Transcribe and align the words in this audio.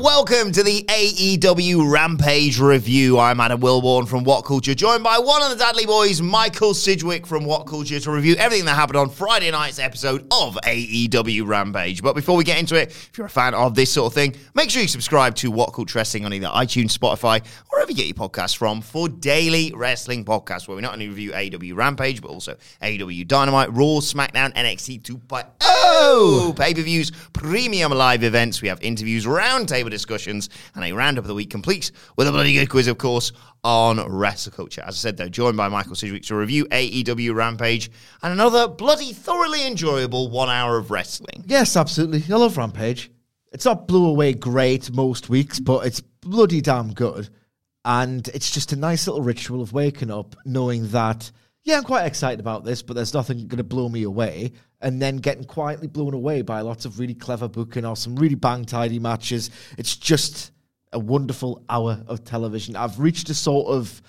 welcome 0.00 0.52
to 0.52 0.62
the 0.62 0.84
AEW 0.84 1.90
Rampage 1.90 2.60
review. 2.60 3.18
I'm 3.18 3.40
Adam 3.40 3.60
Wilbourn 3.60 4.06
from 4.06 4.22
What 4.22 4.42
Culture, 4.42 4.74
joined 4.74 5.02
by 5.02 5.18
one 5.18 5.42
of 5.42 5.50
the 5.50 5.56
Dudley 5.56 5.86
boys, 5.86 6.22
Michael 6.22 6.72
Sidgwick 6.72 7.26
from 7.26 7.44
What 7.44 7.66
Culture, 7.66 7.98
to 7.98 8.10
review 8.12 8.36
everything 8.36 8.66
that 8.66 8.74
happened 8.74 8.96
on 8.96 9.10
Friday 9.10 9.50
night's 9.50 9.80
episode 9.80 10.22
of 10.30 10.56
AEW 10.62 11.46
Rampage. 11.46 12.00
But 12.00 12.14
before 12.14 12.36
we 12.36 12.44
get 12.44 12.58
into 12.58 12.76
it, 12.76 12.90
if 12.90 13.18
you're 13.18 13.26
a 13.26 13.30
fan 13.30 13.54
of 13.54 13.74
this 13.74 13.90
sort 13.90 14.06
of 14.06 14.14
thing, 14.14 14.36
make 14.54 14.70
sure 14.70 14.82
you 14.82 14.88
subscribe 14.88 15.34
to 15.36 15.50
What 15.50 15.72
Culture 15.72 15.98
Wrestling 15.98 16.24
on 16.24 16.32
either 16.32 16.48
iTunes, 16.48 16.96
Spotify, 16.96 17.40
or 17.40 17.78
wherever 17.78 17.90
you 17.90 17.96
get 17.96 18.06
your 18.06 18.14
podcasts 18.14 18.56
from 18.56 18.80
for 18.80 19.08
daily 19.08 19.72
wrestling 19.74 20.24
podcasts 20.24 20.68
where 20.68 20.76
we 20.76 20.82
not 20.82 20.92
only 20.92 21.08
review 21.08 21.32
AEW 21.32 21.74
Rampage, 21.74 22.22
but 22.22 22.28
also 22.28 22.56
AEW 22.82 23.26
Dynamite, 23.26 23.72
Raw, 23.72 23.98
SmackDown, 24.00 24.54
NXT 24.54 25.02
2.0 25.02 25.77
pay-per-views, 26.56 27.12
premium 27.32 27.92
live 27.92 28.22
events. 28.22 28.60
We 28.62 28.68
have 28.68 28.82
interviews, 28.82 29.26
roundtable 29.26 29.90
discussions, 29.90 30.48
and 30.74 30.84
a 30.84 30.92
roundup 30.92 31.24
of 31.24 31.28
the 31.28 31.34
week 31.34 31.50
complete 31.50 31.92
with 32.16 32.28
a 32.28 32.32
bloody 32.32 32.54
good 32.54 32.68
quiz, 32.68 32.86
of 32.86 32.98
course, 32.98 33.32
on 33.64 33.98
Wrestle 34.10 34.52
Culture. 34.52 34.82
As 34.84 34.94
I 34.94 34.98
said, 34.98 35.16
though, 35.16 35.28
joined 35.28 35.56
by 35.56 35.68
Michael 35.68 35.94
Sidgwick 35.94 36.22
to 36.24 36.36
review 36.36 36.66
AEW 36.66 37.34
Rampage 37.34 37.90
and 38.22 38.32
another 38.32 38.68
bloody 38.68 39.12
thoroughly 39.12 39.66
enjoyable 39.66 40.30
one 40.30 40.48
hour 40.48 40.76
of 40.78 40.90
wrestling. 40.90 41.44
Yes, 41.46 41.76
absolutely. 41.76 42.22
I 42.32 42.36
love 42.36 42.56
Rampage. 42.56 43.10
It's 43.52 43.64
not 43.64 43.88
blew 43.88 44.06
away 44.06 44.34
great 44.34 44.92
most 44.92 45.28
weeks, 45.28 45.58
but 45.58 45.86
it's 45.86 46.00
bloody 46.00 46.60
damn 46.60 46.92
good. 46.92 47.28
And 47.84 48.28
it's 48.28 48.50
just 48.50 48.72
a 48.72 48.76
nice 48.76 49.06
little 49.06 49.22
ritual 49.22 49.62
of 49.62 49.72
waking 49.72 50.10
up 50.10 50.36
knowing 50.44 50.88
that, 50.88 51.30
yeah, 51.62 51.78
I'm 51.78 51.84
quite 51.84 52.04
excited 52.04 52.40
about 52.40 52.64
this, 52.64 52.82
but 52.82 52.94
there's 52.94 53.14
nothing 53.14 53.48
going 53.48 53.56
to 53.56 53.64
blow 53.64 53.88
me 53.88 54.02
away. 54.02 54.52
And 54.80 55.02
then 55.02 55.16
getting 55.16 55.44
quietly 55.44 55.88
blown 55.88 56.14
away 56.14 56.42
by 56.42 56.60
lots 56.60 56.84
of 56.84 57.00
really 57.00 57.14
clever 57.14 57.48
booking 57.48 57.84
or 57.84 57.96
some 57.96 58.14
really 58.14 58.36
bang 58.36 58.64
tidy 58.64 58.98
matches. 59.00 59.50
It's 59.76 59.96
just 59.96 60.52
a 60.92 60.98
wonderful 61.00 61.64
hour 61.68 62.02
of 62.06 62.24
television. 62.24 62.76
I've 62.76 62.98
reached 63.00 63.28
a 63.30 63.34
sort 63.34 63.68
of. 63.68 64.00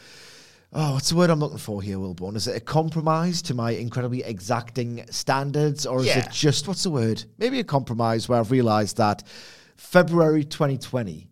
Oh, 0.71 0.93
what's 0.93 1.09
the 1.09 1.15
word 1.15 1.31
I'm 1.31 1.39
looking 1.39 1.57
for 1.57 1.81
here, 1.81 1.97
Wilbourn? 1.97 2.35
Is 2.35 2.47
it 2.47 2.55
a 2.55 2.59
compromise 2.59 3.41
to 3.43 3.55
my 3.55 3.71
incredibly 3.71 4.21
exacting 4.21 5.03
standards, 5.09 5.87
or 5.87 6.01
is 6.01 6.05
Yeah. 6.05 6.19
it 6.19 6.31
just 6.31 6.67
what's 6.67 6.83
the 6.83 6.91
word? 6.91 7.23
Maybe 7.39 7.59
a 7.59 7.63
compromise 7.63 8.29
where 8.29 8.39
I've 8.39 8.51
realised 8.51 8.97
that 8.97 9.23
February 9.77 10.43
2020, 10.43 11.27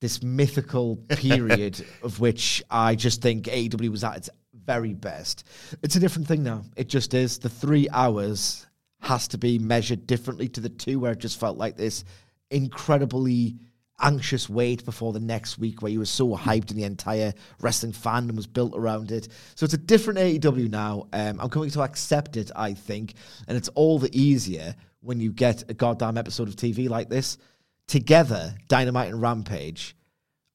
this 0.00 0.22
mythical 0.22 0.96
period 1.10 1.84
of 2.02 2.20
which 2.20 2.62
I 2.70 2.94
just 2.94 3.20
think 3.20 3.44
AEW 3.44 3.90
was 3.90 4.02
at 4.02 4.16
its 4.16 4.30
very 4.66 4.94
best, 4.94 5.44
it's 5.82 5.96
a 5.96 6.00
different 6.00 6.28
thing 6.28 6.42
now. 6.42 6.64
It 6.76 6.88
just 6.88 7.14
is. 7.14 7.38
The 7.38 7.48
three 7.48 7.88
hours 7.92 8.66
has 9.00 9.28
to 9.28 9.38
be 9.38 9.58
measured 9.58 10.06
differently 10.06 10.48
to 10.48 10.60
the 10.60 10.68
two, 10.68 10.98
where 10.98 11.12
it 11.12 11.18
just 11.18 11.38
felt 11.38 11.58
like 11.58 11.76
this 11.76 12.04
incredibly 12.50 13.56
anxious 14.00 14.48
wait 14.48 14.84
before 14.84 15.12
the 15.12 15.20
next 15.20 15.58
week 15.58 15.80
where 15.80 15.92
you 15.92 15.98
were 16.00 16.04
so 16.04 16.36
hyped 16.36 16.70
and 16.70 16.78
the 16.78 16.84
entire 16.84 17.32
wrestling 17.60 17.92
fandom 17.92 18.34
was 18.34 18.46
built 18.46 18.74
around 18.76 19.12
it. 19.12 19.28
So 19.54 19.64
it's 19.64 19.74
a 19.74 19.78
different 19.78 20.18
AEW 20.18 20.68
now. 20.68 21.06
Um, 21.12 21.38
I'm 21.40 21.48
coming 21.48 21.70
to 21.70 21.82
accept 21.82 22.36
it, 22.36 22.50
I 22.56 22.74
think, 22.74 23.14
and 23.46 23.56
it's 23.56 23.68
all 23.68 23.98
the 23.98 24.16
easier 24.18 24.74
when 25.00 25.20
you 25.20 25.32
get 25.32 25.70
a 25.70 25.74
goddamn 25.74 26.18
episode 26.18 26.48
of 26.48 26.56
TV 26.56 26.88
like 26.88 27.08
this. 27.08 27.38
Together, 27.86 28.54
Dynamite 28.68 29.10
and 29.10 29.20
Rampage 29.20 29.96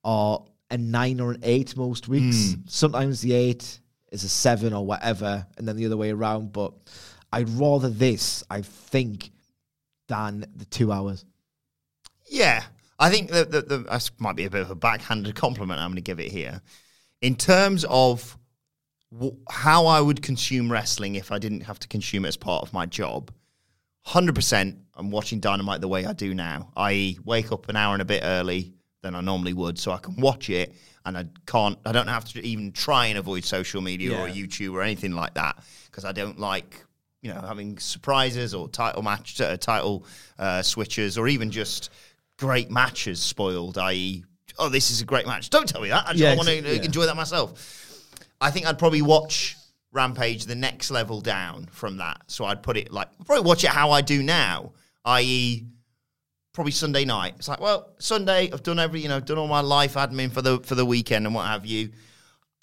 are 0.04 0.44
a 0.72 0.78
nine 0.78 1.20
or 1.20 1.32
an 1.32 1.40
eight 1.44 1.78
most 1.78 2.08
weeks. 2.08 2.56
Sometimes 2.68 3.22
the 3.22 3.34
eight 3.34 3.80
is 4.12 4.24
a 4.24 4.30
seven 4.30 4.74
or 4.74 4.86
whatever, 4.86 5.46
and 5.58 5.68
then 5.68 5.76
the 5.76 5.86
other 5.86 5.98
way 5.98 6.12
around. 6.12 6.52
But 6.52 6.74
I'd 7.32 7.50
rather 7.50 7.90
this, 7.90 8.44
I 8.50 8.62
think, 8.62 9.32
than 10.08 10.46
the 10.56 10.66
two 10.66 10.92
hours. 10.92 11.26
Yeah, 12.30 12.64
I 13.00 13.10
think 13.10 13.32
that 13.32 13.52
the, 13.52 13.62
the, 13.62 13.78
this 13.78 14.12
might 14.20 14.36
be 14.36 14.46
a 14.46 14.50
bit 14.50 14.62
of 14.62 14.72
a 14.72 14.76
backhanded 14.76 15.36
compliment 15.36 15.80
I'm 15.80 15.90
going 15.90 15.96
to 15.96 16.02
give 16.02 16.20
it 16.20 16.32
here. 16.32 16.62
In 17.22 17.36
terms 17.36 17.86
of 17.90 18.38
w- 19.12 19.38
how 19.50 19.88
I 19.88 20.02
would 20.02 20.22
consume 20.22 20.72
wrestling 20.72 21.16
if 21.16 21.32
I 21.32 21.40
didn't 21.40 21.62
have 21.62 21.80
to 21.80 21.88
consume 21.88 22.26
it 22.26 22.30
as 22.30 22.38
part 22.38 22.64
of 22.64 22.74
my 22.74 22.86
job, 22.86 23.32
100% 24.08 24.78
I'm 24.96 25.12
watching 25.12 25.40
Dynamite 25.40 25.82
the 25.82 25.88
way 25.88 26.06
I 26.06 26.14
do 26.14 26.34
now, 26.34 26.72
i.e., 26.76 27.20
wake 27.24 27.52
up 27.52 27.70
an 27.70 27.76
hour 27.76 27.94
and 27.94 28.02
a 28.02 28.06
bit 28.06 28.22
early 28.24 28.74
than 29.02 29.16
I 29.16 29.22
normally 29.22 29.54
would 29.54 29.80
so 29.80 29.92
I 29.92 29.98
can 29.98 30.16
watch 30.18 30.50
it 30.50 30.74
and 31.06 31.18
I 31.18 31.26
can't, 31.46 31.78
I 31.86 31.92
don't 31.92 32.08
have 32.08 32.26
to 32.34 32.46
even 32.46 32.72
try 32.72 33.08
and 33.08 33.18
avoid 33.18 33.44
social 33.44 33.82
media 33.82 34.18
or 34.20 34.28
YouTube 34.28 34.74
or 34.74 34.82
anything 34.82 35.14
like 35.14 35.34
that 35.36 35.64
because 35.86 36.06
I 36.06 36.12
don't 36.12 36.40
like. 36.40 36.84
You 37.22 37.34
know, 37.34 37.42
having 37.42 37.78
surprises 37.80 38.54
or 38.54 38.70
title 38.70 39.02
match, 39.02 39.42
uh, 39.42 39.58
title 39.58 40.06
uh, 40.38 40.62
switches, 40.62 41.18
or 41.18 41.28
even 41.28 41.52
just 41.52 41.90
great 42.38 42.72
matches 42.72 43.20
spoiled, 43.20 43.78
i.e., 43.78 44.24
oh, 44.58 44.70
this 44.70 44.90
is 44.90 45.02
a 45.02 45.06
great 45.06 45.28
match. 45.28 45.50
Don't 45.50 45.68
tell 45.68 45.82
me 45.82 45.90
that. 45.90 46.06
I 46.08 46.12
just 46.12 46.22
Yeah, 46.24 46.36
want 46.38 46.48
to 46.48 46.56
yeah. 46.56 46.82
enjoy 46.82 47.06
that 47.08 47.18
myself. 47.18 48.16
I 48.40 48.52
think 48.52 48.68
I'd 48.68 48.80
probably 48.80 49.02
watch 49.02 49.58
Rampage 49.92 50.46
the 50.46 50.56
next 50.56 50.92
level 50.92 51.20
down 51.20 51.66
from 51.74 51.98
that. 51.98 52.22
So 52.28 52.46
I'd 52.46 52.64
put 52.64 52.78
it 52.78 52.90
like, 52.90 53.10
probably 53.26 53.44
watch 53.44 53.66
it 53.66 53.72
how 53.72 53.92
I 53.92 54.00
do 54.00 54.24
now, 54.24 54.72
i.e., 55.04 55.66
probably 56.54 56.72
Sunday 56.72 57.06
night. 57.06 57.36
It's 57.38 57.48
like, 57.48 57.60
well, 57.62 57.90
Sunday, 58.00 58.52
I've 58.52 58.64
done 58.64 58.80
every, 58.80 59.02
you 59.02 59.08
know, 59.10 59.20
done 59.20 59.38
all 59.38 59.48
my 59.48 59.62
life 59.62 59.94
admin 59.96 60.32
for 60.32 60.42
the 60.42 60.60
for 60.60 60.76
the 60.76 60.86
weekend 60.86 61.26
and 61.26 61.36
what 61.36 61.46
have 61.48 61.66
you. 61.66 61.92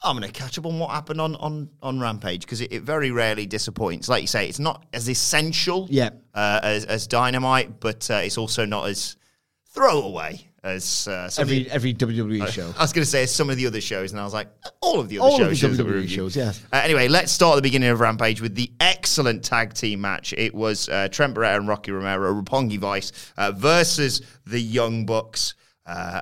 I'm 0.03 0.17
going 0.19 0.31
to 0.31 0.39
catch 0.39 0.59
up 0.59 0.67
on 0.67 0.79
what 0.79 0.91
happened 0.91 1.21
on 1.21 1.37
on 1.37 1.71
on 1.83 1.99
Rampage 1.99 2.43
because 2.43 2.61
it, 2.61 2.73
it 2.73 2.83
very 2.83 3.11
rarely 3.11 3.47
disappoints. 3.47 4.09
Like 4.09 4.21
you 4.21 4.27
say, 4.27 4.49
it's 4.49 4.59
not 4.59 4.85
as 4.93 5.09
essential 5.09 5.87
Yeah. 5.91 6.11
uh, 6.35 6.61
as, 6.63 6.85
as 6.85 7.07
Dynamite, 7.07 7.81
but 7.81 8.11
uh, 8.11 8.15
it's 8.23 8.37
also 8.37 8.67
not 8.67 8.89
as 8.89 9.17
throwaway 9.71 10.46
as 10.67 11.07
uh, 11.09 11.31
Every 11.39 11.63
the- 11.65 11.71
every 11.71 11.95
WWE 11.95 12.49
show. 12.49 12.73
I 12.79 12.83
was 12.83 12.93
going 12.93 13.05
to 13.05 13.11
say 13.11 13.25
some 13.27 13.49
of 13.51 13.57
the 13.57 13.67
other 13.67 13.81
shows, 13.81 14.13
and 14.13 14.21
I 14.21 14.25
was 14.25 14.35
like, 14.35 14.49
all 14.81 15.01
of 15.01 15.09
the 15.09 15.19
other 15.21 15.29
All 15.29 15.43
of 15.43 15.57
shows. 15.57 15.77
the 15.77 15.83
that 15.83 15.87
we 15.87 15.93
WWE 15.93 15.95
review. 16.03 16.17
shows, 16.17 16.37
yes. 16.37 16.63
Uh, 16.73 16.81
anyway, 16.85 17.09
let's 17.09 17.33
start 17.33 17.53
at 17.55 17.57
the 17.57 17.63
beginning 17.63 17.89
of 17.91 18.01
Rampage 18.01 18.41
with 18.41 18.55
the 18.55 18.71
excellent 18.81 19.45
tag 19.45 19.75
team 19.75 20.01
match. 20.01 20.33
It 20.37 20.55
was 20.55 20.89
uh, 20.89 21.09
Trent 21.11 21.35
Beretta 21.35 21.57
and 21.57 21.69
Rocky 21.69 21.93
Romero, 21.93 22.35
Roppongi 22.35 22.79
Vice 22.79 23.13
uh, 23.37 23.53
versus 23.53 24.23
the 24.47 24.61
Young 24.61 25.07
Bucks. 25.07 25.55
Uh, 25.87 26.21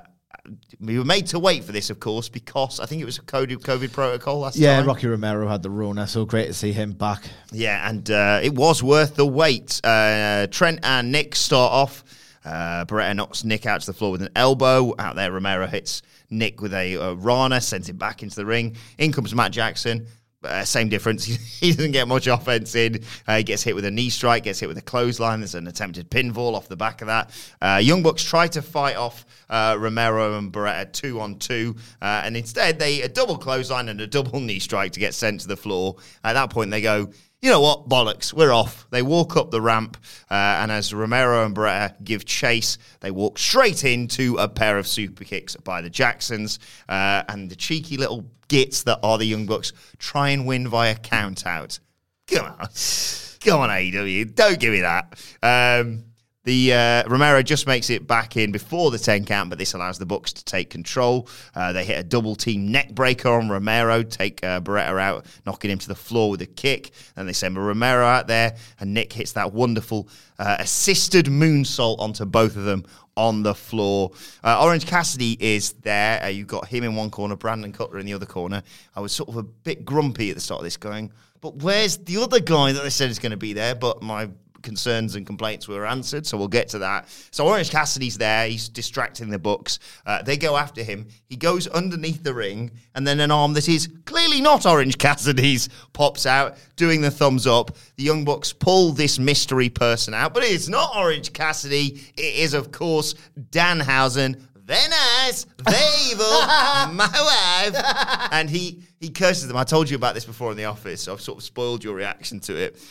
we 0.79 0.99
were 0.99 1.05
made 1.05 1.25
to 1.27 1.39
wait 1.39 1.63
for 1.63 1.71
this, 1.71 1.89
of 1.89 1.99
course, 1.99 2.29
because 2.29 2.79
I 2.79 2.85
think 2.85 3.01
it 3.01 3.05
was 3.05 3.17
a 3.17 3.21
COVID, 3.23 3.57
COVID 3.63 3.91
protocol 3.91 4.39
last 4.39 4.57
Yeah, 4.57 4.77
time. 4.77 4.85
Rocky 4.85 5.07
Romero 5.07 5.47
had 5.47 5.63
the 5.63 5.71
Rona, 5.71 6.05
so 6.07 6.23
great 6.23 6.45
to 6.45 6.53
see 6.53 6.71
him 6.71 6.91
back. 6.91 7.23
Yeah, 7.51 7.89
and 7.89 8.07
uh, 8.11 8.41
it 8.43 8.53
was 8.53 8.83
worth 8.83 9.15
the 9.15 9.25
wait. 9.25 9.81
Uh, 9.83 10.45
Trent 10.51 10.81
and 10.83 11.11
Nick 11.11 11.35
start 11.35 11.71
off. 11.73 12.03
Uh, 12.45 12.85
Beretta 12.85 13.15
knocks 13.15 13.43
Nick 13.43 13.65
out 13.65 13.81
to 13.81 13.87
the 13.87 13.93
floor 13.93 14.11
with 14.11 14.21
an 14.21 14.29
elbow. 14.35 14.93
Out 14.99 15.15
there, 15.15 15.31
Romero 15.31 15.67
hits 15.67 16.01
Nick 16.29 16.61
with 16.61 16.73
a 16.73 16.97
uh, 16.97 17.13
Rana, 17.13 17.59
sends 17.59 17.89
him 17.89 17.97
back 17.97 18.23
into 18.23 18.35
the 18.35 18.45
ring. 18.45 18.75
In 18.97 19.11
comes 19.11 19.33
Matt 19.33 19.51
Jackson. 19.51 20.07
Uh, 20.45 20.63
same 20.63 20.89
difference. 20.89 21.25
he 21.59 21.71
doesn't 21.71 21.91
get 21.91 22.07
much 22.07 22.27
offense 22.27 22.75
in. 22.75 23.03
Uh, 23.27 23.37
he 23.37 23.43
gets 23.43 23.63
hit 23.63 23.75
with 23.75 23.85
a 23.85 23.91
knee 23.91 24.09
strike, 24.09 24.43
gets 24.43 24.59
hit 24.59 24.67
with 24.67 24.77
a 24.77 24.81
clothesline. 24.81 25.39
There's 25.39 25.55
an 25.55 25.67
attempted 25.67 26.09
pinfall 26.09 26.53
off 26.53 26.67
the 26.67 26.75
back 26.75 27.01
of 27.01 27.07
that. 27.07 27.31
Uh, 27.61 27.79
Young 27.81 28.03
Bucks 28.03 28.23
try 28.23 28.47
to 28.49 28.61
fight 28.61 28.95
off 28.95 29.25
uh, 29.49 29.75
Romero 29.79 30.37
and 30.37 30.51
Beretta 30.51 30.91
two 30.91 31.19
on 31.19 31.39
two, 31.39 31.75
uh, 32.01 32.21
and 32.23 32.37
instead 32.37 32.79
they 32.79 33.01
a 33.01 33.09
double 33.09 33.37
clothesline 33.37 33.89
and 33.89 33.99
a 34.01 34.07
double 34.07 34.39
knee 34.41 34.59
strike 34.59 34.91
to 34.93 34.99
get 34.99 35.13
sent 35.13 35.41
to 35.41 35.47
the 35.47 35.57
floor. 35.57 35.95
At 36.23 36.33
that 36.33 36.49
point, 36.49 36.71
they 36.71 36.81
go, 36.81 37.09
you 37.45 37.51
know 37.51 37.61
what, 37.61 37.87
bollocks, 37.87 38.33
we're 38.33 38.51
off. 38.51 38.87
They 38.89 39.03
walk 39.03 39.37
up 39.37 39.51
the 39.51 39.61
ramp, 39.61 39.97
uh, 40.31 40.33
and 40.33 40.71
as 40.71 40.91
Romero 40.95 41.45
and 41.45 41.55
Beretta 41.55 42.03
give 42.03 42.25
chase, 42.25 42.79
they 43.01 43.11
walk 43.11 43.37
straight 43.37 43.83
into 43.83 44.35
a 44.37 44.47
pair 44.47 44.79
of 44.79 44.87
super 44.87 45.23
kicks 45.23 45.55
by 45.57 45.81
the 45.81 45.89
Jacksons, 45.91 46.57
uh, 46.89 47.21
and 47.29 47.51
the 47.51 47.55
cheeky 47.55 47.97
little 47.97 48.25
gits 48.47 48.81
that 48.81 48.97
are 49.03 49.19
the 49.19 49.25
Young 49.25 49.45
Bucks 49.45 49.73
try 49.99 50.29
and 50.29 50.47
win 50.47 50.67
via 50.67 50.95
count 50.95 51.45
out. 51.45 51.77
Come 52.25 52.47
on. 52.47 52.57
Come 52.57 53.59
on, 53.59 53.69
AEW. 53.69 54.33
Don't 54.33 54.59
give 54.59 54.73
me 54.73 54.81
that. 54.81 55.13
Um, 55.43 56.05
the 56.45 56.73
uh, 56.73 57.09
Romero 57.09 57.41
just 57.41 57.65
makes 57.65 57.89
it 57.89 58.05
back 58.05 58.37
in 58.37 58.51
before 58.51 58.91
the 58.91 58.99
10 58.99 59.25
count, 59.25 59.49
but 59.49 59.57
this 59.57 59.73
allows 59.73 59.97
the 59.97 60.05
Bucks 60.05 60.31
to 60.33 60.45
take 60.45 60.69
control. 60.69 61.27
Uh, 61.55 61.73
they 61.73 61.83
hit 61.83 61.99
a 61.99 62.03
double 62.03 62.35
team 62.35 62.71
neck 62.71 62.93
breaker 62.93 63.29
on 63.29 63.49
Romero, 63.49 64.03
take 64.03 64.43
uh, 64.43 64.61
Beretta 64.61 64.99
out, 64.99 65.25
knocking 65.47 65.71
him 65.71 65.79
to 65.79 65.87
the 65.87 65.95
floor 65.95 66.29
with 66.29 66.41
a 66.43 66.45
kick. 66.45 66.91
Then 67.15 67.25
they 67.25 67.33
send 67.33 67.57
Romero 67.57 68.05
out 68.05 68.27
there, 68.27 68.55
and 68.79 68.93
Nick 68.93 69.11
hits 69.11 69.31
that 69.31 69.53
wonderful 69.53 70.07
uh, 70.37 70.57
assisted 70.59 71.25
moonsault 71.25 71.99
onto 71.99 72.25
both 72.25 72.55
of 72.55 72.65
them 72.65 72.85
on 73.17 73.41
the 73.41 73.55
floor. 73.55 74.11
Uh, 74.43 74.63
Orange 74.63 74.85
Cassidy 74.85 75.37
is 75.39 75.73
there. 75.81 76.23
Uh, 76.23 76.27
you've 76.27 76.47
got 76.47 76.67
him 76.67 76.83
in 76.83 76.95
one 76.95 77.09
corner, 77.09 77.35
Brandon 77.35 77.71
Cutler 77.71 77.97
in 77.97 78.05
the 78.05 78.13
other 78.13 78.27
corner. 78.27 78.61
I 78.95 78.99
was 78.99 79.11
sort 79.11 79.29
of 79.29 79.37
a 79.37 79.43
bit 79.43 79.83
grumpy 79.83 80.29
at 80.29 80.35
the 80.35 80.41
start 80.41 80.59
of 80.59 80.65
this, 80.65 80.77
going, 80.77 81.11
but 81.41 81.55
where's 81.55 81.97
the 81.97 82.17
other 82.17 82.39
guy 82.39 82.71
that 82.71 82.83
they 82.83 82.89
said 82.91 83.09
is 83.09 83.17
going 83.17 83.31
to 83.31 83.37
be 83.37 83.53
there? 83.53 83.73
But 83.73 84.03
my 84.03 84.29
concerns 84.65 85.15
and 85.15 85.25
complaints 85.25 85.67
were 85.67 85.85
answered, 85.85 86.27
so 86.27 86.37
we'll 86.37 86.49
get 86.49 86.67
to 86.69 86.79
that. 86.79 87.07
So 87.31 87.47
Orange 87.47 87.69
Cassidy's 87.69 88.17
there, 88.17 88.49
he's 88.49 88.67
distracting 88.67 89.29
the 89.29 89.39
Bucks. 89.39 89.79
Uh, 90.05 90.21
they 90.21 90.35
go 90.35 90.57
after 90.57 90.83
him. 90.83 91.07
He 91.29 91.37
goes 91.37 91.67
underneath 91.67 92.23
the 92.23 92.33
ring, 92.33 92.71
and 92.93 93.07
then 93.07 93.21
an 93.21 93.31
arm 93.31 93.53
that 93.53 93.69
is 93.69 93.87
clearly 94.03 94.41
not 94.41 94.65
Orange 94.65 94.97
Cassidy's 95.05 95.69
pops 95.93 96.25
out, 96.25 96.57
doing 96.75 96.99
the 96.99 97.11
thumbs 97.11 97.47
up. 97.47 97.77
The 97.95 98.03
Young 98.03 98.25
Bucks 98.25 98.51
pull 98.51 98.91
this 98.91 99.17
mystery 99.17 99.69
person 99.69 100.13
out, 100.13 100.33
but 100.33 100.43
it's 100.43 100.67
not 100.67 100.95
Orange 100.97 101.31
Cassidy. 101.31 102.01
It 102.17 102.35
is, 102.35 102.53
of 102.53 102.71
course, 102.71 103.15
Danhausen. 103.51 104.41
They're 104.65 104.89
nice, 104.89 105.45
they're 105.63 106.11
evil, 106.11 106.25
my 106.25 107.69
wife. 107.71 108.29
And 108.31 108.49
he 108.49 108.81
he 108.99 109.11
curses 109.11 109.47
them. 109.47 109.55
I 109.57 109.63
told 109.63 109.87
you 109.87 109.95
about 109.95 110.15
this 110.15 110.25
before 110.25 110.49
in 110.49 110.57
the 110.57 110.65
office, 110.65 111.03
so 111.03 111.13
I've 111.13 111.21
sort 111.21 111.37
of 111.37 111.43
spoiled 111.43 111.83
your 111.83 111.93
reaction 111.93 112.39
to 112.41 112.55
it. 112.55 112.81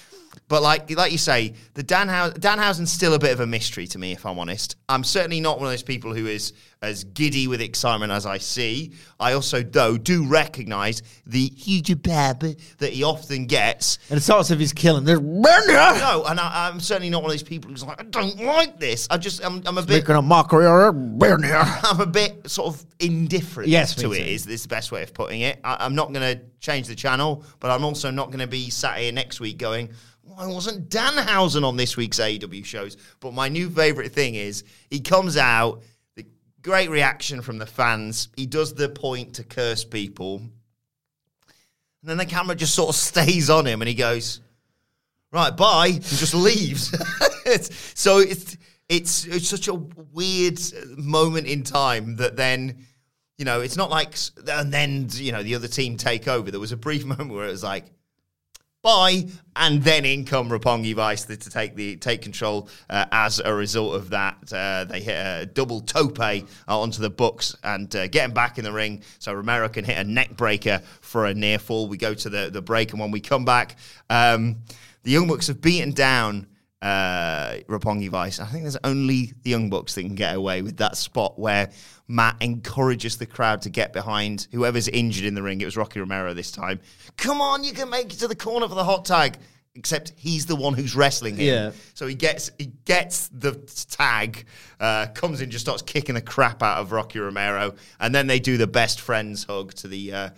But 0.48 0.62
like 0.62 0.90
like 0.90 1.10
you 1.10 1.18
say, 1.18 1.54
the 1.72 1.82
Danhausen, 1.82 2.34
Danhausen's 2.38 2.92
still 2.92 3.14
a 3.14 3.18
bit 3.18 3.32
of 3.32 3.40
a 3.40 3.46
mystery 3.46 3.86
to 3.88 3.98
me, 3.98 4.12
if 4.12 4.26
I'm 4.26 4.38
honest. 4.38 4.76
I'm 4.88 5.02
certainly 5.02 5.40
not 5.40 5.58
one 5.58 5.66
of 5.66 5.72
those 5.72 5.82
people 5.82 6.14
who 6.14 6.26
is 6.26 6.52
as 6.82 7.04
giddy 7.04 7.48
with 7.48 7.62
excitement 7.62 8.12
as 8.12 8.26
I 8.26 8.36
see. 8.36 8.92
I 9.18 9.32
also, 9.32 9.62
though, 9.62 9.96
do 9.96 10.26
recognise 10.26 11.02
the 11.26 11.46
huge 11.46 12.02
bab 12.02 12.40
that 12.40 12.92
he 12.92 13.02
often 13.02 13.46
gets. 13.46 13.98
And 14.10 14.18
it 14.18 14.20
starts 14.20 14.50
with 14.50 14.60
his 14.60 14.74
killing. 14.74 15.04
There's 15.04 15.20
No, 15.20 16.24
and 16.26 16.38
I, 16.38 16.68
I'm 16.68 16.78
certainly 16.80 17.08
not 17.08 17.22
one 17.22 17.30
of 17.30 17.32
those 17.38 17.42
people 17.42 17.70
who's 17.70 17.82
like, 17.82 17.98
I 17.98 18.04
don't 18.04 18.38
like 18.44 18.78
this. 18.78 19.08
I 19.10 19.16
just, 19.16 19.42
I'm, 19.42 19.62
I'm 19.64 19.78
a 19.78 19.82
bit, 19.82 20.02
making 20.02 20.14
a 20.16 20.20
mockery 20.22 20.66
of. 20.66 20.94
I'm 21.82 22.00
a 22.00 22.06
bit 22.06 22.50
sort 22.50 22.74
of 22.74 22.84
indifferent 23.00 23.70
Yes, 23.70 23.94
to 23.94 24.12
it. 24.12 24.18
too. 24.18 24.24
Is 24.24 24.44
the 24.44 24.68
best 24.68 24.92
way 24.92 25.02
of 25.02 25.14
putting 25.14 25.40
it? 25.40 25.60
I, 25.64 25.78
I'm 25.80 25.94
not 25.94 26.12
going 26.12 26.36
to 26.36 26.44
change 26.60 26.86
the 26.86 26.94
channel, 26.94 27.44
but 27.60 27.70
I'm 27.70 27.84
also 27.84 28.10
not 28.10 28.26
going 28.26 28.40
to 28.40 28.46
be 28.46 28.68
sat 28.68 28.98
here 28.98 29.12
next 29.12 29.40
week 29.40 29.56
going, 29.56 29.88
why 30.24 30.46
wasn't 30.46 30.88
Danhausen 30.88 31.64
on 31.64 31.76
this 31.76 31.96
week's 31.96 32.18
AEW 32.18 32.64
shows? 32.64 32.96
But 33.20 33.34
my 33.34 33.48
new 33.48 33.70
favourite 33.70 34.12
thing 34.12 34.34
is 34.34 34.64
he 34.90 35.00
comes 35.00 35.36
out, 35.36 35.82
the 36.16 36.26
great 36.62 36.90
reaction 36.90 37.42
from 37.42 37.58
the 37.58 37.66
fans. 37.66 38.28
He 38.36 38.46
does 38.46 38.74
the 38.74 38.88
point 38.88 39.34
to 39.34 39.44
curse 39.44 39.84
people. 39.84 40.36
And 40.38 42.10
then 42.10 42.16
the 42.16 42.26
camera 42.26 42.54
just 42.56 42.74
sort 42.74 42.88
of 42.90 42.94
stays 43.00 43.50
on 43.50 43.66
him 43.66 43.80
and 43.82 43.88
he 43.88 43.94
goes, 43.94 44.40
right, 45.32 45.56
bye, 45.56 45.88
and 45.88 46.02
just 46.02 46.34
leaves. 46.34 46.92
It's- 47.46 47.92
so 47.94 48.18
it's, 48.18 48.56
it's 48.88 49.24
it's 49.24 49.48
such 49.48 49.68
a 49.68 49.74
weird 49.74 50.60
moment 50.98 51.46
in 51.46 51.62
time 51.62 52.16
that 52.16 52.36
then, 52.36 52.84
you 53.38 53.44
know, 53.44 53.60
it's 53.62 53.76
not 53.76 53.88
like, 53.90 54.14
and 54.46 54.72
then, 54.72 55.08
you 55.12 55.32
know, 55.32 55.42
the 55.42 55.54
other 55.54 55.68
team 55.68 55.96
take 55.96 56.28
over. 56.28 56.50
There 56.50 56.60
was 56.60 56.72
a 56.72 56.76
brief 56.76 57.04
moment 57.06 57.30
where 57.30 57.46
it 57.46 57.50
was 57.50 57.62
like, 57.64 57.86
bye, 58.84 59.26
and 59.56 59.82
then 59.82 60.04
in 60.04 60.24
come 60.24 60.50
Roppongi 60.50 60.94
Vice 60.94 61.24
to, 61.24 61.36
take 61.36 61.74
the 61.74 61.96
take 61.96 62.22
control. 62.22 62.68
Uh, 62.88 63.06
as 63.10 63.40
a 63.40 63.52
result 63.52 63.96
of 63.96 64.10
that, 64.10 64.52
uh, 64.52 64.84
they 64.84 65.00
hit 65.00 65.14
a 65.14 65.46
double 65.46 65.80
tope 65.80 66.20
uh, 66.20 66.42
onto 66.68 67.00
the 67.00 67.10
Bucks 67.10 67.56
and 67.64 67.96
uh, 67.96 68.06
get 68.06 68.26
him 68.26 68.32
back 68.32 68.58
in 68.58 68.64
the 68.64 68.72
ring. 68.72 69.02
So 69.18 69.32
Romero 69.32 69.68
can 69.68 69.84
hit 69.84 69.96
a 69.96 70.04
neck 70.04 70.36
breaker 70.36 70.82
for 71.00 71.26
a 71.26 71.34
near 71.34 71.58
fall. 71.58 71.88
We 71.88 71.96
go 71.96 72.14
to 72.14 72.28
the 72.28 72.50
the 72.50 72.62
break, 72.62 72.92
and 72.92 73.00
when 73.00 73.10
we 73.10 73.20
come 73.20 73.44
back, 73.44 73.76
um, 74.10 74.58
the 75.02 75.10
Young 75.10 75.26
Bucks 75.26 75.48
have 75.48 75.60
beaten 75.60 75.92
down. 75.92 76.46
Uh, 76.84 77.60
Roppongi 77.66 78.10
Vice. 78.10 78.40
I 78.40 78.44
think 78.44 78.64
there's 78.64 78.76
only 78.84 79.32
the 79.42 79.48
Young 79.48 79.70
Bucks 79.70 79.94
that 79.94 80.02
can 80.02 80.14
get 80.14 80.36
away 80.36 80.60
with 80.60 80.76
that 80.76 80.98
spot 80.98 81.38
where 81.38 81.70
Matt 82.08 82.36
encourages 82.42 83.16
the 83.16 83.24
crowd 83.24 83.62
to 83.62 83.70
get 83.70 83.94
behind 83.94 84.48
whoever's 84.52 84.88
injured 84.88 85.24
in 85.24 85.34
the 85.34 85.42
ring. 85.42 85.62
It 85.62 85.64
was 85.64 85.78
Rocky 85.78 86.00
Romero 86.00 86.34
this 86.34 86.50
time. 86.50 86.80
Come 87.16 87.40
on, 87.40 87.64
you 87.64 87.72
can 87.72 87.88
make 87.88 88.12
it 88.12 88.18
to 88.18 88.28
the 88.28 88.36
corner 88.36 88.68
for 88.68 88.74
the 88.74 88.84
hot 88.84 89.06
tag. 89.06 89.38
Except 89.76 90.12
he's 90.14 90.44
the 90.46 90.54
one 90.54 90.74
who's 90.74 90.94
wrestling 90.94 91.36
him. 91.36 91.46
Yeah. 91.46 91.70
So 91.94 92.06
he 92.06 92.14
gets 92.14 92.50
he 92.58 92.66
gets 92.84 93.28
the 93.28 93.54
tag, 93.90 94.44
uh, 94.78 95.06
comes 95.14 95.40
in, 95.40 95.50
just 95.50 95.64
starts 95.64 95.82
kicking 95.82 96.14
the 96.14 96.20
crap 96.20 96.62
out 96.62 96.78
of 96.78 96.92
Rocky 96.92 97.18
Romero, 97.18 97.74
and 97.98 98.14
then 98.14 98.28
they 98.28 98.38
do 98.38 98.56
the 98.56 98.68
best 98.68 99.00
friends 99.00 99.42
hug 99.42 99.72
to 99.74 99.88
the 99.88 100.12
uh, 100.12 100.18
uh, 100.18 100.30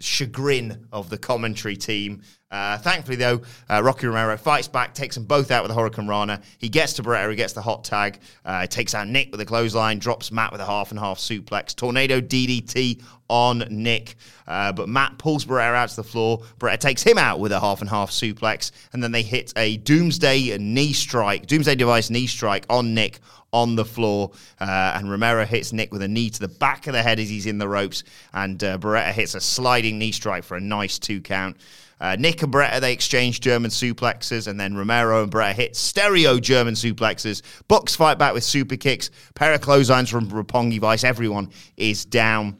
chagrin 0.00 0.86
of 0.92 1.08
the 1.08 1.18
commentary 1.18 1.76
team. 1.76 2.22
Uh, 2.50 2.78
thankfully, 2.78 3.16
though, 3.16 3.42
uh, 3.68 3.82
Rocky 3.82 4.06
Romero 4.06 4.36
fights 4.36 4.68
back, 4.68 4.94
takes 4.94 5.16
them 5.16 5.24
both 5.24 5.50
out 5.50 5.62
with 5.62 5.72
a 5.72 5.74
Hurricane 5.74 6.06
Rana. 6.06 6.40
He 6.58 6.68
gets 6.68 6.92
to 6.94 7.02
Beretta, 7.02 7.30
he 7.30 7.36
gets 7.36 7.52
the 7.52 7.62
hot 7.62 7.82
tag, 7.82 8.20
uh, 8.44 8.66
takes 8.66 8.94
out 8.94 9.08
Nick 9.08 9.32
with 9.32 9.40
a 9.40 9.44
clothesline, 9.44 9.98
drops 9.98 10.30
Matt 10.30 10.52
with 10.52 10.60
a 10.60 10.66
half 10.66 10.90
and 10.90 11.00
half 11.00 11.18
suplex, 11.18 11.74
tornado 11.74 12.20
DDT 12.20 13.02
on 13.28 13.64
Nick. 13.68 14.14
Uh, 14.46 14.72
but 14.72 14.88
Matt 14.88 15.18
pulls 15.18 15.44
Beretta 15.44 15.74
out 15.74 15.88
to 15.88 15.96
the 15.96 16.04
floor. 16.04 16.42
Beretta 16.58 16.78
takes 16.78 17.02
him 17.02 17.18
out 17.18 17.40
with 17.40 17.50
a 17.50 17.58
half 17.58 17.80
and 17.80 17.90
half 17.90 18.10
suplex, 18.10 18.70
and 18.92 19.02
then 19.02 19.10
they 19.10 19.22
hit 19.22 19.52
a 19.56 19.76
Doomsday 19.78 20.56
knee 20.58 20.92
strike, 20.92 21.46
Doomsday 21.46 21.74
device 21.74 22.10
knee 22.10 22.28
strike 22.28 22.64
on 22.70 22.94
Nick 22.94 23.18
on 23.56 23.74
the 23.74 23.84
floor, 23.84 24.30
uh, 24.60 24.92
and 24.94 25.10
Romero 25.10 25.46
hits 25.46 25.72
Nick 25.72 25.90
with 25.90 26.02
a 26.02 26.08
knee 26.08 26.28
to 26.28 26.40
the 26.40 26.48
back 26.48 26.86
of 26.86 26.92
the 26.92 27.02
head 27.02 27.18
as 27.18 27.28
he's 27.28 27.46
in 27.46 27.56
the 27.58 27.66
ropes, 27.66 28.04
and 28.34 28.62
uh, 28.62 28.76
Beretta 28.76 29.12
hits 29.12 29.34
a 29.34 29.40
sliding 29.40 29.98
knee 29.98 30.12
strike 30.12 30.44
for 30.44 30.56
a 30.56 30.60
nice 30.60 30.98
two 30.98 31.20
count. 31.22 31.56
Uh, 31.98 32.14
Nick 32.18 32.42
and 32.42 32.52
Beretta, 32.52 32.78
they 32.78 32.92
exchange 32.92 33.40
German 33.40 33.70
suplexes, 33.70 34.46
and 34.46 34.60
then 34.60 34.76
Romero 34.76 35.22
and 35.22 35.32
Beretta 35.32 35.54
hit 35.54 35.76
stereo 35.76 36.38
German 36.38 36.74
suplexes. 36.74 37.40
Bucks 37.68 37.96
fight 37.96 38.18
back 38.18 38.34
with 38.34 38.44
super 38.44 38.76
kicks, 38.76 39.10
pair 39.34 39.54
of 39.54 39.62
clotheslines 39.62 40.10
from 40.10 40.28
Roppongi 40.28 40.78
Vice. 40.78 41.04
Everyone 41.04 41.48
is 41.78 42.04
down. 42.04 42.58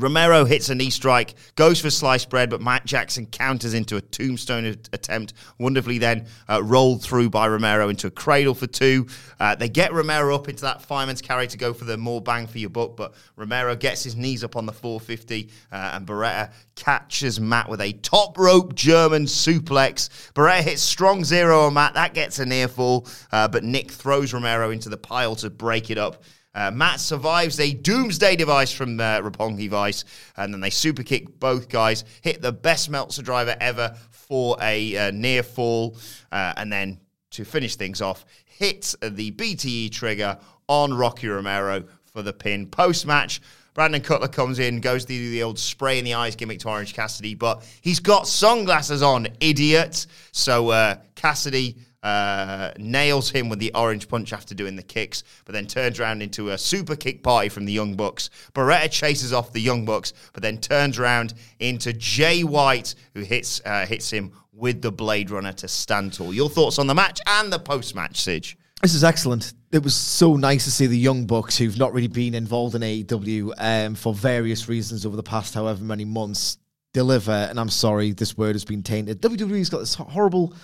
Romero 0.00 0.44
hits 0.44 0.70
a 0.70 0.74
knee 0.74 0.90
strike, 0.90 1.34
goes 1.56 1.80
for 1.80 1.90
sliced 1.90 2.30
bread, 2.30 2.48
but 2.50 2.60
Matt 2.60 2.86
Jackson 2.86 3.26
counters 3.26 3.74
into 3.74 3.96
a 3.96 4.00
tombstone 4.00 4.64
attempt, 4.92 5.34
wonderfully 5.58 5.98
then 5.98 6.26
uh, 6.48 6.62
rolled 6.62 7.02
through 7.02 7.30
by 7.30 7.46
Romero 7.46 7.88
into 7.88 8.06
a 8.06 8.10
cradle 8.10 8.54
for 8.54 8.66
two. 8.66 9.06
Uh, 9.38 9.54
they 9.54 9.68
get 9.68 9.92
Romero 9.92 10.34
up 10.34 10.48
into 10.48 10.62
that 10.62 10.82
fireman's 10.82 11.20
carry 11.20 11.46
to 11.46 11.58
go 11.58 11.74
for 11.74 11.84
the 11.84 11.96
more 11.96 12.20
bang 12.20 12.46
for 12.46 12.58
your 12.58 12.70
buck, 12.70 12.96
but 12.96 13.14
Romero 13.36 13.76
gets 13.76 14.02
his 14.02 14.16
knees 14.16 14.42
up 14.42 14.56
on 14.56 14.66
the 14.66 14.72
450, 14.72 15.50
uh, 15.70 15.90
and 15.94 16.06
Beretta 16.06 16.52
catches 16.76 17.38
Matt 17.38 17.68
with 17.68 17.80
a 17.80 17.92
top 17.92 18.38
rope 18.38 18.74
German 18.74 19.24
suplex. 19.26 20.08
Beretta 20.32 20.62
hits 20.62 20.82
strong 20.82 21.24
zero 21.24 21.60
on 21.66 21.74
Matt, 21.74 21.94
that 21.94 22.14
gets 22.14 22.38
a 22.38 22.46
near 22.46 22.68
fall, 22.68 23.06
uh, 23.32 23.48
but 23.48 23.64
Nick 23.64 23.90
throws 23.90 24.32
Romero 24.32 24.70
into 24.70 24.88
the 24.88 24.96
pile 24.96 25.36
to 25.36 25.50
break 25.50 25.90
it 25.90 25.98
up. 25.98 26.22
Uh, 26.54 26.70
Matt 26.70 27.00
survives 27.00 27.60
a 27.60 27.72
doomsday 27.72 28.36
device 28.36 28.72
from 28.72 28.98
uh, 28.98 29.20
Roppongi 29.20 29.68
Vice, 29.68 30.04
and 30.36 30.52
then 30.52 30.60
they 30.60 30.70
super 30.70 31.02
kick 31.02 31.38
both 31.38 31.68
guys, 31.68 32.04
hit 32.22 32.42
the 32.42 32.52
best 32.52 32.90
Meltzer 32.90 33.22
driver 33.22 33.56
ever 33.60 33.96
for 34.10 34.56
a 34.60 34.96
uh, 34.96 35.10
near 35.12 35.42
fall, 35.42 35.96
uh, 36.32 36.54
and 36.56 36.72
then 36.72 36.98
to 37.30 37.44
finish 37.44 37.76
things 37.76 38.02
off, 38.02 38.24
hit 38.44 38.94
the 39.00 39.30
BTE 39.32 39.92
trigger 39.92 40.38
on 40.68 40.92
Rocky 40.92 41.28
Romero 41.28 41.84
for 42.04 42.22
the 42.22 42.32
pin. 42.32 42.66
Post 42.66 43.06
match, 43.06 43.40
Brandon 43.74 44.00
Cutler 44.00 44.28
comes 44.28 44.58
in, 44.58 44.80
goes 44.80 45.04
to 45.04 45.08
the 45.08 45.42
old 45.42 45.58
spray 45.58 45.98
in 45.98 46.04
the 46.04 46.14
eyes 46.14 46.34
gimmick 46.34 46.58
to 46.60 46.68
Orange 46.68 46.92
Cassidy, 46.92 47.34
but 47.34 47.64
he's 47.80 48.00
got 48.00 48.26
sunglasses 48.26 49.02
on, 49.02 49.28
idiot. 49.38 50.06
So 50.32 50.70
uh, 50.70 50.96
Cassidy 51.14 51.76
uh, 52.02 52.72
nails 52.78 53.30
him 53.30 53.48
with 53.48 53.58
the 53.58 53.72
orange 53.74 54.08
punch 54.08 54.32
after 54.32 54.54
doing 54.54 54.76
the 54.76 54.82
kicks, 54.82 55.22
but 55.44 55.52
then 55.52 55.66
turns 55.66 56.00
around 56.00 56.22
into 56.22 56.50
a 56.50 56.58
super 56.58 56.96
kick 56.96 57.22
party 57.22 57.48
from 57.48 57.64
the 57.64 57.72
Young 57.72 57.94
Bucks. 57.94 58.30
Beretta 58.54 58.90
chases 58.90 59.32
off 59.32 59.52
the 59.52 59.60
Young 59.60 59.84
Bucks, 59.84 60.12
but 60.32 60.42
then 60.42 60.58
turns 60.58 60.98
around 60.98 61.34
into 61.58 61.92
Jay 61.92 62.42
White, 62.42 62.94
who 63.14 63.20
hits 63.20 63.60
uh, 63.64 63.86
hits 63.86 64.10
him 64.10 64.32
with 64.52 64.82
the 64.82 64.92
Blade 64.92 65.30
Runner 65.30 65.52
to 65.52 65.68
stand 65.68 66.12
tall. 66.14 66.34
Your 66.34 66.48
thoughts 66.48 66.78
on 66.78 66.86
the 66.86 66.94
match 66.94 67.20
and 67.26 67.52
the 67.52 67.58
post 67.58 67.94
match, 67.94 68.14
Sige? 68.14 68.56
This 68.82 68.94
is 68.94 69.04
excellent. 69.04 69.52
It 69.72 69.82
was 69.82 69.94
so 69.94 70.36
nice 70.36 70.64
to 70.64 70.70
see 70.70 70.86
the 70.86 70.98
young 70.98 71.26
bucks 71.26 71.58
who've 71.58 71.78
not 71.78 71.92
really 71.92 72.08
been 72.08 72.34
involved 72.34 72.74
in 72.74 72.80
AEW 72.80 73.52
um, 73.58 73.94
for 73.94 74.14
various 74.14 74.68
reasons 74.68 75.04
over 75.04 75.16
the 75.16 75.22
past 75.22 75.52
however 75.52 75.84
many 75.84 76.06
months 76.06 76.56
deliver. 76.94 77.30
And 77.30 77.60
I'm 77.60 77.68
sorry, 77.68 78.12
this 78.12 78.38
word 78.38 78.54
has 78.54 78.64
been 78.64 78.82
tainted. 78.82 79.20
WWE's 79.20 79.68
got 79.68 79.80
this 79.80 79.94
horrible 79.94 80.54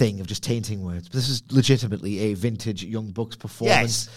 thing 0.00 0.18
of 0.18 0.26
just 0.26 0.42
tainting 0.42 0.82
words, 0.82 1.08
but 1.08 1.12
this 1.12 1.28
is 1.28 1.42
legitimately 1.50 2.18
a 2.20 2.34
vintage 2.34 2.82
Young 2.82 3.10
Bucks 3.10 3.36
performance. 3.36 4.08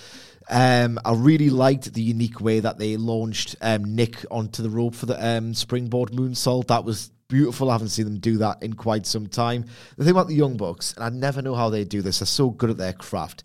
Um, 0.49 0.97
I 1.03 1.13
really 1.13 1.49
liked 1.49 1.93
the 1.93 2.01
unique 2.01 2.39
way 2.39 2.61
that 2.61 2.77
they 2.77 2.95
launched 2.95 3.57
um, 3.61 3.93
Nick 3.93 4.25
onto 4.31 4.63
the 4.63 4.69
rope 4.69 4.95
for 4.95 5.07
the 5.07 5.21
um, 5.25 5.53
springboard 5.53 6.11
moonsault. 6.11 6.67
That 6.67 6.85
was 6.85 7.11
beautiful. 7.27 7.69
I 7.69 7.73
haven't 7.73 7.89
seen 7.89 8.05
them 8.05 8.19
do 8.19 8.37
that 8.37 8.63
in 8.63 8.73
quite 8.73 9.05
some 9.05 9.27
time. 9.27 9.65
The 9.97 10.05
thing 10.05 10.11
about 10.11 10.29
the 10.29 10.35
Young 10.35 10.55
Bucks, 10.55 10.93
and 10.93 11.03
I 11.03 11.09
never 11.09 11.41
know 11.41 11.53
how 11.53 11.69
they 11.69 11.83
do 11.83 12.01
this, 12.01 12.19
they're 12.19 12.27
so 12.27 12.49
good 12.49 12.69
at 12.69 12.77
their 12.77 12.93
craft. 12.93 13.43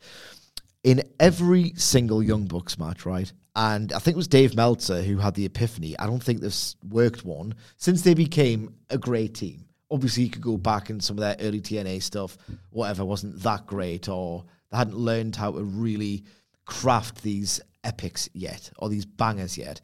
In 0.85 1.03
every 1.19 1.73
single 1.75 2.23
Young 2.23 2.47
Bucks 2.47 2.79
match, 2.79 3.05
right? 3.05 3.33
And 3.57 3.93
I 3.93 3.99
think 3.99 4.15
it 4.15 4.17
was 4.17 4.29
Dave 4.29 4.55
Meltzer 4.55 5.03
who 5.03 5.17
had 5.17 5.35
the 5.35 5.45
epiphany. 5.45 5.99
I 5.99 6.07
don't 6.07 6.23
think 6.23 6.41
this 6.41 6.77
worked 6.89 7.25
one 7.25 7.57
since 7.77 8.03
they 8.03 8.15
became 8.15 8.75
a 8.91 8.97
great 8.97 9.35
team. 9.35 9.65
Obviously, 9.91 10.25
you 10.25 10.31
could 10.31 10.43
go 10.43 10.57
back 10.57 10.91
and 10.91 11.03
some 11.03 11.17
of 11.17 11.21
their 11.21 11.37
early 11.41 11.61
TNA 11.61 12.03
stuff, 12.03 12.37
whatever, 12.71 13.05
wasn't 13.05 13.41
that 13.43 13.67
great, 13.67 14.09
or 14.09 14.45
they 14.71 14.77
hadn't 14.77 14.97
learned 14.97 15.37
how 15.37 15.53
to 15.53 15.63
really 15.63 16.25
craft 16.67 17.23
these 17.23 17.61
epics 17.85 18.29
yet 18.35 18.71
or 18.79 18.89
these 18.89 19.07
bangers 19.07 19.57
yet. 19.57 19.81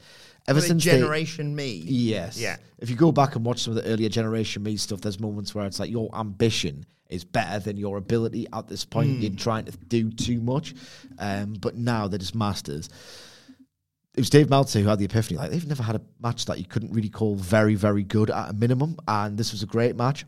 Ever 0.46 0.60
since 0.60 0.84
Generation 0.84 1.56
they, 1.56 1.64
Me, 1.64 1.82
yes, 1.86 2.38
yeah. 2.38 2.56
If 2.78 2.90
you 2.90 2.96
go 2.96 3.12
back 3.12 3.34
and 3.34 3.44
watch 3.44 3.62
some 3.62 3.76
of 3.76 3.82
the 3.82 3.90
earlier 3.90 4.10
Generation 4.10 4.62
Me 4.62 4.76
stuff, 4.76 5.00
there's 5.00 5.18
moments 5.18 5.54
where 5.54 5.64
it's 5.66 5.80
like 5.80 5.90
your 5.90 6.10
ambition 6.14 6.84
is 7.08 7.24
better 7.24 7.58
than 7.58 7.76
your 7.78 7.96
ability 7.96 8.46
at 8.52 8.68
this 8.68 8.84
point. 8.84 9.08
Mm. 9.08 9.22
You're 9.22 9.38
trying 9.38 9.64
to 9.64 9.72
do 9.72 10.10
too 10.10 10.40
much, 10.40 10.74
um, 11.18 11.54
but 11.54 11.76
now 11.76 12.08
they're 12.08 12.18
just 12.18 12.34
masters. 12.34 12.90
It 14.14 14.20
was 14.20 14.30
Dave 14.30 14.48
Meltzer 14.48 14.78
who 14.78 14.88
had 14.88 15.00
the 15.00 15.04
epiphany. 15.06 15.38
Like 15.38 15.50
they've 15.50 15.66
never 15.66 15.82
had 15.82 15.96
a 15.96 16.00
match 16.20 16.44
that 16.44 16.58
you 16.58 16.64
couldn't 16.64 16.92
really 16.92 17.08
call 17.08 17.34
very, 17.34 17.74
very 17.74 18.04
good 18.04 18.30
at 18.30 18.50
a 18.50 18.52
minimum, 18.52 18.96
and 19.08 19.36
this 19.36 19.50
was 19.50 19.64
a 19.64 19.66
great 19.66 19.96
match. 19.96 20.24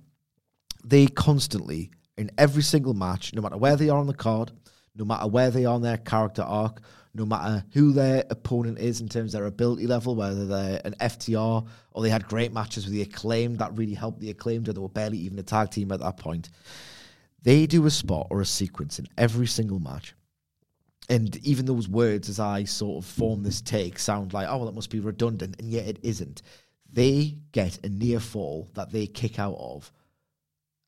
They 0.85 1.07
constantly, 1.07 1.93
in 2.17 2.33
every 2.37 2.65
single 2.65 2.95
match, 2.95 3.33
no 3.33 3.43
matter 3.43 3.57
where 3.57 3.77
they 3.77 3.89
are 3.89 3.99
on 3.99 4.09
the 4.09 4.15
card, 4.15 4.51
no 4.97 5.05
matter 5.05 5.29
where 5.29 5.53
they 5.53 5.67
are 5.67 5.75
on 5.75 5.83
their 5.83 5.99
character 5.99 6.43
arc, 6.43 6.81
no 7.15 7.25
matter 7.25 7.65
who 7.75 7.93
their 7.93 8.25
opponent 8.29 8.79
is 8.81 9.01
in 9.01 9.09
terms 9.09 9.35
of 9.35 9.41
their 9.41 9.47
ability 9.47 9.87
level, 9.87 10.17
whether 10.17 10.47
they're 10.47 10.81
an 10.85 10.97
FTR 11.01 11.65
or 11.93 12.03
they 12.03 12.11
had 12.11 12.27
great 12.27 12.53
matches 12.53 12.87
with 12.87 12.93
the 12.93 13.03
acclaimed 13.03 13.61
that 13.61 13.77
really 13.79 13.95
helped 13.95 14.19
the 14.19 14.31
acclaimed, 14.31 14.69
or 14.69 14.73
they 14.73 14.81
were 14.81 14.89
barely 14.89 15.19
even 15.19 15.39
a 15.39 15.45
tag 15.45 15.71
team 15.71 15.93
at 15.93 16.01
that 16.01 16.17
point. 16.17 16.51
They 17.43 17.67
do 17.67 17.87
a 17.87 17.91
spot 17.91 18.27
or 18.31 18.41
a 18.41 18.45
sequence 18.45 18.99
in 18.99 19.07
every 19.17 19.47
single 19.47 19.79
match. 19.79 20.16
And 21.09 21.37
even 21.47 21.67
those 21.67 21.89
words, 21.89 22.29
as 22.29 22.41
I 22.41 22.65
sort 22.65 23.05
of 23.05 23.09
form 23.09 23.43
this 23.43 23.61
take, 23.61 23.99
sound 23.99 24.33
like, 24.33 24.49
oh, 24.49 24.57
well, 24.57 24.67
that 24.67 24.75
must 24.75 24.91
be 24.91 25.01
redundant. 25.01 25.57
And 25.61 25.71
yet 25.71 25.87
it 25.87 25.99
isn't. 26.03 26.43
They 26.93 27.37
get 27.53 27.85
a 27.85 27.89
near 27.89 28.21
fall 28.21 28.71
that 28.75 28.91
they 28.91 29.07
kick 29.07 29.39
out 29.39 29.57
of 29.59 29.93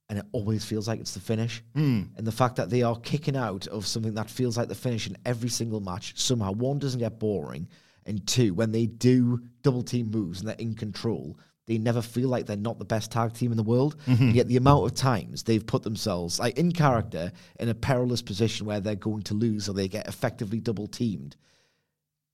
and 0.08 0.18
it 0.18 0.26
always 0.32 0.64
feels 0.64 0.88
like 0.88 1.00
it's 1.00 1.14
the 1.14 1.20
finish. 1.20 1.62
Mm. 1.76 2.08
And 2.16 2.26
the 2.26 2.32
fact 2.32 2.56
that 2.56 2.70
they 2.70 2.82
are 2.82 2.96
kicking 2.96 3.36
out 3.36 3.66
of 3.66 3.86
something 3.86 4.14
that 4.14 4.30
feels 4.30 4.56
like 4.56 4.68
the 4.68 4.74
finish 4.74 5.06
in 5.06 5.18
every 5.24 5.50
single 5.50 5.80
match, 5.80 6.14
somehow 6.16 6.52
one 6.52 6.78
doesn't 6.78 7.00
get 7.00 7.18
boring, 7.18 7.68
and 8.06 8.26
two, 8.26 8.54
when 8.54 8.72
they 8.72 8.86
do 8.86 9.42
double 9.62 9.82
team 9.82 10.10
moves 10.10 10.40
and 10.40 10.48
they're 10.48 10.56
in 10.56 10.74
control, 10.74 11.38
they 11.68 11.78
never 11.78 12.00
feel 12.00 12.30
like 12.30 12.46
they're 12.46 12.56
not 12.56 12.78
the 12.78 12.84
best 12.84 13.12
tag 13.12 13.34
team 13.34 13.50
in 13.50 13.58
the 13.58 13.62
world. 13.62 13.96
Mm-hmm. 14.06 14.22
And 14.22 14.34
yet 14.34 14.48
the 14.48 14.56
amount 14.56 14.86
of 14.86 14.94
times 14.94 15.42
they've 15.42 15.64
put 15.64 15.82
themselves 15.82 16.40
like 16.40 16.58
in 16.58 16.72
character 16.72 17.30
in 17.60 17.68
a 17.68 17.74
perilous 17.74 18.22
position 18.22 18.66
where 18.66 18.80
they're 18.80 18.96
going 18.96 19.22
to 19.24 19.34
lose 19.34 19.68
or 19.68 19.74
they 19.74 19.86
get 19.86 20.08
effectively 20.08 20.60
double 20.60 20.86
teamed. 20.86 21.36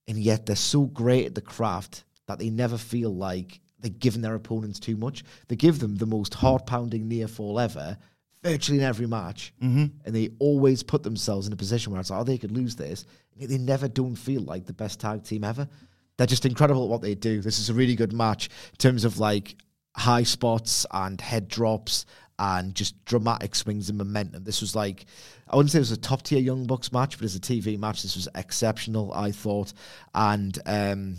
And 0.06 0.16
yet 0.16 0.46
they're 0.46 0.54
so 0.54 0.84
great 0.84 1.26
at 1.26 1.34
the 1.34 1.40
craft 1.40 2.04
that 2.26 2.38
they 2.38 2.48
never 2.48 2.78
feel 2.78 3.12
like 3.12 3.60
they're 3.80 3.90
giving 3.90 4.22
their 4.22 4.36
opponents 4.36 4.78
too 4.78 4.96
much. 4.96 5.24
They 5.48 5.56
give 5.56 5.80
them 5.80 5.96
the 5.96 6.06
most 6.06 6.34
heart 6.34 6.64
pounding 6.66 7.08
near 7.08 7.26
fall 7.26 7.58
ever, 7.58 7.98
virtually 8.42 8.78
in 8.78 8.84
every 8.84 9.06
match. 9.06 9.52
Mm-hmm. 9.60 9.86
And 10.04 10.14
they 10.14 10.30
always 10.38 10.84
put 10.84 11.02
themselves 11.02 11.48
in 11.48 11.52
a 11.52 11.56
position 11.56 11.90
where 11.90 12.00
it's 12.00 12.10
like, 12.10 12.20
oh, 12.20 12.24
they 12.24 12.38
could 12.38 12.52
lose 12.52 12.76
this. 12.76 13.04
And 13.40 13.50
they 13.50 13.58
never 13.58 13.88
don't 13.88 14.14
feel 14.14 14.42
like 14.42 14.64
the 14.64 14.72
best 14.72 15.00
tag 15.00 15.24
team 15.24 15.42
ever. 15.42 15.68
They're 16.16 16.26
just 16.26 16.46
incredible 16.46 16.84
at 16.84 16.90
what 16.90 17.02
they 17.02 17.14
do. 17.14 17.40
This 17.40 17.58
is 17.58 17.70
a 17.70 17.74
really 17.74 17.96
good 17.96 18.12
match 18.12 18.48
in 18.72 18.76
terms 18.76 19.04
of 19.04 19.18
like 19.18 19.56
high 19.96 20.22
spots 20.22 20.86
and 20.90 21.20
head 21.20 21.48
drops 21.48 22.06
and 22.38 22.74
just 22.74 23.04
dramatic 23.04 23.54
swings 23.54 23.88
and 23.88 23.98
momentum. 23.98 24.44
This 24.44 24.60
was 24.60 24.74
like, 24.74 25.06
I 25.48 25.56
wouldn't 25.56 25.70
say 25.70 25.78
it 25.78 25.80
was 25.80 25.92
a 25.92 25.96
top 25.96 26.22
tier 26.22 26.40
Young 26.40 26.66
Bucks 26.66 26.92
match, 26.92 27.18
but 27.18 27.24
as 27.24 27.36
a 27.36 27.40
TV 27.40 27.78
match, 27.78 28.02
this 28.02 28.16
was 28.16 28.28
exceptional, 28.34 29.12
I 29.12 29.30
thought. 29.30 29.72
And 30.14 30.58
um, 30.66 31.16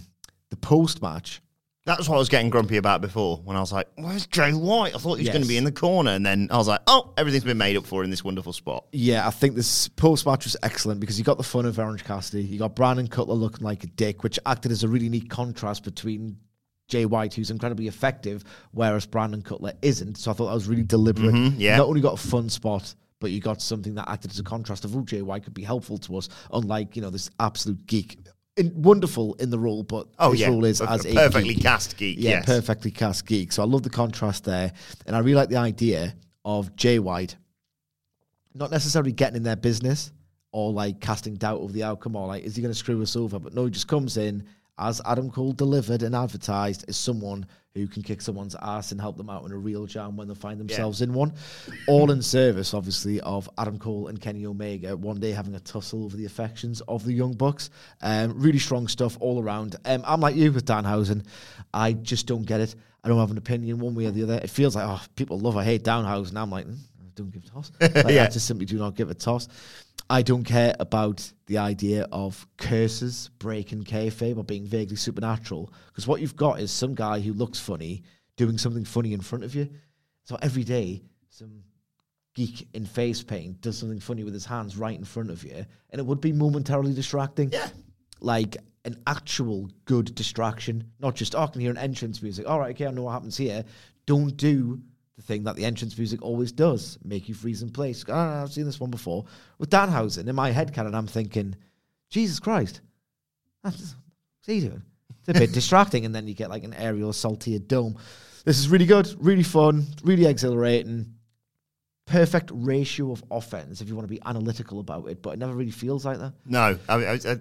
the 0.50 0.58
post 0.58 1.02
match, 1.02 1.42
that's 1.86 2.10
what 2.10 2.16
I 2.16 2.18
was 2.18 2.30
getting 2.30 2.50
grumpy 2.50 2.78
about 2.78 3.02
before 3.02 3.38
when 3.44 3.56
I 3.56 3.60
was 3.60 3.72
like, 3.72 3.88
where's 3.96 4.26
Jay 4.26 4.54
White? 4.54 4.96
I 4.96 4.98
thought 4.98 5.16
he 5.16 5.22
was 5.22 5.28
yes. 5.28 5.34
going 5.34 5.44
to 5.44 5.48
be 5.48 5.58
in 5.58 5.66
the 5.66 5.72
corner. 5.72 6.12
And 6.12 6.26
then 6.26 6.48
I 6.50 6.58
was 6.58 6.68
like, 6.68 6.82
oh, 6.88 7.14
everything's 7.16 7.44
been 7.44 7.60
made 7.60 7.78
up 7.78 7.86
for 7.86 8.04
in 8.04 8.10
this 8.10 8.24
wonderful 8.24 8.54
spot. 8.54 8.86
Yeah, 8.92 9.28
I 9.28 9.30
think 9.30 9.56
this 9.56 9.88
post 9.90 10.26
match 10.26 10.46
was 10.46 10.58
excellent 10.64 11.00
because 11.00 11.20
you 11.20 11.24
got 11.24 11.38
the 11.38 11.44
fun 11.44 11.66
of 11.68 11.78
Orange 11.78 12.04
Cassidy. 12.04 12.44
You 12.44 12.58
got 12.58 12.76
Brandon 12.76 13.08
Cutler 13.08 13.36
looking 13.36 13.64
like 13.64 13.84
a 13.84 13.88
dick, 13.88 14.24
which 14.24 14.40
acted 14.48 14.72
as 14.72 14.84
a 14.84 14.88
really 14.88 15.10
neat 15.10 15.30
contrast 15.30 15.84
between 15.84 16.38
Jay 16.88 17.06
White, 17.06 17.36
who's 17.36 17.52
incredibly 17.52 17.88
effective, 17.88 18.44
whereas 18.72 19.06
Brandon 19.06 19.44
Cutler 19.44 19.74
isn't. 19.84 20.18
So 20.18 20.32
I 20.32 20.34
thought 20.34 20.48
that 20.48 20.54
was 20.56 20.68
really 20.68 20.84
deliberate. 20.84 21.36
Mm-hmm, 21.36 21.60
yeah. 21.60 21.78
Not 21.78 21.88
only 21.88 22.02
got 22.02 22.14
a 22.14 22.28
fun 22.28 22.50
spot, 22.50 22.96
but 23.20 23.30
you 23.30 23.42
got 23.42 23.62
something 23.62 23.94
that 23.96 24.10
acted 24.10 24.32
as 24.32 24.40
a 24.40 24.44
contrast 24.44 24.86
of, 24.86 24.96
oh, 24.96 25.02
Jay 25.02 25.22
White 25.22 25.44
could 25.44 25.54
be 25.54 25.64
helpful 25.64 26.00
to 26.00 26.18
us, 26.18 26.30
unlike, 26.52 26.96
you 26.96 27.02
know, 27.02 27.12
this 27.12 27.30
absolute 27.40 27.86
geek 27.86 28.18
in, 28.58 28.72
wonderful 28.82 29.36
in 29.36 29.50
the 29.50 29.60
role, 29.60 29.84
but 29.84 30.08
oh, 30.20 30.32
his 30.32 30.42
yeah. 30.42 30.48
role 30.48 30.66
is 30.66 30.82
as 30.82 31.06
a 31.06 31.14
perfectly 31.14 31.56
cast 31.56 31.98
geek. 31.98 32.18
Yeah, 32.20 32.32
yes. 32.32 32.46
perfectly 32.46 32.92
cast 32.92 33.26
geek. 33.26 33.52
So 33.52 33.62
I 33.62 33.66
love 33.66 33.84
the 33.84 33.90
contrast 33.90 34.46
there, 34.46 34.72
and 35.06 35.16
I 35.16 35.20
really 35.20 35.36
like 35.36 35.50
the 35.50 35.58
idea 35.58 36.16
of 36.44 36.76
Jay 36.76 37.00
White 37.00 37.36
not 38.56 38.72
necessarily 38.72 39.12
getting 39.12 39.36
in 39.36 39.44
their 39.44 39.58
business 39.58 40.12
or 40.52 40.72
like 40.72 41.02
casting 41.02 41.36
doubt 41.36 41.60
over 41.60 41.74
the 41.74 41.84
outcome 41.84 42.16
or 42.16 42.28
like 42.28 42.44
is 42.44 42.56
he 42.56 42.62
going 42.62 42.74
to 42.74 42.78
screw 42.78 43.02
us 43.02 43.16
over? 43.16 43.38
But 43.38 43.54
no, 43.54 43.66
he 43.66 43.72
just 43.72 43.88
comes 43.88 44.18
in 44.18 44.46
as 44.80 45.02
Adam 45.06 45.30
Cole 45.30 45.52
delivered 45.52 46.02
and 46.04 46.16
advertised 46.16 46.86
as 46.88 46.98
someone 46.98 47.46
who 47.76 47.88
can 47.88 48.02
kick 48.02 48.22
someone's 48.22 48.56
ass 48.62 48.92
and 48.94 49.02
help 49.02 49.18
them 49.18 49.30
out 49.30 49.44
in 49.46 49.52
a 49.52 49.58
real 49.58 49.86
jam 49.86 50.16
when 50.16 50.30
they 50.30 50.34
find 50.34 50.60
themselves 50.60 51.02
yeah. 51.02 51.08
in 51.08 51.14
one. 51.14 51.34
All 51.88 52.10
in 52.10 52.22
service, 52.22 52.74
obviously, 52.74 53.20
of 53.22 53.50
Adam 53.58 53.78
Cole 53.78 54.08
and 54.08 54.20
Kenny 54.20 54.46
Omega 54.46 54.96
one 54.96 55.20
day 55.20 55.32
having 55.32 55.56
a 55.56 55.60
tussle 55.60 56.06
over 56.06 56.16
the 56.16 56.26
affections 56.26 56.82
of 56.88 57.04
the 57.04 57.12
Young 57.12 57.34
Bucks. 57.34 57.70
Um, 58.02 58.40
really 58.40 58.60
strong 58.60 58.88
stuff 58.88 59.18
all 59.20 59.44
around. 59.44 59.76
Um, 59.84 60.04
I'm 60.08 60.22
like 60.22 60.36
you 60.36 60.54
with 60.54 60.66
Danhausen. 60.66 61.26
I 61.74 61.94
just 61.94 62.28
don't 62.28 62.46
get 62.46 62.62
it. 62.62 62.76
I 63.04 63.10
don't 63.10 63.20
have 63.20 63.32
an 63.32 63.38
opinion 63.38 63.80
one 63.80 63.94
way 63.94 64.06
or 64.06 64.12
the 64.12 64.24
other. 64.24 64.40
It 64.42 64.50
feels 64.50 64.76
like, 64.76 64.86
oh, 64.88 65.02
people 65.16 65.38
love 65.38 65.58
or 65.58 65.64
hate 65.64 65.84
Danhausen. 65.84 66.38
I'm 66.38 66.50
like, 66.50 66.66
mm, 66.66 66.78
don't 67.16 67.32
give 67.32 67.44
a 67.44 67.48
toss. 67.48 67.72
Like, 67.82 68.14
yeah. 68.14 68.26
I 68.26 68.28
just 68.28 68.46
simply 68.46 68.66
do 68.66 68.78
not 68.78 68.96
give 68.96 69.10
a 69.10 69.14
toss. 69.14 69.48
I 70.10 70.22
don't 70.22 70.44
care 70.44 70.76
about 70.80 71.32
the 71.48 71.58
idea 71.58 72.08
of 72.12 72.46
curses 72.58 73.32
breaking 73.40 73.86
kayfabe 73.86 74.38
or 74.38 74.44
being 74.44 74.66
vaguely 74.66 74.98
supernatural 74.98 75.74
because 75.88 76.08
what 76.08 76.22
you've 76.22 76.36
got 76.36 76.60
is 76.60 76.72
some 76.72 76.94
guy 76.94 77.20
who 77.20 77.34
looks 77.34 77.60
funny 77.60 78.04
doing 78.36 78.58
something 78.58 78.86
funny 78.86 79.14
in 79.14 79.22
front 79.22 79.44
of 79.44 79.56
you. 79.56 79.70
So 80.24 80.38
every 80.42 80.64
day, 80.64 81.02
some 81.30 81.64
geek 82.36 82.68
in 82.74 82.86
face 82.86 83.24
paint 83.24 83.62
does 83.62 83.78
something 83.78 84.00
funny 84.00 84.24
with 84.24 84.34
his 84.34 84.46
hands 84.46 84.78
right 84.78 84.98
in 84.98 85.06
front 85.06 85.32
of 85.32 85.44
you, 85.44 85.66
and 85.90 86.00
it 86.00 86.06
would 86.06 86.22
be 86.22 86.34
momentarily 86.34 86.94
distracting. 86.94 87.52
Yeah. 87.52 87.70
Like 88.20 88.58
an 88.84 89.02
actual 89.08 89.70
good 89.86 90.14
distraction, 90.14 90.92
not 91.00 91.16
just, 91.16 91.36
oh, 91.36 91.42
I 91.42 91.48
can 91.48 91.62
hear 91.62 91.72
an 91.72 91.78
entrance 91.78 92.22
music. 92.22 92.48
All 92.48 92.60
right, 92.60 92.76
okay, 92.76 92.86
I 92.86 92.92
know 92.92 93.04
what 93.04 93.14
happens 93.14 93.38
here. 93.38 93.64
Don't 94.06 94.36
do 94.38 94.82
thing 95.26 95.44
that 95.44 95.56
the 95.56 95.66
entrance 95.66 95.98
music 95.98 96.22
always 96.22 96.52
does, 96.52 96.98
make 97.04 97.28
you 97.28 97.36
freeze 97.36 97.62
in 97.62 97.70
place. 97.70 98.04
Oh, 98.08 98.14
I've 98.14 98.52
seen 98.52 98.66
this 98.66 98.80
one 98.80 98.92
before. 98.92 99.26
With 99.58 99.70
Danhausen, 99.70 100.28
in 100.28 100.36
my 100.36 100.52
head 100.52 100.74
canon, 100.74 100.96
I'm 100.96 101.08
thinking, 101.08 101.56
Jesus 102.10 102.40
Christ, 102.40 102.82
what's 103.62 103.96
he 104.46 104.62
doing? 104.62 104.84
It's 105.20 105.30
a 105.30 105.34
bit 105.34 105.52
distracting, 105.54 106.06
and 106.06 106.14
then 106.14 106.28
you 106.28 106.34
get 106.34 106.50
like 106.50 106.64
an 106.64 106.74
aerial 106.74 107.14
saltier 107.14 107.60
dome. 107.60 107.98
This 108.46 108.60
is 108.60 108.70
really 108.70 108.86
good, 108.86 109.14
really 109.20 109.44
fun, 109.44 109.86
really 110.04 110.26
exhilarating. 110.26 111.14
Perfect 112.06 112.52
ratio 112.54 113.12
of 113.12 113.24
offense 113.32 113.82
if 113.82 113.90
you 113.90 113.96
want 113.96 114.08
to 114.08 114.14
be 114.14 114.22
analytical 114.24 114.80
about 114.80 115.10
it, 115.10 115.24
but 115.24 115.32
it 115.32 115.40
never 115.40 115.54
really 115.56 115.72
feels 115.72 116.06
like 116.06 116.20
that. 116.20 116.34
No, 116.46 116.78
I, 116.88 116.94
I, 116.94 117.14
I 117.14 117.38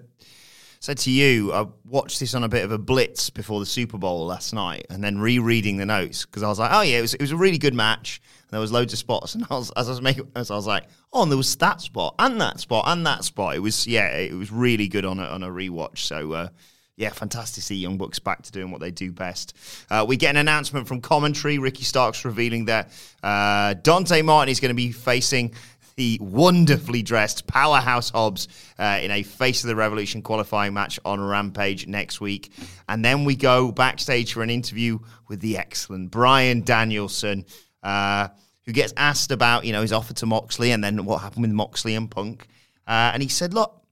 said 0.85 0.99
to 0.99 1.11
you, 1.11 1.50
I 1.50 1.67
watched 1.87 2.21
this 2.21 2.35
on 2.35 2.45
a 2.45 2.49
bit 2.49 2.62
of 2.62 2.71
a 2.71 2.76
blitz 2.76 3.31
before 3.31 3.59
the 3.59 3.64
Super 3.64 3.97
Bowl 3.97 4.26
last 4.26 4.53
night, 4.53 4.87
and 4.91 5.03
then 5.03 5.19
rereading 5.19 5.79
the 5.79 5.87
notes 5.87 6.26
because 6.26 6.43
I 6.43 6.49
was 6.49 6.59
like, 6.59 6.73
oh 6.75 6.83
yeah, 6.83 6.99
it 6.99 7.00
was, 7.00 7.14
it 7.14 7.23
was 7.23 7.33
a 7.33 7.38
really 7.38 7.57
good 7.57 7.73
match. 7.73 8.21
There 8.50 8.61
was 8.61 8.71
loads 8.71 8.93
of 8.93 8.99
spots, 8.99 9.35
and 9.35 9.47
I 9.49 9.55
was, 9.55 9.71
as 9.79 9.88
I 9.88 9.93
was 9.93 10.03
making, 10.03 10.31
as 10.37 10.50
I 10.50 10.57
was 10.57 10.67
like, 10.67 10.85
oh, 11.11 11.23
and 11.23 11.33
there 11.33 11.38
was 11.38 11.57
that 11.57 11.81
spot 11.81 12.14
and 12.19 12.38
that 12.43 12.61
spot 12.61 12.85
and 12.87 13.07
that 13.07 13.25
spot. 13.25 13.57
It 13.57 13.61
was 13.61 13.87
yeah, 13.87 14.09
it 14.09 14.35
was 14.35 14.53
really 14.53 14.87
good 14.87 15.07
on 15.07 15.19
a 15.21 15.25
on 15.25 15.43
a 15.43 15.49
rewatch. 15.49 15.99
So. 15.99 16.33
Uh, 16.33 16.49
yeah, 16.97 17.11
fantastic 17.11 17.57
to 17.57 17.61
see 17.62 17.75
Young 17.75 17.99
Bucks 17.99 18.21
back 18.21 18.43
to 18.43 18.53
doing 18.53 18.71
what 18.71 18.81
they 18.81 18.93
do 18.93 19.11
best. 19.11 19.57
Uh, 19.91 20.05
we 20.07 20.17
get 20.17 20.31
an 20.31 20.37
announcement 20.37 20.87
from 20.87 21.00
commentary. 21.00 21.59
Ricky 21.59 21.83
Starks 21.83 22.25
revealing 22.25 22.67
that 22.67 22.93
uh, 23.21 23.75
Dante 23.75 24.23
Martin 24.23 24.53
is 24.53 24.61
going 24.61 24.69
to 24.69 24.76
be 24.76 24.93
facing 24.93 25.55
the 25.97 26.19
wonderfully 26.21 27.03
dressed 27.03 27.47
powerhouse 27.47 28.11
Hobbs 28.11 28.49
uh, 28.79 28.99
in 29.03 29.11
a 29.11 29.23
Face 29.23 29.63
of 29.65 29.69
the 29.69 29.77
Revolution 29.77 30.23
qualifying 30.23 30.75
match 30.75 30.99
on 31.05 31.21
Rampage 31.21 31.87
next 31.87 32.21
week. 32.21 32.53
And 32.89 33.05
then 33.05 33.25
we 33.25 33.37
go 33.37 33.71
backstage 33.71 34.33
for 34.33 34.43
an 34.43 34.51
interview 34.51 34.99
with 35.29 35.41
the 35.41 35.57
excellent 35.59 36.11
Bryan 36.11 36.63
Danielson, 36.63 37.45
uh, 37.83 38.29
who 38.65 38.73
gets 38.73 38.93
asked 38.97 39.31
about, 39.31 39.65
you 39.65 39.73
know, 39.73 39.83
his 39.83 39.93
offer 39.93 40.15
to 40.15 40.27
Moxley 40.27 40.73
and 40.73 40.83
then 40.83 41.05
what 41.05 41.19
happened 41.19 41.43
with 41.43 41.53
Moxley 41.53 41.95
and 41.95 42.11
Punk. 42.11 42.49
Uh, 42.87 43.11
and 43.13 43.23
he 43.23 43.29
said, 43.29 43.55
look, 43.55 43.83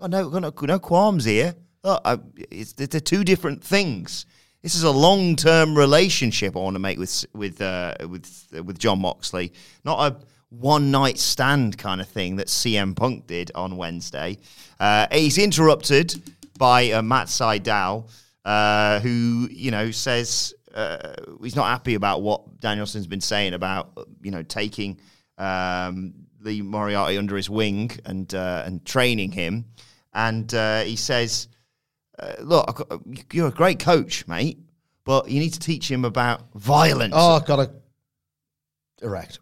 I 0.00 0.08
no, 0.08 0.28
no, 0.28 0.52
no 0.60 0.78
qualms 0.78 1.24
here. 1.24 1.54
Look, 1.84 2.00
I, 2.04 2.18
it's, 2.50 2.72
they're 2.72 3.00
two 3.00 3.24
different 3.24 3.62
things. 3.62 4.26
This 4.62 4.76
is 4.76 4.84
a 4.84 4.90
long-term 4.90 5.76
relationship 5.76 6.56
I 6.56 6.60
want 6.60 6.76
to 6.76 6.80
make 6.80 6.96
with 6.96 7.26
with 7.34 7.60
uh, 7.60 7.94
with 8.08 8.46
with 8.64 8.78
Jon 8.78 9.00
Moxley, 9.00 9.52
not 9.84 10.12
a 10.12 10.16
one-night 10.58 11.18
stand 11.18 11.78
kind 11.78 12.00
of 12.00 12.08
thing 12.08 12.36
that 12.36 12.48
CM 12.48 12.94
Punk 12.94 13.26
did 13.26 13.50
on 13.54 13.76
Wednesday. 13.76 14.38
Uh, 14.78 15.06
he's 15.10 15.38
interrupted 15.38 16.14
by 16.58 16.90
uh, 16.90 17.02
Matt 17.02 17.28
Sydal, 17.28 18.08
uh, 18.44 19.00
who 19.00 19.48
you 19.50 19.70
know 19.70 19.90
says 19.90 20.54
uh, 20.74 21.14
he's 21.42 21.56
not 21.56 21.66
happy 21.66 21.94
about 21.94 22.22
what 22.22 22.60
Danielson's 22.60 23.06
been 23.06 23.20
saying 23.20 23.54
about 23.54 23.90
you 24.22 24.30
know 24.30 24.42
taking 24.42 24.98
um, 25.38 26.12
Lee 26.40 26.62
Moriarty 26.62 27.18
under 27.18 27.36
his 27.36 27.48
wing 27.48 27.90
and 28.04 28.34
uh, 28.34 28.62
and 28.66 28.84
training 28.84 29.32
him, 29.32 29.64
and 30.12 30.50
he 30.86 30.96
says 30.96 31.48
uh, 32.18 32.34
look, 32.40 32.88
you're 33.32 33.48
a 33.48 33.52
great 33.52 33.78
coach, 33.78 34.26
mate, 34.28 34.58
but 35.04 35.30
you 35.30 35.40
need 35.40 35.52
to 35.54 35.60
teach 35.60 35.90
him 35.90 36.04
about 36.04 36.52
violence. 36.54 37.14
Oh, 37.16 37.40
got 37.40 37.56
to 37.56 37.70
erect. 39.02 39.40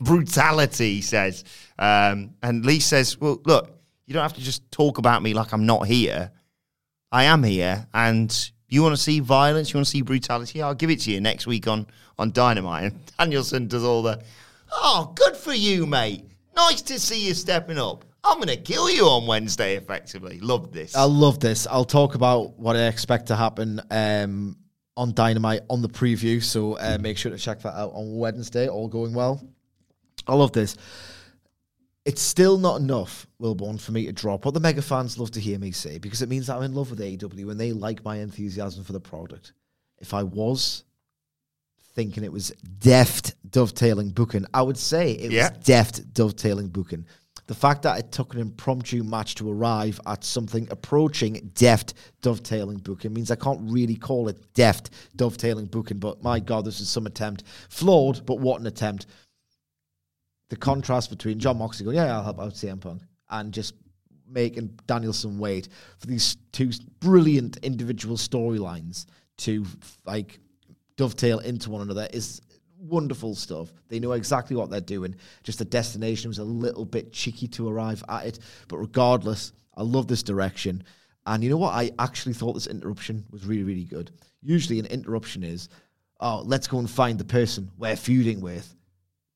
Brutality, 0.00 0.94
he 0.94 1.00
says. 1.02 1.44
Um, 1.78 2.34
and 2.42 2.64
Lee 2.64 2.80
says, 2.80 3.18
well, 3.18 3.40
look, 3.44 3.70
you 4.06 4.14
don't 4.14 4.22
have 4.22 4.34
to 4.34 4.40
just 4.40 4.70
talk 4.70 4.98
about 4.98 5.22
me 5.22 5.34
like 5.34 5.52
I'm 5.52 5.66
not 5.66 5.86
here. 5.86 6.30
I 7.10 7.24
am 7.24 7.42
here, 7.42 7.86
and 7.94 8.50
you 8.68 8.82
want 8.82 8.96
to 8.96 9.00
see 9.00 9.20
violence, 9.20 9.72
you 9.72 9.78
want 9.78 9.86
to 9.86 9.90
see 9.90 10.02
brutality, 10.02 10.60
I'll 10.60 10.74
give 10.74 10.90
it 10.90 11.00
to 11.02 11.12
you 11.12 11.20
next 11.20 11.46
week 11.46 11.68
on, 11.68 11.86
on 12.18 12.32
Dynamite. 12.32 12.92
And 12.92 13.12
Danielson 13.18 13.68
does 13.68 13.84
all 13.84 14.02
the, 14.02 14.20
oh, 14.72 15.12
good 15.14 15.36
for 15.36 15.54
you, 15.54 15.86
mate. 15.86 16.24
Nice 16.56 16.82
to 16.82 16.98
see 16.98 17.26
you 17.26 17.34
stepping 17.34 17.78
up. 17.78 18.04
I'm 18.24 18.36
going 18.38 18.48
to 18.48 18.56
kill 18.56 18.90
you 18.90 19.04
on 19.04 19.26
Wednesday, 19.26 19.76
effectively. 19.76 20.40
Love 20.40 20.72
this. 20.72 20.96
I 20.96 21.04
love 21.04 21.40
this. 21.40 21.66
I'll 21.66 21.84
talk 21.84 22.14
about 22.14 22.58
what 22.58 22.74
I 22.74 22.86
expect 22.86 23.26
to 23.26 23.36
happen 23.36 23.80
um, 23.90 24.56
on 24.96 25.12
Dynamite 25.12 25.60
on 25.68 25.82
the 25.82 25.88
preview. 25.88 26.42
So 26.42 26.78
uh, 26.78 26.98
make 27.00 27.18
sure 27.18 27.30
to 27.30 27.38
check 27.38 27.60
that 27.60 27.78
out 27.78 27.92
on 27.92 28.16
Wednesday, 28.16 28.68
all 28.68 28.88
going 28.88 29.14
well. 29.14 29.40
I 30.26 30.34
love 30.34 30.52
this. 30.52 30.76
It's 32.04 32.20
still 32.20 32.58
not 32.58 32.80
enough, 32.80 33.26
Wilbourn, 33.40 33.80
for 33.80 33.92
me 33.92 34.06
to 34.06 34.12
drop 34.12 34.44
what 34.44 34.52
the 34.52 34.60
mega 34.60 34.82
fans 34.82 35.18
love 35.18 35.30
to 35.32 35.40
hear 35.40 35.58
me 35.58 35.70
say 35.70 35.98
because 35.98 36.20
it 36.20 36.28
means 36.28 36.48
that 36.48 36.56
I'm 36.56 36.64
in 36.64 36.74
love 36.74 36.90
with 36.90 37.00
AEW 37.00 37.50
and 37.50 37.58
they 37.58 37.72
like 37.72 38.04
my 38.04 38.16
enthusiasm 38.16 38.84
for 38.84 38.92
the 38.92 39.00
product. 39.00 39.52
If 39.98 40.12
I 40.12 40.22
was 40.22 40.84
thinking 41.94 42.24
it 42.24 42.32
was 42.32 42.50
deft 42.78 43.34
dovetailing 43.50 44.10
booking, 44.10 44.44
I 44.52 44.60
would 44.60 44.76
say 44.76 45.12
it 45.12 45.30
yeah. 45.32 45.48
was 45.48 45.58
deft 45.64 46.12
dovetailing 46.12 46.68
booking 46.68 47.06
the 47.46 47.54
fact 47.54 47.82
that 47.82 47.98
it 47.98 48.10
took 48.10 48.34
an 48.34 48.40
impromptu 48.40 49.02
match 49.02 49.34
to 49.34 49.50
arrive 49.50 50.00
at 50.06 50.24
something 50.24 50.66
approaching 50.70 51.50
deft 51.54 51.94
dovetailing 52.22 52.78
booking 52.78 53.12
means 53.12 53.30
I 53.30 53.36
can't 53.36 53.60
really 53.62 53.96
call 53.96 54.28
it 54.28 54.54
deft 54.54 54.90
dovetailing 55.16 55.66
booking, 55.66 55.98
but 55.98 56.22
my 56.22 56.40
God, 56.40 56.64
this 56.64 56.80
is 56.80 56.88
some 56.88 57.06
attempt. 57.06 57.44
Flawed, 57.68 58.24
but 58.24 58.38
what 58.38 58.60
an 58.60 58.66
attempt. 58.66 59.06
The 60.50 60.56
contrast 60.56 61.10
between 61.10 61.38
Jon 61.38 61.58
Moxley 61.58 61.84
going, 61.84 61.96
yeah, 61.96 62.16
I'll 62.16 62.24
help 62.24 62.40
out 62.40 62.52
CM 62.52 62.80
Punk, 62.80 63.02
and 63.30 63.52
just 63.52 63.74
making 64.28 64.78
Danielson 64.86 65.38
wait 65.38 65.68
for 65.98 66.06
these 66.06 66.36
two 66.52 66.70
brilliant 67.00 67.58
individual 67.58 68.16
storylines 68.16 69.06
to 69.38 69.64
like 70.04 70.38
dovetail 70.96 71.40
into 71.40 71.70
one 71.70 71.82
another 71.82 72.08
is 72.12 72.40
wonderful 72.78 73.34
stuff. 73.34 73.72
They 73.88 73.98
know 73.98 74.12
exactly 74.12 74.56
what 74.56 74.70
they're 74.70 74.80
doing. 74.80 75.16
Just 75.42 75.58
the 75.58 75.64
destination 75.64 76.28
was 76.28 76.38
a 76.38 76.44
little 76.44 76.84
bit 76.84 77.12
cheeky 77.12 77.48
to 77.48 77.68
arrive 77.68 78.04
at 78.08 78.26
it. 78.26 78.38
But 78.68 78.78
regardless, 78.78 79.52
I 79.76 79.82
love 79.82 80.06
this 80.06 80.22
direction. 80.22 80.84
And 81.26 81.42
you 81.42 81.50
know 81.50 81.56
what? 81.56 81.74
I 81.74 81.90
actually 81.98 82.34
thought 82.34 82.52
this 82.52 82.66
interruption 82.66 83.24
was 83.30 83.46
really, 83.46 83.62
really 83.62 83.84
good. 83.84 84.10
Usually, 84.42 84.78
an 84.78 84.86
interruption 84.86 85.42
is, 85.42 85.70
oh, 86.20 86.42
let's 86.44 86.66
go 86.66 86.78
and 86.78 86.90
find 86.90 87.18
the 87.18 87.24
person 87.24 87.70
we're 87.78 87.96
feuding 87.96 88.40
with 88.40 88.74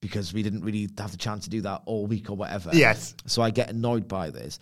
because 0.00 0.32
we 0.32 0.42
didn't 0.42 0.62
really 0.62 0.88
have 0.98 1.10
the 1.10 1.16
chance 1.16 1.44
to 1.44 1.50
do 1.50 1.60
that 1.62 1.82
all 1.86 2.06
week 2.06 2.30
or 2.30 2.34
whatever. 2.34 2.70
Yes. 2.72 3.14
So 3.26 3.42
I 3.42 3.50
get 3.50 3.70
annoyed 3.70 4.06
by 4.08 4.30
this. 4.30 4.58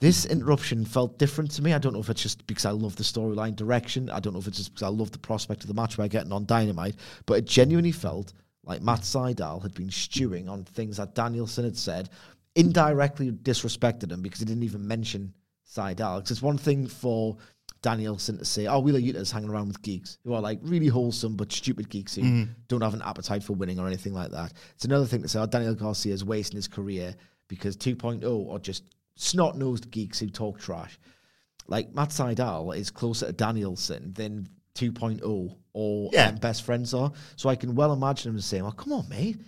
This 0.00 0.26
interruption 0.26 0.84
felt 0.84 1.18
different 1.18 1.50
to 1.52 1.62
me. 1.62 1.72
I 1.72 1.78
don't 1.78 1.92
know 1.92 1.98
if 1.98 2.08
it's 2.08 2.22
just 2.22 2.46
because 2.46 2.64
I 2.64 2.70
love 2.70 2.94
the 2.94 3.02
storyline 3.02 3.56
direction. 3.56 4.08
I 4.10 4.20
don't 4.20 4.32
know 4.32 4.38
if 4.38 4.46
it's 4.46 4.58
just 4.58 4.72
because 4.72 4.84
I 4.84 4.88
love 4.88 5.10
the 5.10 5.18
prospect 5.18 5.62
of 5.62 5.68
the 5.68 5.74
match 5.74 5.98
we're 5.98 6.06
getting 6.06 6.32
on 6.32 6.46
Dynamite. 6.46 6.94
But 7.26 7.38
it 7.38 7.46
genuinely 7.46 7.90
felt 7.90 8.32
like 8.64 8.80
Matt 8.80 9.00
Sydal 9.00 9.60
had 9.60 9.74
been 9.74 9.90
stewing 9.90 10.48
on 10.48 10.62
things 10.62 10.98
that 10.98 11.16
Danielson 11.16 11.64
had 11.64 11.76
said, 11.76 12.10
indirectly 12.54 13.32
disrespected 13.32 14.12
him 14.12 14.22
because 14.22 14.38
he 14.38 14.44
didn't 14.44 14.62
even 14.62 14.86
mention 14.86 15.34
Sydal. 15.68 16.18
Because 16.18 16.30
it's 16.30 16.42
one 16.42 16.58
thing 16.58 16.86
for 16.86 17.36
Danielson 17.82 18.38
to 18.38 18.44
say, 18.44 18.66
oh, 18.66 18.80
Wheeler 18.80 18.98
Yuta's 18.98 19.30
hanging 19.30 19.50
around 19.50 19.68
with 19.68 19.82
geeks 19.82 20.18
who 20.24 20.34
are 20.34 20.40
like 20.40 20.58
really 20.62 20.88
wholesome 20.88 21.36
but 21.36 21.52
stupid 21.52 21.88
geeks 21.88 22.14
who 22.14 22.22
mm. 22.22 22.48
don't 22.66 22.80
have 22.80 22.94
an 22.94 23.02
appetite 23.02 23.42
for 23.42 23.52
winning 23.54 23.78
or 23.78 23.86
anything 23.86 24.14
like 24.14 24.30
that. 24.30 24.52
It's 24.74 24.84
another 24.84 25.06
thing 25.06 25.22
to 25.22 25.28
say, 25.28 25.38
oh, 25.38 25.46
Daniel 25.46 25.74
Garcia 25.74 26.12
is 26.12 26.24
wasting 26.24 26.56
his 26.56 26.68
career 26.68 27.14
because 27.48 27.76
2.0 27.76 28.52
are 28.52 28.58
just 28.58 28.84
snot 29.16 29.56
nosed 29.56 29.90
geeks 29.90 30.18
who 30.18 30.28
talk 30.28 30.58
trash. 30.58 30.98
Like 31.66 31.94
Matt 31.94 32.10
Sydal 32.10 32.76
is 32.76 32.90
closer 32.90 33.26
to 33.26 33.32
Danielson 33.32 34.12
than 34.14 34.48
2.0 34.74 35.56
or 35.72 36.10
yeah. 36.12 36.28
um, 36.28 36.36
best 36.36 36.62
friends 36.62 36.94
are. 36.94 37.12
So 37.36 37.48
I 37.48 37.56
can 37.56 37.74
well 37.74 37.92
imagine 37.92 38.32
him 38.32 38.40
saying, 38.40 38.64
"Oh, 38.64 38.70
come 38.70 38.92
on, 38.92 39.08
mate." 39.08 39.38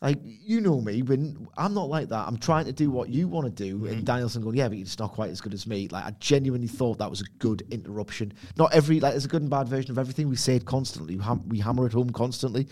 Like 0.00 0.18
you 0.22 0.60
know 0.60 0.80
me, 0.80 1.02
when 1.02 1.48
I'm 1.56 1.74
not 1.74 1.88
like 1.88 2.08
that. 2.10 2.28
I'm 2.28 2.36
trying 2.36 2.66
to 2.66 2.72
do 2.72 2.90
what 2.90 3.08
you 3.08 3.26
want 3.26 3.46
to 3.46 3.64
do, 3.64 3.78
mm-hmm. 3.78 3.86
and 3.88 4.06
Danielson 4.06 4.42
going, 4.42 4.56
"Yeah, 4.56 4.68
but 4.68 4.78
you're 4.78 4.86
not 4.98 5.12
quite 5.12 5.30
as 5.30 5.40
good 5.40 5.54
as 5.54 5.66
me." 5.66 5.88
Like 5.88 6.04
I 6.04 6.10
genuinely 6.20 6.68
thought 6.68 6.98
that 6.98 7.10
was 7.10 7.20
a 7.20 7.28
good 7.38 7.66
interruption. 7.70 8.32
Not 8.56 8.72
every 8.72 9.00
like 9.00 9.12
there's 9.12 9.24
a 9.24 9.28
good 9.28 9.42
and 9.42 9.50
bad 9.50 9.68
version 9.68 9.90
of 9.90 9.98
everything. 9.98 10.28
We 10.28 10.36
say 10.36 10.56
it 10.56 10.64
constantly. 10.64 11.16
We, 11.16 11.24
ham- 11.24 11.48
we 11.48 11.58
hammer 11.58 11.86
it 11.86 11.92
home 11.92 12.10
constantly. 12.10 12.68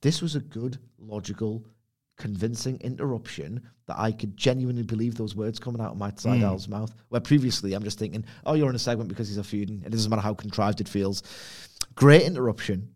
This 0.00 0.22
was 0.22 0.36
a 0.36 0.40
good, 0.40 0.78
logical 0.98 1.66
convincing 2.16 2.78
interruption 2.82 3.60
that 3.86 3.98
I 3.98 4.12
could 4.12 4.36
genuinely 4.36 4.82
believe 4.82 5.16
those 5.16 5.34
words 5.34 5.58
coming 5.58 5.80
out 5.80 5.92
of 5.92 5.98
Matt 5.98 6.20
Sydal's 6.20 6.66
mm. 6.66 6.70
mouth. 6.70 6.94
Where 7.08 7.20
previously 7.20 7.72
I'm 7.72 7.82
just 7.82 7.98
thinking, 7.98 8.24
oh, 8.46 8.54
you're 8.54 8.68
in 8.70 8.76
a 8.76 8.78
segment 8.78 9.08
because 9.08 9.26
he's 9.26 9.38
a 9.38 9.44
feuding. 9.44 9.82
It 9.84 9.90
doesn't 9.90 10.08
matter 10.08 10.22
how 10.22 10.34
contrived 10.34 10.80
it 10.80 10.88
feels. 10.88 11.22
Great 11.96 12.22
interruption. 12.22 12.94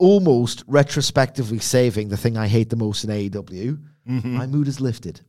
Almost 0.00 0.64
retrospectively 0.66 1.58
saving 1.58 2.08
the 2.08 2.16
thing 2.16 2.38
I 2.38 2.48
hate 2.48 2.70
the 2.70 2.76
most 2.76 3.04
in 3.04 3.10
AEW. 3.10 3.78
Mm-hmm. 4.08 4.34
My 4.34 4.46
mood 4.46 4.66
is 4.66 4.80
lifted. 4.80 5.20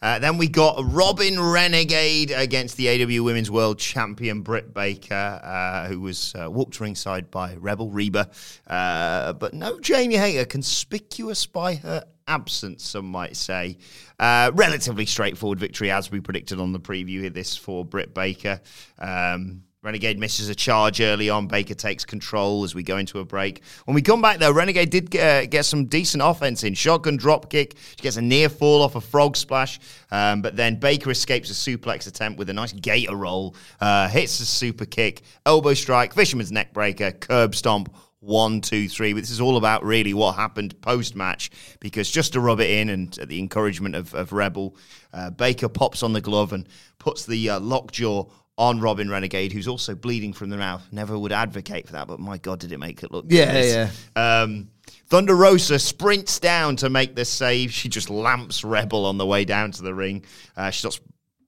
Uh, 0.00 0.18
then 0.18 0.38
we 0.38 0.48
got 0.48 0.76
Robin 0.92 1.40
Renegade 1.40 2.30
against 2.30 2.76
the 2.76 2.88
AW 2.88 3.24
Women's 3.24 3.50
World 3.50 3.78
Champion 3.78 4.42
Britt 4.42 4.72
Baker, 4.72 5.40
uh, 5.42 5.88
who 5.88 6.00
was 6.00 6.34
uh, 6.34 6.50
walked 6.50 6.78
ringside 6.78 7.30
by 7.30 7.54
Rebel 7.56 7.90
Reba. 7.90 8.30
Uh, 8.66 9.32
but 9.32 9.54
no 9.54 9.80
Jamie 9.80 10.16
Hayter, 10.16 10.44
conspicuous 10.44 11.46
by 11.46 11.76
her 11.76 12.04
absence, 12.28 12.84
some 12.84 13.06
might 13.06 13.36
say. 13.36 13.78
Uh, 14.20 14.52
relatively 14.54 15.06
straightforward 15.06 15.58
victory, 15.58 15.90
as 15.90 16.10
we 16.10 16.20
predicted 16.20 16.60
on 16.60 16.72
the 16.72 16.80
preview 16.80 17.26
of 17.26 17.34
this 17.34 17.56
for 17.56 17.84
Britt 17.84 18.14
Baker. 18.14 18.60
Um, 18.98 19.64
Renegade 19.80 20.18
misses 20.18 20.48
a 20.48 20.56
charge 20.56 21.00
early 21.00 21.30
on. 21.30 21.46
Baker 21.46 21.74
takes 21.74 22.04
control 22.04 22.64
as 22.64 22.74
we 22.74 22.82
go 22.82 22.96
into 22.96 23.20
a 23.20 23.24
break. 23.24 23.62
When 23.84 23.94
we 23.94 24.02
come 24.02 24.20
back, 24.20 24.38
though, 24.38 24.50
Renegade 24.50 24.90
did 24.90 25.08
get, 25.08 25.44
uh, 25.44 25.46
get 25.46 25.66
some 25.66 25.84
decent 25.84 26.20
offense 26.20 26.64
in. 26.64 26.74
Shotgun 26.74 27.16
drop 27.16 27.48
kick. 27.48 27.76
She 27.90 28.02
gets 28.02 28.16
a 28.16 28.22
near 28.22 28.48
fall 28.48 28.82
off 28.82 28.96
a 28.96 29.00
frog 29.00 29.36
splash. 29.36 29.78
Um, 30.10 30.42
but 30.42 30.56
then 30.56 30.80
Baker 30.80 31.12
escapes 31.12 31.48
a 31.50 31.52
suplex 31.52 32.08
attempt 32.08 32.40
with 32.40 32.50
a 32.50 32.52
nice 32.52 32.72
gator 32.72 33.14
roll. 33.14 33.54
Uh, 33.80 34.08
hits 34.08 34.40
a 34.40 34.46
super 34.46 34.84
kick. 34.84 35.22
Elbow 35.46 35.74
strike. 35.74 36.12
Fisherman's 36.12 36.50
neck 36.50 36.72
breaker. 36.72 37.12
Curb 37.12 37.54
stomp 37.54 37.94
one, 38.18 38.60
two, 38.60 38.88
three. 38.88 39.12
But 39.12 39.20
this 39.20 39.30
is 39.30 39.40
all 39.40 39.56
about 39.56 39.84
really 39.84 40.12
what 40.12 40.34
happened 40.34 40.80
post 40.80 41.14
match 41.14 41.50
because 41.78 42.10
just 42.10 42.32
to 42.32 42.40
rub 42.40 42.58
it 42.58 42.68
in 42.68 42.88
and 42.88 43.16
at 43.18 43.28
the 43.28 43.38
encouragement 43.38 43.94
of, 43.94 44.12
of 44.12 44.32
Rebel, 44.32 44.76
uh, 45.12 45.30
Baker 45.30 45.68
pops 45.68 46.02
on 46.02 46.14
the 46.14 46.20
glove 46.20 46.52
and 46.52 46.68
puts 46.98 47.26
the 47.26 47.50
uh, 47.50 47.60
lockjaw 47.60 48.26
on 48.58 48.80
Robin 48.80 49.08
Renegade, 49.08 49.52
who's 49.52 49.68
also 49.68 49.94
bleeding 49.94 50.32
from 50.32 50.50
the 50.50 50.56
mouth. 50.56 50.86
Never 50.92 51.16
would 51.16 51.32
advocate 51.32 51.86
for 51.86 51.92
that, 51.92 52.08
but 52.08 52.18
my 52.18 52.38
God, 52.38 52.58
did 52.58 52.72
it 52.72 52.78
make 52.78 53.02
it 53.02 53.12
look 53.12 53.26
Yeah, 53.28 53.52
nice. 53.52 53.72
yeah. 54.16 54.40
Um, 54.42 54.68
Thunder 55.06 55.36
Rosa 55.36 55.78
sprints 55.78 56.38
down 56.40 56.76
to 56.76 56.90
make 56.90 57.14
the 57.14 57.24
save. 57.24 57.72
She 57.72 57.88
just 57.88 58.10
lamps 58.10 58.64
Rebel 58.64 59.06
on 59.06 59.16
the 59.16 59.24
way 59.24 59.44
down 59.44 59.70
to 59.72 59.82
the 59.82 59.94
ring. 59.94 60.24
Uh, 60.56 60.70
she 60.70 60.80
starts 60.80 61.00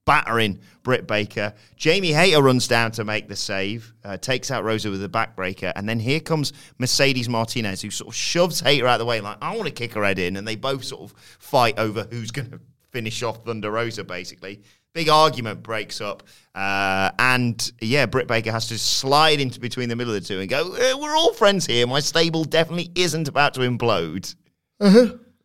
battering 0.07 0.61
Britt 0.83 1.07
Baker. 1.07 1.53
Jamie 1.77 2.13
Hayter 2.13 2.41
runs 2.43 2.67
down 2.69 2.93
to 2.93 3.05
make 3.05 3.29
the 3.29 3.37
save, 3.37 3.93
uh, 4.05 4.17
takes 4.17 4.51
out 4.51 4.65
Rosa 4.65 4.91
with 4.91 5.05
a 5.05 5.09
backbreaker, 5.09 5.73
and 5.77 5.89
then 5.89 5.99
here 5.99 6.21
comes 6.21 6.53
Mercedes 6.79 7.29
Martinez, 7.29 7.83
who 7.83 7.91
sort 7.91 8.09
of 8.09 8.15
shoves 8.15 8.61
Hayter 8.61 8.87
out 8.87 8.95
of 8.95 8.99
the 9.01 9.05
way, 9.05 9.21
like, 9.21 9.37
I 9.43 9.55
want 9.57 9.67
to 9.67 9.75
kick 9.75 9.95
her 9.95 10.05
head 10.05 10.19
in, 10.19 10.37
and 10.37 10.47
they 10.49 10.57
both 10.57 10.85
sort 10.85 11.03
of 11.03 11.19
fight 11.39 11.79
over 11.79 12.07
who's 12.11 12.31
going 12.31 12.51
to 12.51 12.61
finish 12.91 13.23
off 13.23 13.45
Thunder 13.45 13.71
Rosa, 13.71 14.03
basically. 14.05 14.63
Big 14.93 15.09
argument 15.09 15.63
breaks 15.63 16.01
up, 16.01 16.25
uh, 16.55 17.11
and 17.19 17.73
yeah, 17.81 18.07
Britt 18.07 18.27
Baker 18.27 18.51
has 18.51 18.67
to 18.69 18.79
slide 18.79 19.41
into 19.41 19.61
between 19.61 19.89
the 19.89 19.95
middle 19.95 20.13
of 20.13 20.21
the 20.21 20.27
two 20.27 20.41
and 20.41 20.49
go, 20.49 20.75
eh, 20.75 20.95
We're 20.95 21.15
all 21.15 21.33
friends 21.33 21.65
here. 21.65 21.87
My 21.87 22.01
stable 22.01 22.45
definitely 22.45 22.91
isn't 22.97 23.29
about 23.29 23.55
to 23.55 23.61
implode. 23.61 24.35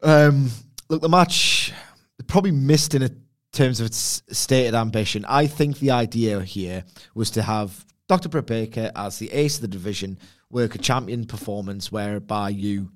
Um, 0.01 0.49
look, 0.89 1.01
the 1.01 1.09
match 1.09 1.73
probably 2.27 2.51
missed 2.51 2.95
in 2.95 3.03
a, 3.03 3.09
terms 3.51 3.79
of 3.79 3.85
its 3.85 4.23
stated 4.31 4.73
ambition. 4.75 5.25
I 5.27 5.47
think 5.47 5.79
the 5.79 5.91
idea 5.91 6.41
here 6.41 6.83
was 7.13 7.31
to 7.31 7.41
have 7.41 7.85
Dr. 8.07 8.29
Britt 8.29 8.47
Baker 8.47 8.91
as 8.95 9.19
the 9.19 9.31
ace 9.31 9.55
of 9.55 9.61
the 9.61 9.67
division 9.67 10.19
work 10.49 10.75
a 10.75 10.77
champion 10.77 11.25
performance 11.25 11.91
whereby 11.91 12.49
you 12.49 12.91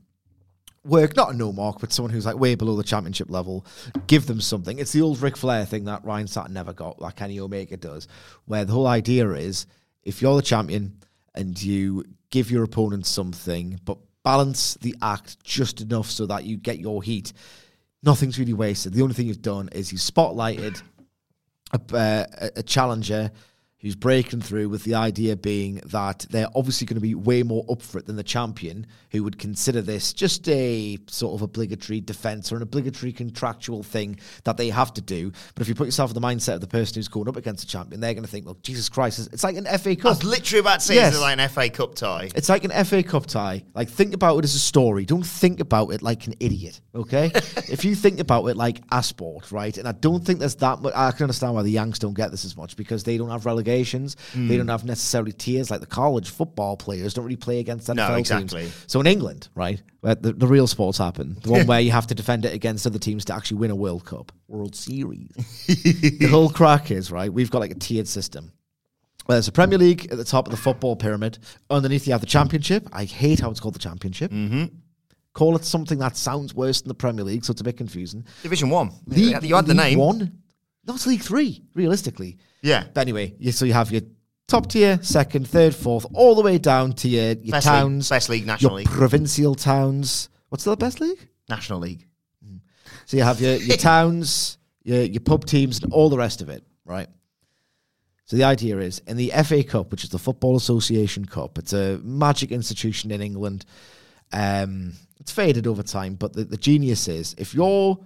work 0.83 1.15
not 1.15 1.33
a 1.33 1.37
no 1.37 1.51
mark, 1.51 1.79
but 1.79 1.91
someone 1.91 2.11
who's 2.11 2.25
like 2.25 2.37
way 2.37 2.55
below 2.55 2.75
the 2.75 2.83
championship 2.83 3.29
level, 3.29 3.65
give 4.07 4.25
them 4.27 4.41
something. 4.41 4.79
It's 4.79 4.91
the 4.91 5.01
old 5.01 5.21
Ric 5.21 5.37
Flair 5.37 5.65
thing 5.65 5.85
that 5.85 6.05
Ryan 6.05 6.27
Satin 6.27 6.53
never 6.53 6.73
got, 6.73 7.01
like 7.01 7.15
Kenny 7.15 7.39
Omega 7.39 7.77
does, 7.77 8.07
where 8.45 8.65
the 8.65 8.73
whole 8.73 8.87
idea 8.87 9.29
is 9.31 9.65
if 10.03 10.21
you're 10.21 10.35
the 10.35 10.41
champion 10.41 10.97
and 11.35 11.61
you 11.61 12.05
give 12.31 12.51
your 12.51 12.63
opponent 12.63 13.05
something, 13.05 13.79
but 13.85 13.97
balance 14.23 14.75
the 14.81 14.95
act 15.01 15.43
just 15.43 15.81
enough 15.81 16.09
so 16.09 16.25
that 16.25 16.45
you 16.45 16.57
get 16.57 16.79
your 16.79 17.03
heat, 17.03 17.33
nothing's 18.03 18.39
really 18.39 18.53
wasted. 18.53 18.93
The 18.93 19.01
only 19.01 19.13
thing 19.13 19.27
you've 19.27 19.41
done 19.41 19.69
is 19.71 19.91
you 19.91 19.97
spotlighted 19.97 20.81
a, 21.73 21.95
uh, 21.95 22.49
a 22.55 22.63
challenger 22.63 23.31
who's 23.81 23.95
breaking 23.95 24.41
through 24.41 24.67
with 24.67 24.83
the 24.83 24.93
idea 24.95 25.35
being 25.35 25.75
that 25.85 26.25
they're 26.29 26.49
obviously 26.53 26.85
going 26.85 26.95
to 26.95 27.01
be 27.01 27.15
way 27.15 27.43
more 27.43 27.63
up 27.69 27.81
for 27.81 27.97
it 27.97 28.05
than 28.05 28.15
the 28.17 28.23
champion 28.23 28.85
who 29.11 29.23
would 29.23 29.39
consider 29.39 29.81
this 29.81 30.11
just 30.11 30.47
a 30.49 30.97
sort 31.07 31.33
of 31.33 31.41
obligatory 31.41 32.01
defense 32.01 32.51
or 32.51 32.57
an 32.57 32.61
obligatory 32.61 33.13
contractual 33.13 33.81
thing 33.81 34.19
that 34.43 34.57
they 34.57 34.69
have 34.69 34.93
to 34.93 35.01
do. 35.01 35.31
But 35.55 35.61
if 35.61 35.69
you 35.69 35.75
put 35.75 35.85
yourself 35.85 36.11
in 36.11 36.13
the 36.13 36.27
mindset 36.27 36.55
of 36.55 36.61
the 36.61 36.67
person 36.67 36.95
who's 36.95 37.07
going 37.07 37.29
up 37.29 37.37
against 37.37 37.65
the 37.65 37.71
champion, 37.71 38.01
they're 38.01 38.13
going 38.13 38.25
to 38.25 38.29
think, 38.29 38.45
well, 38.45 38.57
Jesus 38.63 38.89
Christ, 38.89 39.29
it's 39.31 39.43
like 39.43 39.55
an 39.55 39.65
FA 39.79 39.95
Cup. 39.95 40.05
I 40.05 40.09
was 40.09 40.23
literally 40.23 40.59
about 40.59 40.81
to 40.81 40.85
say 40.85 40.95
Yes. 40.95 41.13
it's 41.13 41.21
like 41.21 41.39
an 41.39 41.49
FA 41.49 41.69
Cup 41.69 41.95
tie. 41.95 42.29
It's 42.35 42.49
like 42.49 42.65
an 42.65 42.85
FA 42.85 43.01
Cup 43.01 43.27
tie. 43.27 43.63
Like, 43.73 43.89
think 43.89 44.13
about 44.13 44.37
it 44.39 44.43
as 44.43 44.55
a 44.55 44.59
story. 44.59 45.05
Don't 45.05 45.25
think 45.25 45.61
about 45.61 45.89
it 45.89 46.01
like 46.01 46.27
an 46.27 46.33
idiot, 46.41 46.81
okay? 46.93 47.31
if 47.69 47.85
you 47.85 47.95
think 47.95 48.19
about 48.19 48.45
it 48.47 48.57
like 48.57 48.81
a 48.91 49.01
sport, 49.01 49.51
right? 49.53 49.77
And 49.77 49.87
I 49.87 49.93
don't 49.93 50.23
think 50.25 50.39
there's 50.39 50.55
that 50.55 50.81
much. 50.81 50.93
I 50.95 51.11
can 51.11 51.23
understand 51.23 51.53
why 51.53 51.63
the 51.63 51.71
Yanks 51.71 51.99
don't 51.99 52.13
get 52.13 52.31
this 52.31 52.43
as 52.43 52.57
much 52.57 52.75
because 52.75 53.03
they 53.05 53.17
don't 53.17 53.29
have 53.29 53.45
relegations. 53.69 54.15
They 54.35 54.57
don't 54.57 54.67
have 54.67 54.85
necessarily 54.85 55.31
tiers 55.31 55.71
like 55.71 55.79
the 55.79 55.85
college 55.85 56.29
football 56.29 56.77
players 56.77 57.13
don't 57.13 57.25
really 57.25 57.35
play 57.35 57.59
against 57.59 57.87
NFL 57.87 57.95
No, 57.95 58.15
exactly. 58.15 58.61
teams. 58.63 58.85
So 58.87 58.99
in 58.99 59.07
England, 59.07 59.49
right, 59.55 59.81
where 60.01 60.15
the, 60.15 60.33
the 60.33 60.47
real 60.47 60.67
sports 60.67 60.97
happen, 60.97 61.37
the 61.43 61.51
one 61.51 61.67
where 61.67 61.79
you 61.79 61.91
have 61.91 62.07
to 62.07 62.15
defend 62.15 62.45
it 62.45 62.53
against 62.53 62.85
other 62.87 62.99
teams 62.99 63.25
to 63.25 63.35
actually 63.35 63.57
win 63.57 63.71
a 63.71 63.75
World 63.75 64.05
Cup, 64.05 64.31
World 64.47 64.75
Series. 64.75 65.29
the 65.67 66.27
whole 66.29 66.49
crack 66.49 66.91
is, 66.91 67.11
right, 67.11 67.31
we've 67.31 67.51
got 67.51 67.59
like 67.59 67.71
a 67.71 67.75
tiered 67.75 68.07
system. 68.07 68.51
Well, 69.27 69.35
there's 69.35 69.47
a 69.47 69.51
Premier 69.51 69.77
League 69.77 70.11
at 70.11 70.17
the 70.17 70.23
top 70.23 70.47
of 70.47 70.51
the 70.51 70.57
football 70.57 70.95
pyramid. 70.95 71.37
Underneath, 71.69 72.07
you 72.07 72.13
have 72.13 72.21
the 72.21 72.27
Championship. 72.27 72.89
I 72.91 73.05
hate 73.05 73.39
how 73.39 73.51
it's 73.51 73.59
called 73.59 73.75
the 73.75 73.79
Championship. 73.79 74.31
Mm-hmm. 74.31 74.75
Call 75.33 75.55
it 75.55 75.63
something 75.63 75.99
that 75.99 76.17
sounds 76.17 76.55
worse 76.55 76.81
than 76.81 76.87
the 76.87 76.95
Premier 76.95 77.23
League, 77.23 77.45
so 77.45 77.51
it's 77.51 77.61
a 77.61 77.63
bit 77.63 77.77
confusing. 77.77 78.25
Division 78.41 78.71
One. 78.71 78.91
League, 79.05 79.43
you 79.43 79.55
had 79.55 79.67
the 79.67 79.75
League 79.75 79.77
name. 79.77 79.99
One? 79.99 80.39
No, 80.87 80.95
it's 80.95 81.05
League 81.05 81.21
Three, 81.21 81.61
realistically. 81.75 82.37
Yeah. 82.61 82.85
But 82.93 83.01
anyway, 83.01 83.35
you, 83.39 83.51
so 83.51 83.65
you 83.65 83.73
have 83.73 83.91
your 83.91 84.01
top 84.47 84.67
tier, 84.67 84.99
second, 85.01 85.47
third, 85.47 85.75
fourth, 85.75 86.05
all 86.13 86.35
the 86.35 86.41
way 86.41 86.57
down 86.57 86.93
to 86.93 87.07
your, 87.07 87.33
your 87.33 87.51
Best 87.51 87.67
towns, 87.67 88.09
league, 88.09 88.15
best 88.15 88.29
league, 88.29 88.45
national 88.45 88.71
your 88.71 88.77
league, 88.79 88.87
provincial 88.89 89.55
towns. 89.55 90.29
What's 90.49 90.63
the 90.63 90.75
best 90.75 90.99
league? 90.99 91.29
national 91.49 91.79
league. 91.79 92.05
So 93.05 93.17
you 93.17 93.23
have 93.23 93.41
your, 93.41 93.55
your 93.55 93.77
towns, 93.91 94.57
your, 94.83 95.01
your 95.01 95.21
pub 95.21 95.45
teams, 95.45 95.81
and 95.81 95.91
all 95.91 96.09
the 96.09 96.17
rest 96.17 96.41
of 96.41 96.49
it, 96.49 96.63
right? 96.85 97.07
So 98.25 98.37
the 98.37 98.43
idea 98.43 98.77
is 98.77 98.99
in 99.07 99.17
the 99.17 99.33
FA 99.43 99.63
Cup, 99.63 99.91
which 99.91 100.03
is 100.03 100.11
the 100.11 100.19
Football 100.19 100.55
Association 100.55 101.25
Cup, 101.25 101.57
it's 101.57 101.73
a 101.73 101.99
magic 102.03 102.51
institution 102.51 103.09
in 103.11 103.21
England. 103.21 103.65
Um, 104.31 104.93
it's 105.19 105.31
faded 105.31 105.65
over 105.65 105.81
time, 105.81 106.13
but 106.13 106.33
the, 106.33 106.43
the 106.43 106.57
genius 106.57 107.07
is 107.07 107.33
if 107.39 107.55
you're 107.55 107.97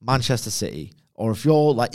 Manchester 0.00 0.50
City 0.50 0.94
or 1.14 1.30
if 1.32 1.44
you're 1.44 1.74
like, 1.74 1.94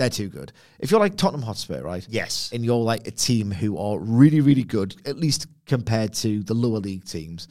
they're 0.00 0.08
too 0.08 0.28
good. 0.30 0.50
If 0.78 0.90
you're 0.90 0.98
like 0.98 1.18
Tottenham 1.18 1.42
Hotspur, 1.42 1.82
right? 1.82 2.06
Yes. 2.08 2.48
And 2.54 2.64
you're 2.64 2.76
like 2.76 3.06
a 3.06 3.10
team 3.10 3.50
who 3.50 3.76
are 3.76 3.98
really, 3.98 4.40
really 4.40 4.62
good, 4.64 4.96
at 5.04 5.18
least 5.18 5.46
compared 5.66 6.14
to 6.14 6.42
the 6.42 6.54
lower 6.54 6.78
league 6.78 7.04
teams, 7.04 7.48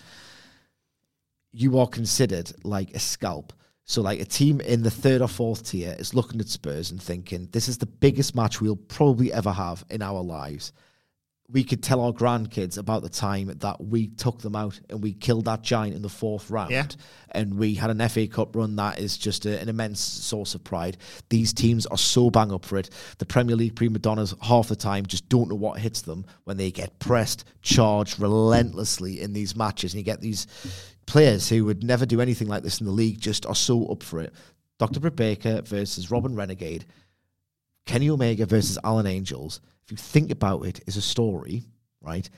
you 1.51 1.77
are 1.77 1.85
considered 1.85 2.51
like 2.63 2.95
a 2.95 2.99
scalp. 2.99 3.53
So, 3.85 4.01
like 4.01 4.19
a 4.19 4.25
team 4.25 4.61
in 4.61 4.81
the 4.81 4.89
third 4.89 5.21
or 5.21 5.27
fourth 5.27 5.69
tier 5.69 5.95
is 5.99 6.15
looking 6.15 6.39
at 6.39 6.47
Spurs 6.47 6.89
and 6.89 6.99
thinking, 6.99 7.49
this 7.51 7.67
is 7.67 7.77
the 7.77 7.85
biggest 7.85 8.35
match 8.35 8.59
we'll 8.59 8.75
probably 8.75 9.31
ever 9.31 9.51
have 9.51 9.85
in 9.91 10.01
our 10.01 10.23
lives. 10.23 10.73
We 11.51 11.63
could 11.63 11.81
tell 11.81 12.01
our 12.01 12.11
grandkids 12.11 12.77
about 12.77 13.01
the 13.01 13.09
time 13.09 13.47
that 13.47 13.83
we 13.83 14.07
took 14.07 14.41
them 14.41 14.55
out 14.55 14.79
and 14.89 15.01
we 15.01 15.13
killed 15.13 15.45
that 15.45 15.63
giant 15.63 15.95
in 15.95 16.01
the 16.01 16.09
fourth 16.09 16.49
round. 16.51 16.71
Yeah. 16.71 16.87
And 17.31 17.55
we 17.55 17.73
had 17.73 17.89
an 17.89 18.07
FA 18.07 18.27
Cup 18.27 18.55
run 18.55 18.75
that 18.75 18.99
is 18.99 19.17
just 19.17 19.45
a, 19.45 19.59
an 19.59 19.67
immense 19.67 19.99
source 19.99 20.53
of 20.53 20.63
pride. 20.63 20.97
These 21.29 21.53
teams 21.53 21.85
are 21.87 21.97
so 21.97 22.29
bang 22.29 22.51
up 22.51 22.65
for 22.65 22.77
it. 22.77 22.91
The 23.17 23.25
Premier 23.25 23.55
League 23.55 23.75
prima 23.75 23.99
donnas, 23.99 24.35
half 24.41 24.67
the 24.67 24.75
time, 24.75 25.05
just 25.05 25.27
don't 25.27 25.49
know 25.49 25.55
what 25.55 25.79
hits 25.79 26.01
them 26.01 26.25
when 26.43 26.57
they 26.57 26.71
get 26.71 26.99
pressed, 26.99 27.45
charged 27.61 28.19
relentlessly 28.19 29.21
in 29.21 29.33
these 29.33 29.55
matches. 29.55 29.93
And 29.93 29.99
you 29.99 30.05
get 30.05 30.21
these 30.21 30.45
players 31.07 31.49
who 31.49 31.65
would 31.65 31.83
never 31.83 32.05
do 32.05 32.21
anything 32.21 32.47
like 32.47 32.61
this 32.61 32.79
in 32.79 32.85
the 32.85 32.91
league 32.91 33.19
just 33.19 33.45
are 33.47 33.55
so 33.55 33.87
up 33.87 34.03
for 34.03 34.19
it. 34.19 34.33
Dr. 34.77 34.99
Britt 34.99 35.15
Baker 35.15 35.61
versus 35.63 36.11
Robin 36.11 36.35
Renegade, 36.35 36.85
Kenny 37.85 38.09
Omega 38.09 38.45
versus 38.45 38.77
Alan 38.83 39.07
Angels. 39.07 39.59
If 39.89 39.93
you 39.93 39.97
think 39.97 40.29
about 40.29 40.67
it, 40.67 40.81
is 40.85 40.97
a 40.97 41.01
story, 41.01 41.63
right? 41.99 42.29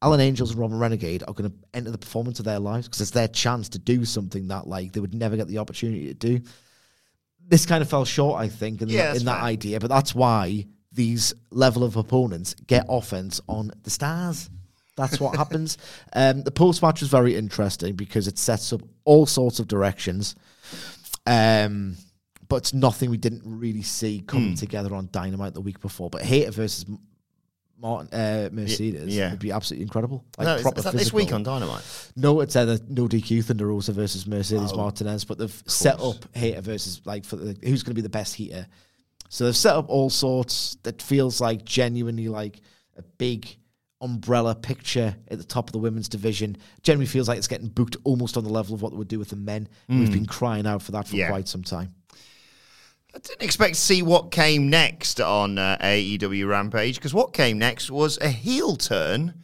Alan 0.00 0.20
Angels 0.20 0.52
and 0.52 0.58
Robin 0.58 0.78
Renegade 0.78 1.22
are 1.28 1.34
going 1.34 1.50
to 1.50 1.56
enter 1.74 1.90
the 1.90 1.98
performance 1.98 2.38
of 2.38 2.46
their 2.46 2.58
lives 2.58 2.86
because 2.86 3.02
it's 3.02 3.10
their 3.10 3.28
chance 3.28 3.68
to 3.68 3.78
do 3.78 4.06
something 4.06 4.48
that 4.48 4.66
like 4.66 4.92
they 4.92 5.00
would 5.00 5.14
never 5.14 5.36
get 5.36 5.46
the 5.46 5.58
opportunity 5.58 6.06
to 6.06 6.14
do. 6.14 6.40
This 7.46 7.66
kind 7.66 7.82
of 7.82 7.90
fell 7.90 8.06
short, 8.06 8.40
I 8.40 8.48
think, 8.48 8.80
in, 8.80 8.88
Yeah, 8.88 9.12
that, 9.12 9.16
in 9.18 9.26
that 9.26 9.42
idea, 9.42 9.78
but 9.78 9.90
that's 9.90 10.14
why 10.14 10.68
these 10.90 11.34
level 11.50 11.84
of 11.84 11.96
opponents 11.96 12.54
get 12.54 12.86
offense 12.88 13.42
on 13.46 13.72
the 13.82 13.90
stars. 13.90 14.48
That's 14.96 15.20
what 15.20 15.36
happens. 15.42 15.76
Um, 16.14 16.44
the 16.44 16.50
post 16.50 16.80
match 16.80 17.00
was 17.00 17.10
very 17.10 17.36
interesting 17.36 17.94
because 17.94 18.26
it 18.26 18.38
sets 18.38 18.72
up 18.72 18.80
all 19.04 19.26
sorts 19.26 19.58
of 19.58 19.68
directions. 19.68 20.34
Um, 21.26 21.98
but 22.50 22.56
it's 22.56 22.74
nothing 22.74 23.08
we 23.08 23.16
didn't 23.16 23.42
really 23.44 23.80
see 23.82 24.20
coming 24.26 24.54
together 24.56 24.94
on 24.94 25.08
Dynamite 25.10 25.54
the 25.54 25.60
week 25.62 25.80
before. 25.80 26.10
But 26.10 26.20
Hayter 26.22 26.50
versus 26.50 26.84
Martin 27.78 28.12
uh, 28.12 28.50
Mercedes 28.52 29.16
yeah. 29.16 29.30
would 29.30 29.38
be 29.38 29.52
absolutely 29.52 29.84
incredible. 29.84 30.22
Like 30.36 30.46
no, 30.46 30.60
proper 30.60 30.78
is 30.80 30.84
that 30.84 30.92
this 30.92 31.12
week 31.14 31.32
on 31.32 31.42
Dynamite? 31.42 31.82
No, 32.16 32.40
it's 32.40 32.54
either 32.56 32.78
no 32.88 33.08
DQ 33.08 33.42
Thunder 33.44 33.68
Rosa 33.68 33.92
versus 33.92 34.24
Oh, 34.26 34.30
Mercedes 34.30 34.74
Martinez, 34.74 35.24
but 35.24 35.38
they've 35.38 35.62
set 35.66 35.98
up 36.00 36.16
Hayter 36.34 36.60
versus 36.60 37.00
like 37.06 37.24
for 37.24 37.36
the, 37.36 37.56
who's 37.66 37.82
going 37.82 37.92
to 37.92 37.94
be 37.94 38.02
the 38.02 38.10
best 38.10 38.34
heater. 38.34 38.66
So 39.30 39.44
they've 39.46 39.56
set 39.56 39.76
up 39.76 39.88
all 39.88 40.10
sorts 40.10 40.76
that 40.82 41.00
feels 41.00 41.40
like 41.40 41.64
genuinely 41.64 42.28
like 42.28 42.60
a 42.98 43.02
big 43.02 43.48
umbrella 44.02 44.54
picture 44.54 45.14
at 45.28 45.38
the 45.38 45.44
top 45.44 45.68
of 45.68 45.72
the 45.72 45.78
women's 45.78 46.08
division. 46.08 46.56
Generally 46.82 47.06
feels 47.06 47.28
like 47.28 47.38
it's 47.38 47.46
getting 47.48 47.68
booked 47.68 47.96
almost 48.04 48.36
on 48.36 48.44
the 48.44 48.50
level 48.50 48.74
of 48.74 48.82
what 48.82 48.90
they 48.92 48.98
would 48.98 49.08
do 49.08 49.18
with 49.18 49.28
the 49.28 49.36
men. 49.36 49.68
We've 49.88 50.10
been 50.12 50.26
crying 50.26 50.66
out 50.66 50.82
for 50.82 50.92
that 50.92 51.06
for 51.06 51.14
Mm. 51.14 51.18
Yeah. 51.18 51.28
quite 51.28 51.48
some 51.48 51.62
time. 51.62 51.94
I 53.14 53.18
didn't 53.18 53.42
expect 53.42 53.74
to 53.74 53.80
see 53.80 54.02
what 54.02 54.30
came 54.30 54.70
next 54.70 55.20
on 55.20 55.58
uh, 55.58 55.76
AEW 55.80 56.48
Rampage 56.48 56.94
because 56.96 57.12
what 57.12 57.32
came 57.32 57.58
next 57.58 57.90
was 57.90 58.18
a 58.18 58.28
heel 58.28 58.76
turn 58.76 59.34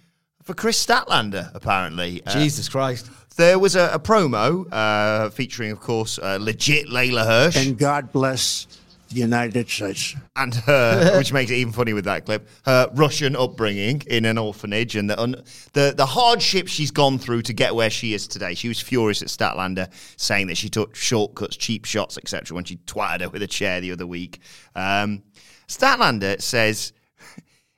for 0.43 0.55
Kris 0.55 0.85
Statlander, 0.85 1.51
apparently. 1.55 2.23
Uh, 2.25 2.33
Jesus 2.33 2.69
Christ. 2.69 3.11
There 3.37 3.59
was 3.59 3.75
a, 3.75 3.91
a 3.93 3.99
promo 3.99 4.67
uh, 4.73 5.31
featuring, 5.31 5.73
of 5.73 5.81
course, 5.81 6.19
uh, 6.19 6.39
legit 6.41 6.87
Leyla 6.87 7.25
Hirsch 7.25 7.57
and 7.57 7.77
God 7.77 8.13
bless 8.13 8.69
the 9.09 9.21
United 9.21 9.69
States. 9.69 10.15
and 10.35 10.55
her, 10.55 11.17
which 11.19 11.33
makes 11.33 11.51
it 11.51 11.55
even 11.55 11.73
funny 11.73 11.93
with 11.93 12.05
that 12.05 12.25
clip, 12.27 12.49
her 12.65 12.91
Russian 12.95 13.37
upbringing 13.37 14.03
in 14.07 14.25
an 14.25 14.39
orphanage 14.39 14.97
and 14.97 15.09
the, 15.09 15.21
un, 15.21 15.43
the 15.73 15.95
the 15.97 16.07
hardship 16.07 16.69
she's 16.69 16.91
gone 16.91 17.19
through 17.19 17.43
to 17.43 17.53
get 17.53 17.75
where 17.75 17.91
she 17.91 18.15
is 18.15 18.27
today. 18.27 18.55
She 18.55 18.69
was 18.69 18.81
furious 18.81 19.23
at 19.23 19.29
Statlander, 19.29 19.89
saying 20.17 20.49
that 20.49 20.57
she 20.57 20.69
took 20.69 20.95
shortcuts, 20.95 21.57
cheap 21.57 21.85
shots, 21.85 22.19
etc. 22.19 22.55
When 22.55 22.65
she 22.65 22.77
twatted 22.79 23.21
her 23.21 23.29
with 23.29 23.43
a 23.43 23.47
chair 23.47 23.81
the 23.81 23.93
other 23.93 24.07
week. 24.07 24.41
Um, 24.75 25.23
Statlander 25.69 26.41
says, 26.41 26.93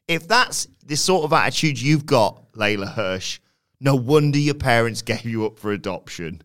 "If 0.06 0.28
that's 0.28 0.68
the 0.84 0.96
sort 0.96 1.24
of 1.24 1.32
attitude 1.32 1.80
you've 1.80 2.06
got, 2.06 2.52
Leyla 2.52 2.92
Hirsch, 2.94 3.40
no 3.80 3.94
wonder 3.94 4.38
your 4.38 4.54
parents 4.54 5.02
gave 5.12 5.24
you 5.24 5.46
up 5.46 5.58
for 5.58 5.72
adoption." 5.72 6.42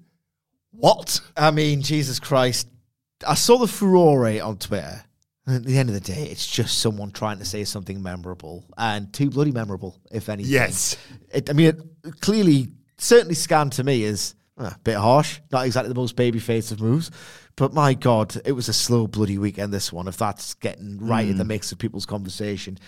What? 0.71 1.21
I 1.37 1.51
mean, 1.51 1.81
Jesus 1.83 2.19
Christ. 2.19 2.67
I 3.27 3.35
saw 3.35 3.57
the 3.57 3.67
furore 3.67 4.27
on 4.41 4.57
Twitter, 4.57 5.03
And 5.45 5.57
at 5.57 5.65
the 5.65 5.77
end 5.77 5.89
of 5.89 5.95
the 5.95 6.01
day, 6.01 6.27
it's 6.31 6.47
just 6.47 6.77
someone 6.77 7.11
trying 7.11 7.39
to 7.39 7.45
say 7.45 7.65
something 7.65 8.01
memorable 8.01 8.63
and 8.77 9.11
too 9.11 9.29
bloody 9.29 9.51
memorable, 9.51 9.99
if 10.09 10.29
anything. 10.29 10.53
Yes. 10.53 10.95
It, 11.33 11.49
I 11.49 11.53
mean, 11.53 11.67
it 11.67 12.21
clearly, 12.21 12.69
certainly 12.97 13.35
scanned 13.35 13.73
to 13.73 13.83
me 13.83 14.05
as 14.05 14.35
uh, 14.57 14.71
a 14.73 14.79
bit 14.83 14.95
harsh, 14.95 15.41
not 15.51 15.65
exactly 15.65 15.89
the 15.89 15.99
most 15.99 16.15
baby 16.15 16.39
face 16.39 16.71
of 16.71 16.79
moves. 16.79 17.11
But 17.57 17.73
my 17.73 17.93
God, 17.93 18.41
it 18.45 18.53
was 18.53 18.69
a 18.69 18.73
slow 18.73 19.05
bloody 19.05 19.37
weekend, 19.37 19.73
this 19.73 19.91
one, 19.91 20.07
if 20.07 20.17
that's 20.17 20.53
getting 20.55 20.97
right 20.99 21.27
in 21.27 21.37
the 21.37 21.45
mix 21.45 21.71
of 21.71 21.77
people's 21.77 22.05
conversation. 22.05 22.79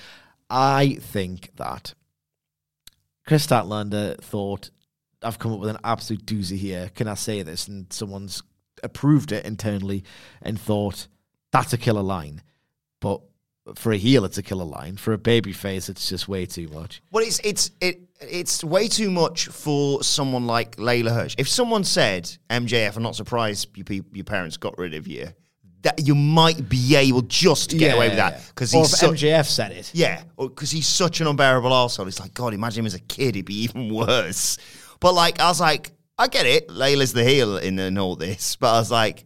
I 0.50 0.98
think 1.02 1.52
that 1.58 1.94
Kris 3.28 3.46
Statlander 3.46 4.18
thought, 4.22 4.72
I've 5.22 5.40
come 5.40 5.52
up 5.52 5.60
with 5.60 5.70
an 5.70 5.80
absolute 5.84 6.26
doozy 6.26 6.58
here. 6.58 6.90
Can 6.96 7.08
I 7.08 7.16
say 7.16 7.42
this? 7.42 7.68
And 7.68 7.92
someone's 7.92 8.42
approved 8.86 9.32
it 9.32 9.46
internally 9.46 10.04
and 10.42 10.60
thought, 10.60 11.08
that's 11.52 11.74
a 11.74 11.78
killer 11.78 12.02
line. 12.02 12.42
But 13.02 13.22
for 13.76 13.92
a 13.92 13.98
heel, 13.98 14.26
it's 14.26 14.38
a 14.38 14.44
killer 14.44 14.66
line. 14.66 14.98
For 14.98 15.14
a 15.14 15.18
baby 15.18 15.52
face, 15.52 15.90
it's 15.90 16.08
just 16.08 16.28
way 16.28 16.46
too 16.46 16.68
much. 16.68 17.02
Well, 17.12 17.24
it's 17.26 17.40
it's 17.44 17.72
it 17.82 18.02
it's 18.22 18.64
way 18.64 18.88
too 18.88 19.10
much 19.10 19.48
for 19.48 20.04
someone 20.04 20.46
like 20.46 20.78
Leyla 20.78 21.14
Hirsch. 21.14 21.36
If 21.38 21.50
someone 21.50 21.84
said 21.84 22.30
MJF, 22.50 22.96
I'm 22.96 23.04
not 23.04 23.16
surprised 23.16 23.70
your, 23.76 24.02
your 24.14 24.24
parents 24.24 24.58
got 24.58 24.78
rid 24.78 24.94
of 24.94 25.08
you. 25.08 25.28
That 25.82 26.06
you 26.08 26.16
might 26.16 26.68
be 26.68 26.96
able 26.96 27.22
just 27.22 27.70
to 27.70 27.78
get 27.78 27.96
away 27.96 28.10
with 28.10 28.18
that 28.18 28.44
because 28.48 28.74
or 28.74 28.80
he's 28.80 28.98
such, 28.98 29.22
MJF 29.22 29.46
said 29.46 29.72
it. 29.72 29.92
yeah, 29.94 30.24
because 30.36 30.72
he's 30.72 30.88
such 30.88 31.22
an 31.22 31.28
unbearable 31.28 31.72
asshole. 31.72 32.08
It's 32.08 32.20
like 32.20 32.34
God, 32.34 32.54
imagine 32.54 32.82
him 32.82 32.86
as 32.88 32.96
a 32.96 33.00
kid; 33.00 33.36
he'd 33.36 33.46
be 33.46 33.64
even 33.64 33.94
worse. 33.94 34.58
But 35.00 35.14
like, 35.14 35.40
I 35.40 35.48
was 35.48 35.62
like, 35.62 35.92
I 36.18 36.28
get 36.28 36.46
it. 36.46 36.70
Leyla's 36.70 37.14
the 37.14 37.24
heel 37.24 37.58
in, 37.58 37.98
all 37.98 38.16
this, 38.16 38.56
but 38.56 38.74
I 38.74 38.80
was 38.80 38.92
like, 38.92 39.26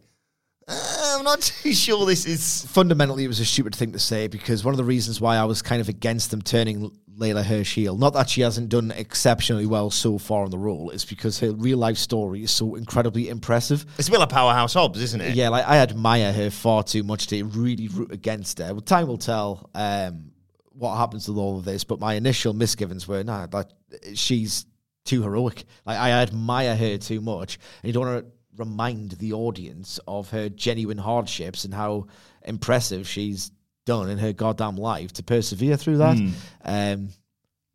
uh, 0.66 1.16
I'm 1.18 1.24
not 1.24 1.40
too 1.62 1.72
sure 1.72 2.04
this 2.06 2.26
is. 2.26 2.66
fundamentally 2.66 3.24
it 3.24 3.28
was 3.28 3.40
a 3.40 3.44
stupid 3.44 3.74
thing 3.74 3.92
to 3.92 3.98
say 3.98 4.26
because 4.26 4.64
one 4.64 4.74
of 4.74 4.78
the 4.78 4.84
reasons 4.84 5.20
why 5.20 5.36
I 5.36 5.44
was 5.44 5.62
kind 5.62 5.80
of 5.80 5.88
against 5.88 6.30
them 6.30 6.42
turning 6.42 6.90
Leyla 7.16 7.44
Hirsch 7.44 7.74
heel, 7.74 7.96
not 7.96 8.14
that 8.14 8.28
she 8.28 8.40
hasn't 8.40 8.70
done 8.70 8.90
exceptionally 8.92 9.66
well 9.66 9.90
so 9.90 10.18
far 10.18 10.44
in 10.44 10.50
the 10.50 10.58
role, 10.58 10.90
is 10.90 11.04
because 11.04 11.38
her 11.40 11.52
real 11.52 11.78
life 11.78 11.98
story 11.98 12.42
is 12.42 12.50
so 12.50 12.74
incredibly 12.74 13.28
impressive. 13.28 13.84
It's 13.98 14.08
a 14.08 14.10
bit 14.10 14.20
like 14.20 14.30
Powerhouse 14.30 14.74
Hobbs, 14.74 15.00
isn't 15.02 15.20
it? 15.20 15.34
Yeah, 15.34 15.50
like 15.50 15.66
I 15.68 15.78
admire 15.78 16.32
her 16.32 16.50
far 16.50 16.82
too 16.82 17.02
much 17.02 17.26
to 17.28 17.44
really 17.44 17.88
root 17.88 18.10
against 18.10 18.58
her. 18.58 18.72
Well, 18.72 18.80
time 18.80 19.06
will 19.06 19.18
tell 19.18 19.70
um, 19.74 20.32
what 20.72 20.96
happens 20.96 21.28
with 21.28 21.36
all 21.36 21.58
of 21.58 21.64
this, 21.64 21.84
but 21.84 22.00
my 22.00 22.14
initial 22.14 22.54
misgivings 22.54 23.06
were, 23.06 23.22
nah, 23.22 23.46
that 23.46 23.72
she's 24.14 24.64
too 25.10 25.22
heroic. 25.22 25.64
Like 25.84 25.98
I 25.98 26.10
admire 26.10 26.76
her 26.76 26.96
too 26.98 27.20
much, 27.20 27.58
and 27.82 27.88
you 27.88 27.92
don't 27.92 28.06
want 28.06 28.24
to 28.24 28.32
remind 28.56 29.12
the 29.12 29.32
audience 29.32 29.98
of 30.06 30.30
her 30.30 30.48
genuine 30.48 30.98
hardships 30.98 31.64
and 31.64 31.74
how 31.74 32.06
impressive 32.44 33.08
she's 33.08 33.50
done 33.86 34.08
in 34.08 34.18
her 34.18 34.32
goddamn 34.32 34.76
life 34.76 35.12
to 35.14 35.22
persevere 35.22 35.76
through 35.76 35.98
that. 35.98 36.16
Um, 36.64 37.08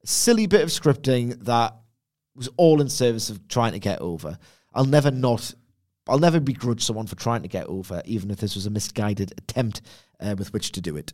silly 0.04 0.46
bit 0.46 0.62
of 0.62 0.70
scripting 0.70 1.44
that 1.46 1.76
was 2.36 2.50
all 2.58 2.82
in 2.82 2.90
service 2.90 3.30
of 3.30 3.48
trying 3.48 3.74
to 3.74 3.80
get 3.80 4.00
over. 4.00 4.38
I'll 4.74 4.86
never 4.86 5.12
not, 5.12 5.54
I'll 6.08 6.20
never 6.20 6.40
begrudge 6.40 6.84
someone 6.84 7.08
for 7.08 7.16
trying 7.16 7.42
to 7.42 7.48
get 7.48 7.66
over, 7.68 8.02
even 8.06 8.32
if 8.32 8.38
this 8.40 8.56
was 8.56 8.66
a 8.66 8.70
misguided 8.70 9.34
attempt 9.38 9.82
uh, 10.20 10.36
with 10.38 10.54
which 10.54 10.72
to 10.74 10.82
do 10.82 10.96
it. 10.96 11.14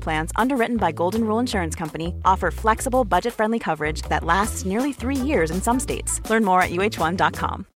Plans, 0.00 0.32
underwritten 0.36 0.76
by 0.78 0.92
Golden 0.92 1.24
Rule 1.24 1.38
Insurance 1.38 1.74
Company, 1.74 2.14
offer 2.24 2.50
flexible, 2.50 3.04
budget 3.04 3.34
friendly 3.34 3.58
coverage 3.58 4.02
that 4.08 4.24
lasts 4.24 4.64
nearly 4.64 4.92
three 4.92 5.16
years 5.16 5.50
in 5.50 5.62
some 5.62 5.78
states. 5.78 6.20
Learn 6.28 6.44
more 6.44 6.62
at 6.62 6.70
uh1.com. 6.70 7.66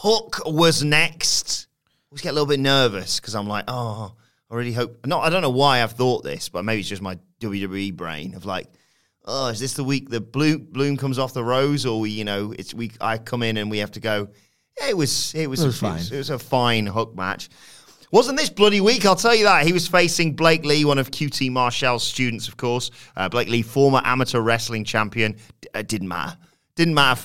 Hook 0.00 0.42
was 0.44 0.84
next. 0.84 1.68
I 1.88 1.88
always 2.12 2.22
get 2.22 2.30
a 2.30 2.32
little 2.32 2.46
bit 2.46 2.60
nervous 2.60 3.18
because 3.18 3.34
I'm 3.34 3.48
like, 3.48 3.64
oh, 3.66 4.14
I 4.50 4.54
really 4.54 4.72
hope. 4.72 5.06
No, 5.06 5.20
I 5.20 5.30
don't 5.30 5.42
know 5.42 5.50
why 5.50 5.82
I've 5.82 5.92
thought 5.92 6.22
this, 6.22 6.48
but 6.50 6.64
maybe 6.64 6.80
it's 6.80 6.88
just 6.88 7.00
my 7.02 7.18
WWE 7.40 7.94
brain 7.94 8.34
of 8.34 8.44
like, 8.44 8.68
oh, 9.24 9.48
is 9.48 9.58
this 9.58 9.72
the 9.72 9.84
week 9.84 10.10
the 10.10 10.20
bloom 10.20 10.68
bloom 10.70 10.96
comes 10.98 11.18
off 11.18 11.32
the 11.32 11.42
rose, 11.42 11.86
or 11.86 11.98
we, 12.00 12.10
you 12.10 12.24
know, 12.24 12.52
it's 12.58 12.74
we 12.74 12.92
I 13.00 13.16
come 13.16 13.42
in 13.42 13.56
and 13.56 13.70
we 13.70 13.78
have 13.78 13.92
to 13.92 14.00
go. 14.00 14.28
Yeah, 14.78 14.90
it 14.90 14.96
was 14.96 15.34
it 15.34 15.48
was, 15.48 15.62
It 15.62 15.66
was 15.66 15.78
fine. 15.80 16.00
It 16.00 16.16
was 16.18 16.30
a 16.30 16.38
fine 16.38 16.86
hook 16.86 17.16
match. 17.16 17.48
Wasn't 18.12 18.38
this 18.38 18.50
bloody 18.50 18.80
week? 18.80 19.04
I'll 19.04 19.16
tell 19.16 19.34
you 19.34 19.44
that. 19.44 19.66
He 19.66 19.72
was 19.72 19.88
facing 19.88 20.36
Blake 20.36 20.64
Lee, 20.64 20.84
one 20.84 20.98
of 20.98 21.10
QT 21.10 21.50
Marshall's 21.50 22.04
students, 22.06 22.46
of 22.46 22.56
course. 22.56 22.90
Uh, 23.16 23.28
Blake 23.28 23.48
Lee, 23.48 23.62
former 23.62 24.00
amateur 24.04 24.40
wrestling 24.40 24.84
champion. 24.84 25.36
D- 25.60 25.68
uh, 25.74 25.82
didn't 25.82 26.08
matter. 26.08 26.36
Didn't 26.76 26.94
matter. 26.94 27.20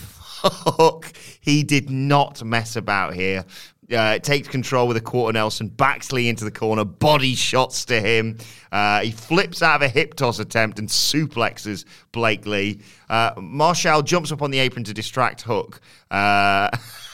Hook. 0.50 1.12
He 1.40 1.64
did 1.64 1.90
not 1.90 2.44
mess 2.44 2.76
about 2.76 3.14
here. 3.14 3.46
Uh, 3.92 4.20
takes 4.20 4.48
control 4.48 4.88
with 4.88 4.96
a 4.96 5.02
quarter 5.02 5.34
Nelson, 5.34 5.68
backs 5.68 6.14
Lee 6.14 6.30
into 6.30 6.46
the 6.46 6.52
corner, 6.52 6.86
body 6.86 7.36
shots 7.36 7.84
to 7.86 8.00
him. 8.00 8.38
Uh, 8.72 9.02
he 9.02 9.12
flips 9.12 9.62
out 9.62 9.76
of 9.76 9.82
a 9.82 9.90
hip 9.90 10.14
toss 10.14 10.40
attempt 10.40 10.80
and 10.80 10.88
suplexes 10.88 11.84
Blake 12.14 12.46
Lee. 12.46 12.80
Uh, 13.10 13.32
Marshall 13.38 14.02
jumps 14.02 14.32
up 14.32 14.42
on 14.42 14.50
the 14.50 14.60
apron 14.60 14.86
to 14.86 14.94
distract 14.94 15.42
Hook. 15.42 15.82
Uh, 16.10 16.70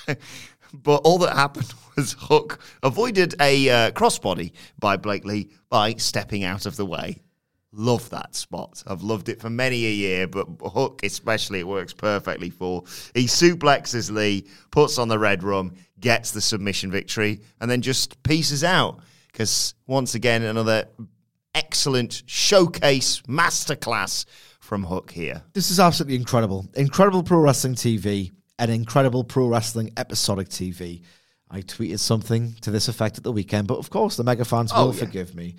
but 0.74 0.98
all 0.98 1.18
that 1.20 1.36
happened 1.36 1.74
was 1.96 2.16
Hook 2.20 2.60
avoided 2.84 3.34
a 3.42 3.70
uh, 3.70 3.92
crossbody 3.92 4.52
by 4.78 4.98
Blake 4.98 5.26
Lee 5.26 5.50
by 5.70 5.96
stepping 5.96 6.44
out 6.44 6.68
of 6.68 6.76
the 6.76 6.86
way. 6.86 7.18
Love 7.74 8.10
that 8.12 8.34
spot. 8.34 8.82
I've 8.88 9.02
loved 9.04 9.30
it 9.30 9.42
for 9.42 9.50
many 9.50 9.86
a 9.86 9.92
year, 9.92 10.26
but 10.28 10.48
Hook 10.66 11.02
especially, 11.04 11.60
it 11.60 11.68
works 11.68 11.94
perfectly 11.94 12.50
for. 12.50 12.84
He 13.14 13.26
suplexes 13.26 14.10
Lee, 14.10 14.48
puts 14.72 14.98
on 14.98 15.10
the 15.10 15.18
Redrum, 15.18 15.76
gets 16.00 16.32
the 16.32 16.42
submission 16.42 16.92
victory, 16.92 17.42
and 17.60 17.70
then 17.70 17.82
just 17.82 18.22
pieces 18.24 18.64
out. 18.64 19.02
Because 19.32 19.76
once 19.86 20.16
again, 20.16 20.44
another 20.44 20.86
excellent 21.54 22.24
showcase 22.26 23.22
masterclass 23.28 24.26
from 24.60 24.84
Hook 24.84 25.12
here. 25.12 25.44
This 25.54 25.70
is 25.70 25.80
absolutely 25.80 26.16
incredible. 26.16 26.66
Incredible 26.76 27.24
pro 27.24 27.40
wrestling 27.40 27.76
TV 27.76 28.32
and 28.60 28.72
incredible 28.72 29.24
pro 29.24 29.48
wrestling 29.48 29.92
episodic 29.98 30.50
TV. 30.50 31.02
I 31.50 31.62
tweeted 31.62 32.00
something 32.00 32.54
to 32.62 32.72
this 32.72 32.88
effect 32.88 33.18
at 33.18 33.24
the 33.24 33.32
weekend, 33.32 33.68
but 33.68 33.78
of 33.78 33.90
course 33.90 34.18
the 34.18 34.24
mega 34.24 34.44
fans 34.46 34.74
will 34.74 34.80
Oh, 34.90 34.92
yeah. 34.92 35.00
forgive 35.00 35.36
me. 35.36 35.56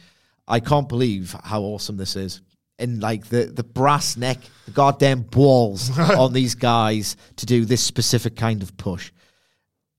I 0.48 0.60
can't 0.60 0.88
believe 0.88 1.36
how 1.44 1.62
awesome 1.62 1.96
this 1.96 2.16
is. 2.16 2.40
And 2.78 3.02
like 3.02 3.26
the, 3.26 3.44
the 3.44 3.64
brass 3.64 4.16
neck, 4.16 4.38
the 4.64 4.70
goddamn 4.70 5.22
balls 5.22 5.96
on 5.98 6.32
these 6.32 6.54
guys 6.54 7.16
to 7.36 7.46
do 7.46 7.64
this 7.64 7.82
specific 7.82 8.36
kind 8.36 8.62
of 8.62 8.76
push 8.76 9.12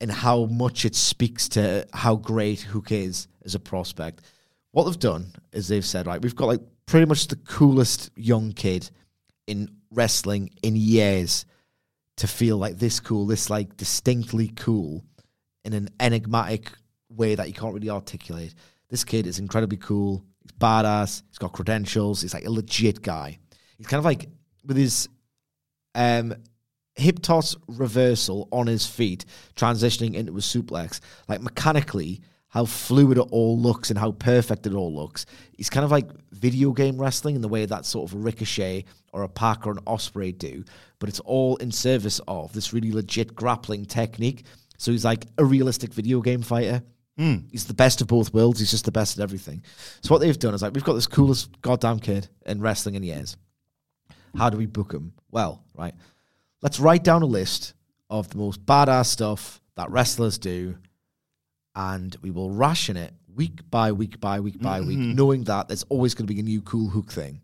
and 0.01 0.11
how 0.11 0.45
much 0.45 0.85
it 0.85 0.95
speaks 0.95 1.49
to 1.49 1.85
how 1.93 2.15
great 2.15 2.61
Hook 2.61 2.91
is 2.91 3.27
as 3.43 3.53
a 3.53 3.59
prospect. 3.59 4.21
What 4.71 4.85
they've 4.85 4.99
done 4.99 5.33
is 5.51 5.67
they've 5.67 5.85
said, 5.85 6.07
right, 6.07 6.21
we've 6.21 6.35
got 6.35 6.47
like 6.47 6.61
pretty 6.85 7.05
much 7.05 7.27
the 7.27 7.35
coolest 7.35 8.09
young 8.15 8.53
kid 8.53 8.89
in 9.47 9.69
wrestling 9.91 10.51
in 10.63 10.75
years 10.75 11.45
to 12.17 12.27
feel 12.27 12.57
like 12.57 12.77
this 12.77 12.99
cool, 12.99 13.25
this 13.25 13.49
like 13.49 13.75
distinctly 13.77 14.49
cool 14.55 15.03
in 15.65 15.73
an 15.73 15.89
enigmatic 15.99 16.71
way 17.09 17.35
that 17.35 17.47
you 17.47 17.53
can't 17.53 17.73
really 17.73 17.89
articulate. 17.89 18.53
This 18.89 19.03
kid 19.03 19.27
is 19.27 19.39
incredibly 19.39 19.77
cool. 19.77 20.23
He's 20.49 20.59
badass. 20.59 21.23
He's 21.29 21.37
got 21.37 21.53
credentials. 21.53 22.21
He's 22.21 22.33
like 22.33 22.45
a 22.45 22.51
legit 22.51 23.01
guy. 23.01 23.39
He's 23.77 23.87
kind 23.87 23.99
of 23.99 24.05
like 24.05 24.27
with 24.65 24.77
his 24.77 25.07
um, 25.95 26.35
hip 26.95 27.19
toss 27.21 27.55
reversal 27.67 28.47
on 28.51 28.67
his 28.67 28.85
feet, 28.85 29.25
transitioning 29.55 30.15
into 30.15 30.33
a 30.33 30.41
suplex. 30.41 30.99
Like 31.27 31.41
mechanically, 31.41 32.21
how 32.49 32.65
fluid 32.65 33.17
it 33.17 33.27
all 33.31 33.57
looks 33.57 33.89
and 33.89 33.99
how 33.99 34.11
perfect 34.11 34.65
it 34.65 34.73
all 34.73 34.93
looks. 34.93 35.25
He's 35.55 35.69
kind 35.69 35.85
of 35.85 35.91
like 35.91 36.09
video 36.31 36.71
game 36.71 36.99
wrestling 36.99 37.35
in 37.35 37.41
the 37.41 37.47
way 37.47 37.65
that 37.65 37.85
sort 37.85 38.11
of 38.11 38.23
Ricochet 38.23 38.85
or 39.13 39.23
a 39.23 39.29
Pac 39.29 39.67
or 39.67 39.71
an 39.71 39.79
Ospreay 39.85 40.37
do, 40.37 40.63
but 40.99 41.09
it's 41.09 41.19
all 41.21 41.55
in 41.57 41.71
service 41.71 42.19
of 42.27 42.51
this 42.53 42.73
really 42.73 42.91
legit 42.91 43.35
grappling 43.35 43.85
technique. 43.85 44.45
So 44.77 44.91
he's 44.91 45.05
like 45.05 45.25
a 45.37 45.45
realistic 45.45 45.93
video 45.93 46.21
game 46.21 46.41
fighter. 46.41 46.81
Hmm. 47.19 47.35
He's 47.51 47.65
the 47.65 47.73
best 47.73 47.99
of 47.99 48.07
both 48.07 48.33
worlds. 48.33 48.61
He's 48.61 48.71
just 48.71 48.85
the 48.85 48.93
best 48.93 49.19
at 49.19 49.23
everything. 49.23 49.61
So 50.01 50.13
what 50.13 50.19
they've 50.21 50.39
done 50.39 50.53
is 50.53 50.61
like 50.61 50.73
we've 50.73 50.85
got 50.85 50.93
this 50.93 51.05
coolest 51.05 51.61
goddamn 51.61 51.99
kid 51.99 52.29
in 52.45 52.61
wrestling 52.61 52.95
in 52.95 53.03
years. 53.03 53.35
How 54.37 54.49
do 54.49 54.57
we 54.57 54.67
book 54.67 54.93
him? 54.93 55.11
Well, 55.29 55.61
right. 55.75 55.93
Let's 56.61 56.79
write 56.79 57.03
down 57.03 57.21
a 57.21 57.25
list 57.25 57.73
of 58.09 58.29
the 58.29 58.37
most 58.37 58.65
badass 58.65 59.07
stuff 59.07 59.59
that 59.75 59.91
wrestlers 59.91 60.37
do, 60.37 60.77
and 61.75 62.15
we 62.21 62.31
will 62.31 62.51
ration 62.51 62.95
it 62.95 63.13
week 63.35 63.69
by 63.69 63.91
week 63.91 64.21
by 64.21 64.39
week 64.39 64.61
by 64.61 64.79
week, 64.79 64.97
mm-hmm. 64.97 65.15
knowing 65.15 65.43
that 65.43 65.67
there's 65.67 65.83
always 65.89 66.13
going 66.13 66.25
to 66.25 66.33
be 66.33 66.39
a 66.39 66.43
new 66.43 66.61
cool 66.61 66.87
hook 66.87 67.11
thing. 67.11 67.41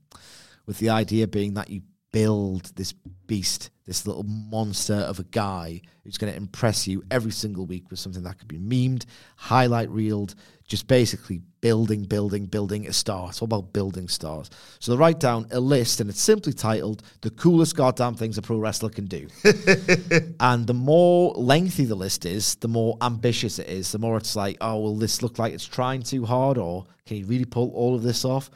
With 0.66 0.80
the 0.80 0.90
idea 0.90 1.28
being 1.28 1.56
that 1.56 1.70
you 1.70 1.82
build 2.16 2.72
this 2.78 2.94
beast, 3.28 3.72
this 3.86 4.08
little 4.08 4.24
monster 4.24 4.94
of 4.94 5.20
a 5.20 5.26
guy 5.26 5.82
who's 6.02 6.18
going 6.18 6.32
to 6.32 6.38
impress 6.38 6.88
you 6.88 7.04
every 7.12 7.32
single 7.32 7.66
week 7.66 7.90
with 7.90 8.00
something 8.00 8.24
that 8.24 8.40
could 8.40 8.48
be 8.48 8.58
memed, 8.58 9.04
highlight 9.36 9.90
reeled, 9.90 10.34
just 10.66 10.88
basically 10.88 11.42
building, 11.60 12.04
building, 12.04 12.46
building 12.46 12.88
a 12.88 12.94
star. 12.94 13.28
It's 13.28 13.42
all 13.42 13.48
about 13.48 13.74
building 13.74 14.08
stars. 14.08 14.50
So 14.80 14.94
they 14.94 14.98
write 14.98 15.20
down 15.20 15.48
a 15.52 15.60
list, 15.60 16.00
and 16.00 16.10
it's 16.10 16.22
simply 16.22 16.54
titled 16.54 17.04
"The 17.20 17.32
Coolest 17.32 17.76
Goddamn 17.76 18.16
Things 18.16 18.38
a 18.38 18.42
Pro 18.42 18.60
Wrestler 18.60 18.92
Can 18.92 19.08
Do." 19.08 19.28
and 20.40 20.66
the 20.66 20.74
more 20.74 21.34
lengthy 21.34 21.84
the 21.84 21.96
list 21.96 22.26
is, 22.26 22.56
the 22.56 22.70
more 22.70 22.98
ambitious 23.02 23.60
it 23.60 23.68
is. 23.68 23.92
The 23.92 24.00
more 24.00 24.16
it's 24.16 24.38
like, 24.38 24.56
oh, 24.62 24.80
will 24.80 24.96
this 24.96 25.22
look 25.22 25.38
like 25.38 25.54
it's 25.54 25.66
trying 25.66 26.02
too 26.02 26.24
hard, 26.24 26.58
or 26.58 26.86
can 27.06 27.18
you 27.18 27.26
really 27.26 27.44
pull 27.44 27.72
all 27.72 27.94
of 27.94 28.04
this 28.04 28.24
off? 28.24 28.50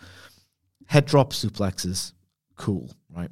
Head 0.86 1.08
drop 1.08 1.34
suplexes, 1.34 2.14
cool, 2.56 2.90
right? 3.14 3.30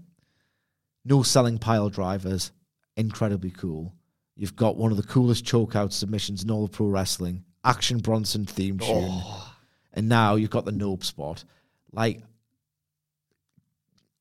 No 1.07 1.23
selling 1.23 1.57
pile 1.57 1.89
drivers, 1.89 2.51
incredibly 2.97 3.51
cool. 3.51 3.93
You've 4.35 4.57
got 4.57 4.75
one 4.75 4.91
of 4.91 4.97
the 4.97 5.03
coolest 5.03 5.45
chokeout 5.45 5.93
submissions 5.93 6.43
in 6.43 6.51
all 6.51 6.65
of 6.65 6.71
pro 6.73 6.87
wrestling, 6.87 7.45
Action 7.63 7.99
Bronson 7.99 8.45
theme 8.45 8.77
oh. 8.81 8.85
tune, 8.85 9.53
and 9.93 10.09
now 10.09 10.35
you've 10.35 10.49
got 10.49 10.65
the 10.65 10.73
nope 10.73 11.05
spot. 11.05 11.45
Like, 11.93 12.21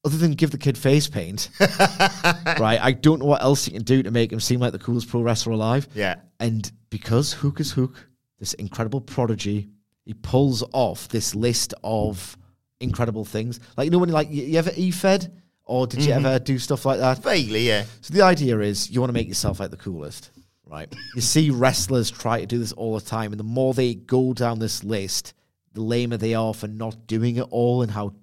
other 0.05 0.17
than 0.17 0.35
give 0.35 0.53
the 0.53 0.59
kid 0.59 0.79
face 0.79 1.09
paint, 1.09 1.51
right? 1.61 2.79
I 2.81 2.93
don't 2.93 3.19
know 3.19 3.27
what 3.27 3.43
else 3.43 3.67
you 3.67 3.73
can 3.73 3.83
do 3.83 4.05
to 4.05 4.13
make 4.13 4.33
him 4.33 4.39
seem 4.39 4.61
like 4.61 4.71
the 4.71 4.79
coolest 4.79 5.09
pro 5.09 5.23
wrestler 5.23 5.55
alive. 5.55 5.89
Yeah. 5.93 6.17
And 6.39 6.71
because 6.89 7.33
Hook 7.33 7.59
is 7.59 7.73
Hook, 7.73 8.09
this 8.39 8.55
incredible 8.55 9.01
prodigy, 9.01 9.69
he 10.05 10.15
pulls 10.15 10.63
off 10.73 11.09
this 11.09 11.35
list 11.35 11.75
of 11.83 12.39
incredible 12.79 13.25
things. 13.25 13.59
Like 13.77 13.87
you 13.87 13.91
know 13.91 13.99
when 13.99 14.11
like 14.11 14.31
you, 14.31 14.45
you 14.45 14.59
ever 14.59 14.71
e-fed 14.77 15.43
or 15.67 15.87
did 15.87 16.03
you 16.03 16.13
mm-hmm. 16.13 16.25
ever 16.25 16.39
do 16.39 16.59
stuff 16.59 16.87
like 16.87 17.01
that? 17.01 17.23
Vaguely, 17.23 17.67
yeah. 17.67 17.85
So 18.01 18.15
the 18.15 18.23
idea 18.23 18.59
is 18.61 18.91
you 18.91 19.01
want 19.01 19.11
to 19.11 19.15
make 19.15 19.29
yourself 19.29 19.61
like 19.61 19.71
the 19.71 19.77
coolest, 19.77 20.31
right? 20.65 20.93
You 21.15 21.21
see 21.21 21.51
wrestlers 21.51 22.11
try 22.11 22.41
to 22.41 22.47
do 22.47 22.59
this 22.59 22.73
all 22.73 22.99
the 22.99 23.05
time, 23.05 23.33
and 23.33 23.41
the 23.41 23.45
more 23.45 23.75
they 23.75 23.95
go 23.95 24.33
down 24.33 24.61
this 24.61 24.85
list, 24.85 25.35
the 25.73 25.83
lamer 25.83 26.17
they 26.17 26.35
are 26.35 26.55
for 26.55 26.69
not 26.69 27.07
doing 27.07 27.37
it 27.37 27.47
all 27.51 27.83
and 27.83 27.91
how 27.91 28.15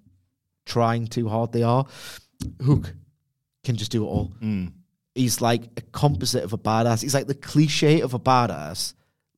trying 0.65 1.08
too 1.08 1.27
hard 1.27 1.51
they 1.51 1.63
are. 1.63 1.86
Hook 2.63 2.93
can 3.63 3.75
just 3.75 3.91
do 3.91 4.03
it 4.03 4.08
all. 4.08 4.32
Mm. 4.41 4.71
He's 5.15 5.41
like 5.41 5.63
a 5.77 5.82
composite 5.91 6.43
of 6.43 6.53
a 6.53 6.58
badass. 6.58 7.01
He's 7.01 7.13
like 7.13 7.27
the 7.27 7.36
cliche 7.36 8.01
of 8.01 8.13
a 8.13 8.19
badass, 8.19 8.93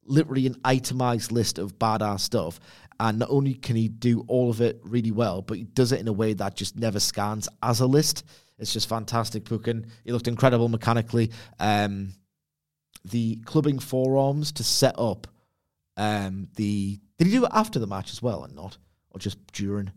literally 0.05 0.47
an 0.47 0.55
itemized 0.63 1.31
list 1.31 1.57
of 1.59 1.77
badass 1.77 2.21
stuff. 2.21 2.59
And 2.99 3.19
not 3.19 3.29
only 3.29 3.53
can 3.53 3.75
he 3.75 3.87
do 3.87 4.23
all 4.27 4.49
of 4.49 4.61
it 4.61 4.79
really 4.83 5.11
well, 5.11 5.41
but 5.41 5.57
he 5.57 5.63
does 5.63 5.91
it 5.91 5.99
in 5.99 6.07
a 6.07 6.13
way 6.13 6.33
that 6.33 6.55
just 6.55 6.77
never 6.77 6.99
scans 6.99 7.49
as 7.61 7.81
a 7.81 7.85
list. 7.85 8.23
It's 8.57 8.71
just 8.71 8.87
fantastic 8.87 9.43
booking. 9.45 9.85
He 10.05 10.11
looked 10.11 10.27
incredible 10.27 10.69
mechanically. 10.69 11.31
Um, 11.59 12.13
the 13.03 13.37
clubbing 13.45 13.79
forearms 13.79 14.51
to 14.53 14.63
set 14.63 14.95
up 14.97 15.27
um, 15.97 16.47
the. 16.55 16.99
Did 17.17 17.27
he 17.27 17.33
do 17.33 17.45
it 17.45 17.51
after 17.53 17.79
the 17.79 17.87
match 17.87 18.11
as 18.11 18.21
well, 18.21 18.43
and 18.43 18.55
not, 18.55 18.77
or 19.11 19.19
just 19.19 19.37
during? 19.53 19.91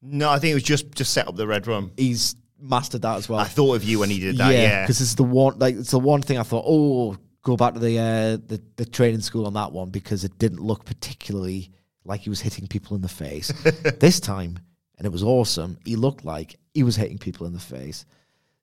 No, 0.00 0.30
I 0.30 0.38
think 0.38 0.52
it 0.52 0.54
was 0.54 0.62
just 0.62 0.92
just 0.92 1.12
set 1.12 1.28
up 1.28 1.36
the 1.36 1.46
Redrum. 1.46 1.90
He's 1.96 2.34
mastered 2.58 3.02
that 3.02 3.16
as 3.16 3.28
well. 3.28 3.38
I 3.38 3.44
thought 3.44 3.74
of 3.76 3.84
you 3.84 3.98
when 3.98 4.10
he 4.10 4.18
did 4.18 4.36
that. 4.38 4.52
Yeah, 4.52 4.82
because 4.82 5.00
it's 5.00 5.14
the 5.14 5.22
one 5.22 5.58
like 5.58 5.76
it's 5.76 5.90
the 5.90 5.98
one 5.98 6.22
thing 6.22 6.38
I 6.38 6.42
thought. 6.42 6.64
Oh, 6.66 7.16
go 7.42 7.56
back 7.56 7.74
to 7.74 7.80
the 7.80 7.98
uh, 7.98 8.36
the 8.46 8.60
the 8.76 8.86
training 8.86 9.20
school 9.20 9.46
on 9.46 9.54
that 9.54 9.72
one 9.72 9.90
because 9.90 10.24
it 10.24 10.38
didn't 10.38 10.60
look 10.60 10.84
particularly 10.84 11.70
like 12.04 12.20
he 12.20 12.30
was 12.30 12.40
hitting 12.40 12.66
people 12.66 12.96
in 12.96 13.02
the 13.02 13.08
face. 13.08 13.48
this 14.00 14.20
time, 14.20 14.58
and 14.98 15.06
it 15.06 15.12
was 15.12 15.22
awesome. 15.22 15.78
He 15.84 15.96
looked 15.96 16.24
like 16.24 16.58
he 16.74 16.82
was 16.82 16.96
hitting 16.96 17.18
people 17.18 17.46
in 17.46 17.52
the 17.52 17.60
face. 17.60 18.04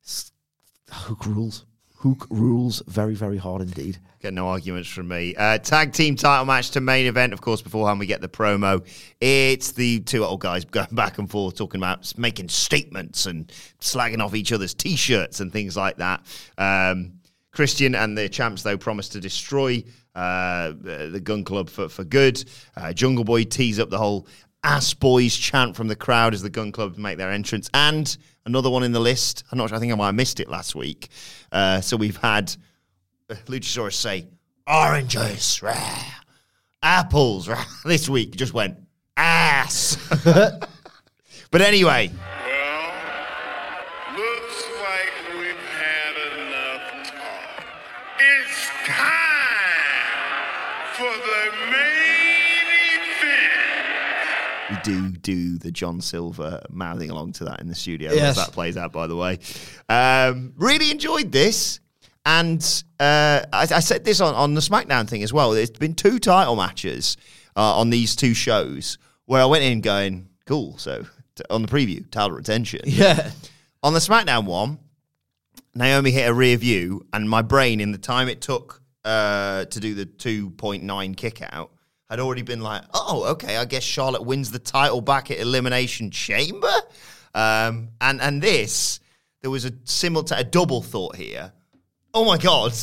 S- 0.03 0.31
Hook 0.91 1.25
rules. 1.25 1.65
Hook 1.97 2.27
rules 2.29 2.81
very 2.87 3.13
very 3.13 3.37
hard 3.37 3.61
indeed. 3.61 3.99
Get 4.21 4.33
no 4.33 4.47
arguments 4.47 4.89
from 4.89 5.07
me. 5.09 5.35
Uh, 5.35 5.57
tag 5.59 5.93
team 5.93 6.15
title 6.15 6.45
match 6.45 6.71
to 6.71 6.81
main 6.81 7.05
event. 7.07 7.31
Of 7.31 7.41
course, 7.41 7.61
beforehand 7.61 7.99
we 7.99 8.05
get 8.05 8.21
the 8.21 8.27
promo. 8.29 8.85
It's 9.21 9.71
the 9.73 9.99
two 10.01 10.23
old 10.25 10.39
guys 10.41 10.65
going 10.71 10.87
back 10.91 11.17
and 11.17 11.29
forth 11.29 11.55
talking 11.55 11.79
about 11.79 12.17
making 12.17 12.49
statements 12.49 13.25
and 13.25 13.51
slagging 13.79 14.19
off 14.23 14.35
each 14.35 14.51
other's 14.51 14.73
t-shirts 14.73 15.39
and 15.39 15.51
things 15.51 15.77
like 15.77 15.97
that. 15.97 16.25
Um, 16.57 17.13
Christian 17.51 17.95
and 17.95 18.17
the 18.17 18.29
champs 18.29 18.63
though 18.63 18.77
promise 18.77 19.09
to 19.09 19.19
destroy 19.19 19.83
uh, 20.19 20.73
the 20.81 21.21
Gun 21.23 21.43
Club 21.43 21.69
for 21.69 21.87
for 21.87 22.03
good. 22.03 22.43
Uh, 22.75 22.91
Jungle 22.91 23.23
Boy 23.23 23.45
tees 23.45 23.79
up 23.79 23.89
the 23.89 23.97
whole 23.97 24.27
ass 24.63 24.93
boys 24.93 25.35
chant 25.35 25.75
from 25.75 25.87
the 25.87 25.95
crowd 25.95 26.33
as 26.33 26.41
the 26.41 26.49
Gun 26.49 26.73
Club 26.73 26.97
make 26.97 27.17
their 27.17 27.31
entrance, 27.31 27.69
and 27.73 28.17
another 28.45 28.69
one 28.69 28.83
in 28.83 28.91
the 28.91 28.99
list. 28.99 29.45
I'm 29.51 29.57
not 29.57 29.69
sure. 29.69 29.77
I 29.77 29.79
think 29.79 29.93
I 29.93 29.95
might 29.95 30.07
have 30.07 30.15
missed 30.15 30.41
it 30.41 30.49
last 30.49 30.75
week. 30.75 31.07
Uh, 31.51 31.79
so 31.79 31.95
we've 31.95 32.17
had 32.17 32.53
Luchasaurus 33.29 33.93
say 33.93 34.27
oranges, 34.67 35.61
rah, 35.63 36.03
apples. 36.83 37.47
Rah. 37.47 37.63
This 37.85 38.09
week 38.09 38.35
just 38.35 38.53
went 38.53 38.77
ass. 39.15 39.97
but 41.51 41.61
anyway, 41.61 42.11
do 54.83 55.09
do 55.11 55.57
the 55.57 55.71
John 55.71 56.01
Silver 56.01 56.61
mouthing 56.69 57.09
along 57.09 57.33
to 57.33 57.45
that 57.45 57.61
in 57.61 57.67
the 57.67 57.75
studio 57.75 58.11
Yes. 58.13 58.37
as 58.37 58.45
that 58.45 58.53
plays 58.53 58.77
out, 58.77 58.91
by 58.91 59.07
the 59.07 59.15
way. 59.15 59.39
Um, 59.87 60.53
really 60.57 60.91
enjoyed 60.91 61.31
this. 61.31 61.79
And 62.25 62.61
uh, 62.99 63.41
I, 63.53 63.61
I 63.61 63.79
said 63.79 64.03
this 64.05 64.19
on, 64.21 64.35
on 64.35 64.53
the 64.53 64.61
SmackDown 64.61 65.07
thing 65.07 65.23
as 65.23 65.31
well. 65.33 65.51
There's 65.51 65.71
been 65.71 65.95
two 65.95 66.19
title 66.19 66.55
matches 66.55 67.17
uh, 67.55 67.77
on 67.79 67.89
these 67.89 68.15
two 68.15 68.33
shows 68.33 68.97
where 69.25 69.41
I 69.41 69.45
went 69.45 69.63
in 69.63 69.81
going, 69.81 70.27
cool. 70.45 70.77
So 70.77 71.05
t- 71.35 71.43
on 71.49 71.61
the 71.63 71.67
preview, 71.67 72.09
title 72.11 72.31
retention. 72.35 72.81
Yeah. 72.85 73.31
On 73.81 73.93
the 73.93 73.99
SmackDown 73.99 74.45
one, 74.45 74.77
Naomi 75.73 76.11
hit 76.11 76.27
a 76.29 76.33
rear 76.33 76.57
view, 76.57 77.05
and 77.13 77.29
my 77.29 77.41
brain, 77.41 77.79
in 77.79 77.91
the 77.93 77.97
time 77.97 78.27
it 78.27 78.41
took 78.41 78.81
uh, 79.05 79.65
to 79.65 79.79
do 79.79 79.95
the 79.95 80.05
2.9 80.05 81.15
kick 81.15 81.41
out, 81.53 81.71
had 82.09 82.19
already 82.19 82.41
been 82.41 82.61
like, 82.61 82.83
oh, 82.93 83.25
okay, 83.31 83.57
I 83.57 83.65
guess 83.65 83.83
Charlotte 83.83 84.25
wins 84.25 84.51
the 84.51 84.59
title 84.59 85.01
back 85.01 85.29
at 85.29 85.39
Elimination 85.39 86.09
Chamber. 86.09 86.71
Um, 87.35 87.89
and 88.01 88.19
and 88.21 88.41
this, 88.41 88.99
there 89.41 89.51
was 89.51 89.65
a 89.65 89.71
simultaneous, 89.83 90.47
a 90.47 90.49
double 90.49 90.81
thought 90.81 91.15
here. 91.15 91.51
Oh 92.13 92.25
my 92.25 92.37
God, 92.37 92.73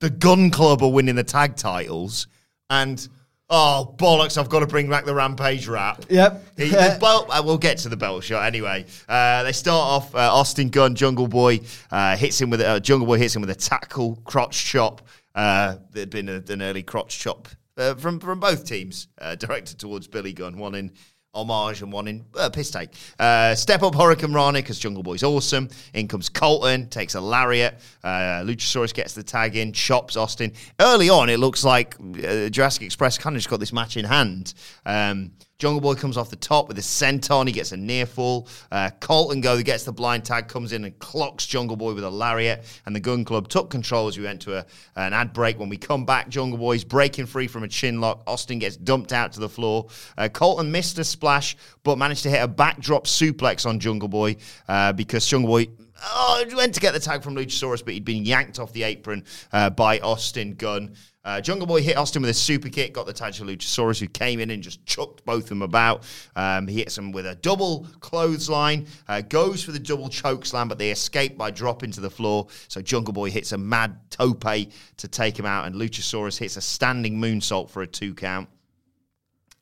the 0.00 0.10
Gun 0.10 0.50
Club 0.50 0.82
are 0.82 0.90
winning 0.90 1.14
the 1.14 1.24
tag 1.24 1.56
titles, 1.56 2.26
and 2.68 3.08
oh 3.48 3.94
bollocks, 3.96 4.36
I've 4.36 4.50
got 4.50 4.60
to 4.60 4.66
bring 4.66 4.90
back 4.90 5.06
the 5.06 5.14
Rampage 5.14 5.66
rap. 5.66 6.04
Yep. 6.10 6.44
He- 6.58 6.68
the 6.68 6.98
belt, 7.00 7.28
uh, 7.30 7.42
we'll 7.42 7.56
get 7.56 7.78
to 7.78 7.88
the 7.88 7.96
belt 7.96 8.22
shot 8.22 8.44
anyway. 8.44 8.84
Uh, 9.08 9.44
they 9.44 9.52
start 9.52 10.04
off. 10.04 10.14
Uh, 10.14 10.18
Austin 10.18 10.68
Gunn, 10.68 10.94
Jungle 10.94 11.28
Boy 11.28 11.60
uh, 11.90 12.16
hits 12.18 12.38
him 12.38 12.50
with 12.50 12.60
a, 12.60 12.68
uh, 12.68 12.80
Jungle 12.80 13.06
Boy 13.06 13.16
hits 13.16 13.34
him 13.34 13.40
with 13.40 13.50
a 13.50 13.54
tackle 13.54 14.16
crotch 14.24 14.62
chop. 14.62 15.00
Uh, 15.34 15.76
there'd 15.92 16.10
been 16.10 16.28
a, 16.28 16.42
an 16.50 16.60
early 16.60 16.82
crotch 16.82 17.18
chop 17.18 17.48
uh, 17.76 17.94
from 17.94 18.20
from 18.20 18.40
both 18.40 18.64
teams, 18.64 19.08
uh, 19.20 19.34
directed 19.34 19.78
towards 19.78 20.08
Billy 20.08 20.32
Gunn. 20.32 20.58
One 20.58 20.74
in 20.74 20.92
homage 21.34 21.80
and 21.80 21.90
one 21.92 22.08
in 22.08 22.24
uh, 22.36 22.50
piss 22.50 22.70
take. 22.70 22.90
Uh, 23.18 23.54
step 23.54 23.82
up 23.82 23.94
Hurricane 23.94 24.32
Rana 24.32 24.58
because 24.58 24.78
Jungle 24.78 25.02
Boy's 25.02 25.22
awesome. 25.22 25.68
In 25.94 26.08
comes 26.08 26.28
Colten, 26.28 26.90
takes 26.90 27.14
a 27.14 27.20
lariat. 27.20 27.80
Uh, 28.04 28.42
Luchasaurus 28.44 28.92
gets 28.92 29.14
the 29.14 29.22
tag 29.22 29.56
in, 29.56 29.72
chops 29.72 30.16
Austin. 30.16 30.52
Early 30.78 31.08
on, 31.08 31.30
it 31.30 31.38
looks 31.38 31.64
like 31.64 31.96
uh, 32.00 32.48
Jurassic 32.50 32.82
Express 32.82 33.16
kind 33.18 33.34
of 33.34 33.40
just 33.40 33.48
got 33.48 33.60
this 33.60 33.72
match 33.72 33.96
in 33.96 34.04
hand. 34.04 34.52
Um, 34.84 35.32
Jungle 35.58 35.80
Boy 35.80 35.94
comes 35.94 36.16
off 36.16 36.28
the 36.28 36.36
top 36.36 36.66
with 36.66 36.76
a 36.78 36.82
senton. 36.82 37.46
He 37.46 37.52
gets 37.52 37.70
a 37.72 37.76
near 37.76 38.04
fall. 38.04 38.48
Uh, 38.70 38.90
Colten 39.00 39.40
Gunn 39.40 39.62
gets 39.62 39.84
the 39.84 39.92
blind 39.92 40.24
tag, 40.24 40.48
comes 40.48 40.72
in 40.72 40.84
and 40.84 40.98
clocks 40.98 41.46
Jungle 41.46 41.76
Boy 41.76 41.94
with 41.94 42.02
a 42.02 42.10
lariat. 42.10 42.64
And 42.84 42.96
the 42.96 43.00
Gun 43.00 43.24
Club 43.24 43.48
took 43.48 43.70
control 43.70 44.08
as 44.08 44.18
we 44.18 44.24
went 44.24 44.40
to 44.42 44.58
a, 44.58 44.66
an 44.96 45.12
ad 45.12 45.32
break. 45.32 45.58
When 45.58 45.68
we 45.68 45.76
come 45.76 46.04
back, 46.04 46.28
Jungle 46.28 46.58
Boy's 46.58 46.82
breaking 46.82 47.26
free 47.26 47.46
from 47.46 47.62
a 47.62 47.68
chin 47.68 48.00
lock. 48.00 48.22
Austin 48.26 48.58
gets 48.58 48.76
dumped 48.76 49.12
out 49.12 49.32
to 49.34 49.40
the 49.40 49.48
floor. 49.48 49.86
Uh, 50.18 50.28
Colten 50.28 50.70
missed 50.70 50.98
a 50.98 51.04
splash, 51.04 51.56
but 51.84 51.96
managed 51.96 52.24
to 52.24 52.30
hit 52.30 52.42
a 52.42 52.48
backdrop 52.48 53.06
suplex 53.06 53.64
on 53.64 53.78
Jungle 53.78 54.08
Boy 54.08 54.36
uh, 54.68 54.92
because 54.92 55.26
Jungle 55.26 55.48
Boy 55.48 55.68
oh, 56.04 56.44
went 56.54 56.74
to 56.74 56.80
get 56.80 56.92
the 56.92 57.00
tag 57.00 57.22
from 57.22 57.34
Luchasaurus, 57.34 57.84
but 57.84 57.94
he'd 57.94 58.04
been 58.04 58.24
yanked 58.24 58.58
off 58.58 58.72
the 58.72 58.82
apron 58.82 59.24
uh, 59.52 59.70
by 59.70 59.98
Austin 60.00 60.54
Gunn. 60.54 60.94
Uh, 61.24 61.40
Jungle 61.40 61.68
Boy 61.68 61.82
hit 61.82 61.96
Austin 61.96 62.20
with 62.22 62.30
a 62.30 62.34
super 62.34 62.68
kick, 62.68 62.94
got 62.94 63.06
the 63.06 63.12
tag 63.12 63.34
to 63.34 63.44
Luchasaurus, 63.44 64.00
who 64.00 64.08
came 64.08 64.40
in 64.40 64.50
and 64.50 64.62
just 64.62 64.84
chucked 64.86 65.24
both 65.24 65.44
of 65.44 65.48
them 65.50 65.62
about. 65.62 66.02
Um, 66.34 66.66
he 66.66 66.78
hits 66.78 66.98
him 66.98 67.12
with 67.12 67.26
a 67.26 67.36
double 67.36 67.86
clothesline, 68.00 68.86
uh, 69.06 69.20
goes 69.20 69.62
for 69.62 69.70
the 69.70 69.78
double 69.78 70.08
choke 70.08 70.44
slam, 70.44 70.68
but 70.68 70.78
they 70.78 70.90
escape 70.90 71.38
by 71.38 71.52
dropping 71.52 71.92
to 71.92 72.00
the 72.00 72.10
floor. 72.10 72.48
So 72.66 72.82
Jungle 72.82 73.12
Boy 73.12 73.30
hits 73.30 73.52
a 73.52 73.58
mad 73.58 73.98
tope 74.10 74.42
to 74.42 75.08
take 75.08 75.38
him 75.38 75.46
out, 75.46 75.66
and 75.66 75.76
Luchasaurus 75.76 76.38
hits 76.38 76.56
a 76.56 76.60
standing 76.60 77.18
moonsault 77.20 77.70
for 77.70 77.82
a 77.82 77.86
two 77.86 78.14
count. 78.14 78.48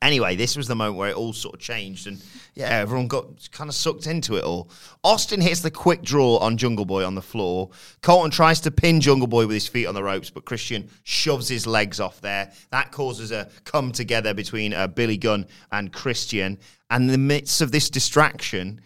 Anyway, 0.02 0.34
this 0.34 0.56
was 0.56 0.66
the 0.66 0.74
moment 0.74 0.96
where 0.96 1.10
it 1.10 1.16
all 1.16 1.34
sort 1.34 1.54
of 1.54 1.60
changed, 1.60 2.06
and 2.06 2.22
yeah, 2.54 2.68
everyone 2.68 3.06
got 3.06 3.50
kind 3.52 3.68
of 3.68 3.74
sucked 3.74 4.06
into 4.06 4.36
it 4.36 4.44
all. 4.44 4.70
Austin 5.04 5.42
hits 5.42 5.60
the 5.60 5.70
quick 5.70 6.00
draw 6.00 6.38
on 6.38 6.56
Jungle 6.56 6.86
Boy 6.86 7.04
on 7.04 7.14
the 7.14 7.20
floor. 7.20 7.68
Colten 8.00 8.32
tries 8.32 8.60
to 8.60 8.70
pin 8.70 9.02
Jungle 9.02 9.26
Boy 9.26 9.46
with 9.46 9.54
his 9.54 9.68
feet 9.68 9.84
on 9.84 9.94
the 9.94 10.02
ropes, 10.02 10.30
but 10.30 10.46
Christian 10.46 10.88
shoves 11.02 11.48
his 11.48 11.66
legs 11.66 12.00
off 12.00 12.22
there. 12.22 12.50
That 12.70 12.92
causes 12.92 13.30
a 13.30 13.50
come 13.64 13.92
together 13.92 14.32
between 14.32 14.72
uh, 14.72 14.86
Billy 14.86 15.18
Gunn 15.18 15.46
and 15.70 15.92
Christian. 15.92 16.58
And 16.88 17.04
in 17.04 17.12
the 17.12 17.18
midst 17.18 17.60
of 17.60 17.70
this 17.70 17.90
distraction, 17.90 18.80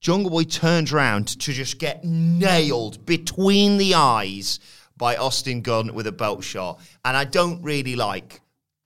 Jungle 0.00 0.30
Boy 0.30 0.44
turns 0.44 0.92
around 0.92 1.28
to 1.28 1.52
just 1.52 1.78
get 1.78 2.04
nailed 2.04 3.06
between 3.06 3.78
the 3.78 3.94
eyes 3.94 4.58
by 4.96 5.16
Austin 5.16 5.62
Gunn 5.62 5.94
with 5.94 6.08
a 6.08 6.12
belt 6.12 6.42
shot. 6.42 6.80
And 7.04 7.16
I 7.16 7.24
don't 7.24 7.62
really 7.62 7.94
like 7.94 8.40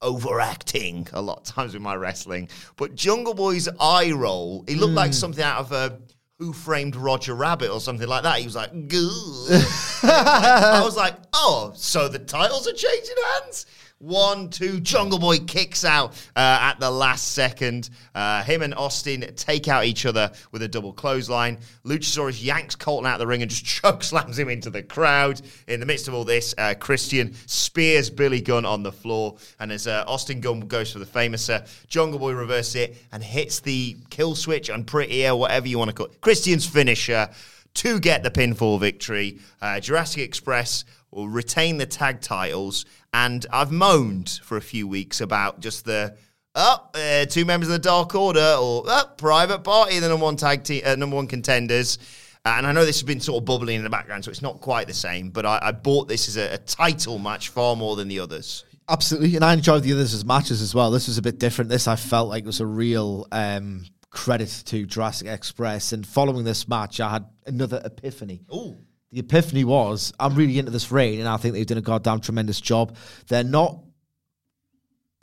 overacting 0.05 1.09
a 1.13 1.21
lot 1.21 1.39
of 1.39 1.45
times 1.45 1.75
with 1.75 1.83
my 1.83 1.97
wrestling. 1.97 2.49
But 2.77 2.95
Jungle 2.95 3.35
Boy's 3.35 3.69
eye 3.81 4.13
roll, 4.13 4.65
he 4.69 4.77
looked 4.77 4.95
like 4.95 5.11
hmm. 5.11 5.15
something 5.15 5.43
out 5.43 5.59
of 5.59 5.73
a 5.73 5.99
Who 6.39 6.53
Framed 6.53 6.95
Roger 6.95 7.35
Rabbit 7.35 7.71
or 7.71 7.81
something 7.81 8.07
like 8.07 8.23
that. 8.23 8.39
He 8.39 8.45
was 8.45 8.55
like, 8.55 8.89
"Goo." 8.89 9.47
I 10.03 10.83
was 10.85 10.97
like, 10.97 11.17
oh, 11.33 11.73
so 11.75 12.09
the 12.09 12.19
titles 12.19 12.69
are 12.69 12.73
changing 12.73 13.15
hands? 13.33 13.67
One, 13.99 14.51
two, 14.51 14.81
Jungle 14.81 15.19
Boy 15.19 15.39
kicks 15.39 15.85
out 15.85 16.13
uh, 16.37 16.59
at 16.61 16.81
the 16.81 16.91
last 16.91 17.33
second. 17.33 17.91
Uh, 18.15 18.43
him 18.43 18.61
and 18.61 18.75
Austin 18.75 19.25
take 19.37 19.69
out 19.69 19.85
each 19.85 20.05
other 20.05 20.33
with 20.51 20.63
a 20.63 20.69
double 20.69 20.93
clothesline. 20.93 21.59
Luchasaurus 21.85 22.43
yanks 22.43 22.75
Colten 22.75 23.07
out 23.07 23.15
of 23.15 23.19
the 23.21 23.27
ring 23.27 23.43
and 23.43 23.51
just 23.51 23.65
choke 23.83 24.03
slams 24.03 24.39
him 24.39 24.49
into 24.49 24.69
the 24.69 24.83
crowd. 24.83 25.41
In 25.69 25.81
the 25.81 25.87
midst 25.87 26.09
of 26.09 26.15
all 26.15 26.25
this, 26.25 26.55
uh, 26.59 26.75
Christian 26.79 27.35
spears 27.47 28.11
Billy 28.11 28.41
Gunn 28.41 28.67
on 28.67 28.83
the 28.83 28.93
floor. 28.93 29.37
And 29.61 29.71
as 29.71 29.87
uh, 29.87 30.05
Austin 30.09 30.41
Gunn 30.41 30.61
goes 30.61 30.93
for 30.93 30.99
the 30.99 31.07
famous 31.07 31.49
Jungle 31.87 32.19
Boy 32.19 32.33
reverse 32.33 32.75
it 32.75 32.97
and 33.13 33.23
hits 33.23 33.61
the 33.61 33.97
kill 34.11 34.35
switch 34.35 34.71
Unprettier, 34.71 35.37
whatever 35.37 35.69
you 35.69 35.79
want 35.79 35.91
to 35.91 35.95
call 35.95 36.07
it, 36.07 36.21
Christian's 36.21 36.67
finisher 36.67 37.31
to 37.75 37.99
get 38.01 38.23
the 38.23 38.31
pinfall 38.31 38.79
victory. 38.79 39.41
Uh, 39.61 39.81
Jurassic 39.81 40.23
Express 40.23 40.85
will 41.15 41.29
retain 41.29 41.79
the 41.79 41.87
tag 41.87 42.21
titles. 42.21 42.85
And 43.13 43.47
I've 43.53 43.71
moaned 43.71 44.41
for 44.43 44.57
a 44.57 44.63
few 44.63 44.87
weeks 44.89 45.21
about 45.21 45.61
just 45.61 45.85
the 45.85 46.17
oh, 46.55 46.91
uh, 46.95 47.25
two 47.27 47.45
members 47.45 47.69
of 47.69 47.73
the 47.73 47.79
Dark 47.79 48.15
Order 48.15 48.57
or 48.61 48.85
oh, 48.87 49.11
Private 49.17 49.65
Party, 49.65 49.99
the 49.99 50.09
number 50.09 50.25
one 50.25 50.37
tag 50.37 50.65
team, 50.65 50.83
uh, 50.85 50.97
number 50.97 51.17
one 51.17 51.27
contenders. 51.27 51.99
And 52.45 52.67
I 52.67 52.73
know 52.73 52.85
this 52.85 52.97
has 52.97 53.05
been 53.05 53.21
sort 53.21 53.41
of 53.41 53.47
bubbling 53.47 53.77
in 53.77 53.85
the 53.85 53.91
background, 53.91 54.25
so 54.25 54.31
it's 54.31 54.43
not 54.43 54.61
quite 54.61 54.87
the 54.87 54.95
same. 54.95 55.31
But 55.31 55.47
I, 55.47 55.59
I 55.63 55.73
bought 55.73 56.09
this 56.09 56.29
as 56.29 56.37
a, 56.37 56.55
a 56.55 56.59
title 56.59 57.19
match 57.19 57.49
far 57.49 57.75
more 57.75 57.97
than 57.97 58.09
the 58.09 58.21
others. 58.21 58.65
Absolutely, 58.87 59.35
and 59.35 59.45
I 59.45 59.55
enjoyed 59.55 59.83
the 59.83 59.95
others 59.95 60.13
as 60.13 60.27
matches 60.27 60.61
as 60.61 60.75
well. 60.75 60.91
This 60.91 61.09
was 61.09 61.17
a 61.17 61.23
bit 61.23 61.39
different. 61.39 61.71
This 61.71 61.89
I 61.89 61.97
felt 61.97 62.29
like 62.29 62.45
was 62.45 62.61
a 62.61 62.67
real 62.67 63.27
um, 63.33 63.87
credit 64.11 64.63
to 64.67 64.85
Jurassic 64.85 65.27
Express. 65.27 65.93
And 65.93 66.07
following 66.07 66.45
this 66.45 66.69
match, 66.69 67.01
I 67.01 67.11
had 67.11 67.25
another 67.47 67.81
epiphany. 67.83 68.43
Ooh. 68.55 68.77
The 69.15 69.21
epiphany 69.21 69.63
was 69.63 70.13
I'm 70.19 70.35
really 70.35 70.59
into 70.59 70.73
this 70.73 70.91
reign, 70.91 71.21
and 71.21 71.29
I 71.29 71.37
think 71.37 71.55
they've 71.55 71.65
done 71.65 71.79
a 71.79 71.83
goddamn 71.83 72.21
tremendous 72.21 72.61
job. 72.61 72.97
They're 73.29 73.45
not 73.45 73.79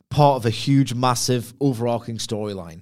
part 0.08 0.36
of 0.36 0.46
a 0.46 0.50
huge, 0.50 0.94
massive, 0.94 1.52
overarching 1.60 2.16
storyline. 2.16 2.80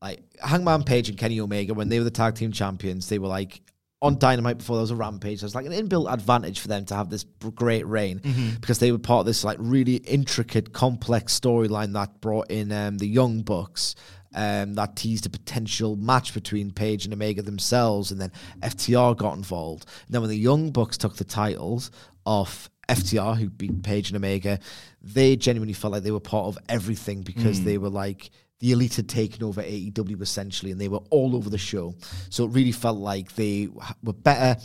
Like 0.00 0.22
Hangman 0.40 0.84
Page 0.84 1.08
and 1.08 1.18
Kenny 1.18 1.40
Omega, 1.40 1.74
when 1.74 1.88
they 1.88 1.98
were 1.98 2.04
the 2.04 2.12
tag 2.12 2.36
team 2.36 2.52
champions, 2.52 3.08
they 3.08 3.18
were 3.18 3.26
like 3.26 3.60
on 4.00 4.18
Dynamite 4.18 4.58
before 4.58 4.76
there 4.76 4.82
was 4.82 4.92
a 4.92 4.96
Rampage. 4.96 5.40
There's 5.40 5.56
like 5.56 5.66
an 5.66 5.72
inbuilt 5.72 6.12
advantage 6.12 6.60
for 6.60 6.68
them 6.68 6.84
to 6.86 6.94
have 6.94 7.10
this 7.10 7.24
great 7.56 7.86
reign 7.86 8.20
because 8.60 8.78
they 8.78 8.92
were 8.92 8.98
part 8.98 9.20
of 9.20 9.26
this 9.26 9.42
like 9.42 9.56
really 9.60 9.96
intricate, 9.96 10.72
complex 10.72 11.38
storyline 11.38 11.92
that 11.94 12.20
brought 12.20 12.52
in 12.52 12.70
um, 12.70 12.98
the 12.98 13.08
Young 13.08 13.42
Bucks. 13.42 13.96
Um, 14.34 14.74
that 14.74 14.96
teased 14.96 15.26
a 15.26 15.30
potential 15.30 15.96
match 15.96 16.34
between 16.34 16.70
Page 16.70 17.04
and 17.04 17.12
Omega 17.12 17.42
themselves, 17.42 18.10
and 18.10 18.20
then 18.20 18.32
FTR 18.60 19.16
got 19.16 19.36
involved. 19.36 19.86
And 20.06 20.14
then 20.14 20.20
when 20.22 20.30
the 20.30 20.38
Young 20.38 20.70
Bucks 20.70 20.96
took 20.96 21.16
the 21.16 21.24
titles 21.24 21.90
off 22.24 22.70
FTR, 22.88 23.36
who 23.36 23.50
beat 23.50 23.82
Page 23.82 24.08
and 24.08 24.16
Omega, 24.16 24.58
they 25.02 25.36
genuinely 25.36 25.74
felt 25.74 25.92
like 25.92 26.02
they 26.02 26.10
were 26.10 26.20
part 26.20 26.46
of 26.46 26.58
everything 26.68 27.22
because 27.22 27.62
they 27.62 27.78
were 27.78 27.90
like 27.90 28.30
the 28.62 28.70
elite 28.70 28.94
had 28.94 29.08
taken 29.08 29.42
over 29.42 29.60
AEW 29.60 30.22
essentially, 30.22 30.70
and 30.70 30.80
they 30.80 30.88
were 30.88 31.00
all 31.10 31.34
over 31.34 31.50
the 31.50 31.58
show. 31.58 31.94
So 32.30 32.44
it 32.44 32.50
really 32.50 32.70
felt 32.70 32.98
like 32.98 33.34
they 33.34 33.68
were 34.04 34.12
better 34.12 34.60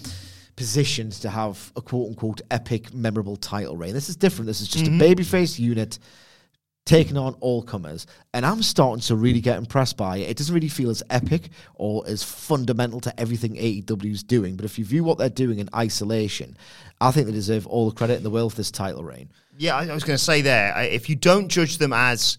positioned 0.55 1.13
to 1.13 1.29
have 1.29 1.71
a 1.75 1.81
quote 1.81 2.09
unquote 2.09 2.41
epic, 2.51 2.93
memorable 2.93 3.37
title 3.37 3.75
reign. 3.75 3.93
This 3.93 4.09
is 4.09 4.15
different. 4.15 4.45
This 4.45 4.61
is 4.61 4.67
just 4.67 4.85
a 4.85 4.89
babyface 4.89 5.57
unit 5.57 5.97
taking 6.87 7.17
on 7.17 7.35
all 7.41 7.61
comers. 7.61 8.07
And 8.33 8.45
I'm 8.45 8.63
starting 8.63 9.01
to 9.01 9.15
really 9.15 9.41
get 9.41 9.57
impressed 9.57 9.97
by 9.97 10.17
it. 10.17 10.29
It 10.29 10.37
doesn't 10.37 10.55
really 10.55 10.69
feel 10.69 10.89
as 10.89 11.03
epic 11.09 11.49
or 11.75 12.03
as 12.07 12.23
fundamental 12.23 12.99
to 13.01 13.19
everything 13.19 13.55
AEW 13.55 14.11
is 14.11 14.23
doing. 14.23 14.55
But 14.55 14.65
if 14.65 14.79
you 14.79 14.85
view 14.85 15.03
what 15.03 15.17
they're 15.17 15.29
doing 15.29 15.59
in 15.59 15.69
isolation, 15.75 16.57
I 16.99 17.11
think 17.11 17.27
they 17.27 17.33
deserve 17.33 17.67
all 17.67 17.89
the 17.89 17.95
credit 17.95 18.17
in 18.17 18.23
the 18.23 18.29
world 18.29 18.53
for 18.53 18.57
this 18.57 18.71
title 18.71 19.03
reign. 19.03 19.29
Yeah, 19.57 19.75
I 19.75 19.93
was 19.93 20.03
going 20.03 20.17
to 20.17 20.23
say 20.23 20.41
there, 20.41 20.73
if 20.81 21.09
you 21.09 21.15
don't 21.15 21.49
judge 21.49 21.77
them 21.77 21.93
as 21.93 22.37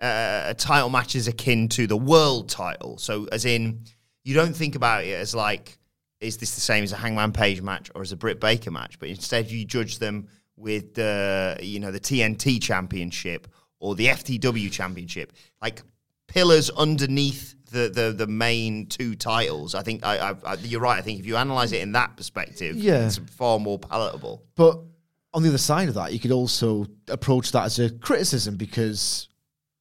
uh, 0.00 0.44
a 0.46 0.54
title 0.54 0.88
match 0.88 1.14
is 1.14 1.28
akin 1.28 1.68
to 1.70 1.86
the 1.86 1.96
world 1.96 2.48
title, 2.48 2.96
so 2.98 3.28
as 3.32 3.44
in 3.44 3.84
you 4.22 4.34
don't 4.34 4.54
think 4.54 4.76
about 4.76 5.04
it 5.04 5.14
as 5.14 5.34
like, 5.34 5.76
is 6.20 6.38
this 6.38 6.54
the 6.54 6.60
same 6.60 6.84
as 6.84 6.92
a 6.92 6.96
Hangman 6.96 7.32
Page 7.32 7.60
match 7.60 7.90
or 7.94 8.02
as 8.02 8.12
a 8.12 8.16
Britt 8.16 8.40
Baker 8.40 8.70
match? 8.70 8.98
But 8.98 9.10
instead, 9.10 9.50
you 9.50 9.64
judge 9.64 9.98
them 9.98 10.28
with 10.56 10.94
the 10.94 11.58
you 11.60 11.80
know 11.80 11.90
the 11.90 12.00
TNT 12.00 12.62
Championship 12.62 13.48
or 13.80 13.94
the 13.94 14.06
FTW 14.06 14.70
Championship, 14.70 15.32
like 15.62 15.82
pillars 16.28 16.70
underneath 16.70 17.54
the 17.70 17.88
the, 17.88 18.12
the 18.16 18.26
main 18.26 18.86
two 18.86 19.14
titles. 19.14 19.74
I 19.74 19.82
think 19.82 20.04
I, 20.06 20.30
I, 20.30 20.34
I, 20.44 20.54
you're 20.54 20.80
right. 20.80 20.98
I 20.98 21.02
think 21.02 21.18
if 21.20 21.26
you 21.26 21.36
analyze 21.36 21.72
it 21.72 21.82
in 21.82 21.92
that 21.92 22.16
perspective, 22.16 22.76
Yeah. 22.76 23.06
it's 23.06 23.18
far 23.18 23.58
more 23.58 23.78
palatable. 23.78 24.44
But 24.54 24.80
on 25.32 25.42
the 25.42 25.48
other 25.48 25.58
side 25.58 25.88
of 25.88 25.94
that, 25.96 26.12
you 26.12 26.20
could 26.20 26.30
also 26.30 26.86
approach 27.08 27.50
that 27.52 27.64
as 27.64 27.78
a 27.80 27.90
criticism 27.90 28.56
because 28.56 29.28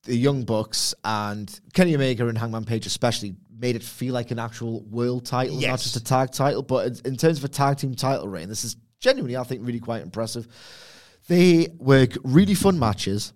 the 0.03 0.15
Young 0.17 0.43
Bucks 0.43 0.93
and 1.05 1.59
Kenny 1.73 1.95
Omega 1.95 2.27
and 2.27 2.37
Hangman 2.37 2.65
Page 2.65 2.85
especially 2.87 3.35
made 3.55 3.75
it 3.75 3.83
feel 3.83 4.13
like 4.13 4.31
an 4.31 4.39
actual 4.39 4.81
world 4.85 5.25
title, 5.25 5.55
not 5.61 5.79
just 5.79 5.95
a 5.95 6.03
tag 6.03 6.31
title. 6.31 6.63
But 6.63 6.87
in- 6.87 7.11
in 7.13 7.15
terms 7.15 7.37
of 7.37 7.45
a 7.45 7.47
tag 7.49 7.77
team 7.77 7.93
title 7.95 8.27
reign, 8.27 8.49
this 8.49 8.65
is 8.65 8.75
genuinely, 8.99 9.37
I 9.37 9.43
think, 9.43 9.61
really 9.65 9.79
quite 9.79 10.01
impressive. 10.01 10.47
They 11.27 11.67
work 11.77 12.17
really 12.23 12.55
fun 12.55 12.77
matches 12.79 13.31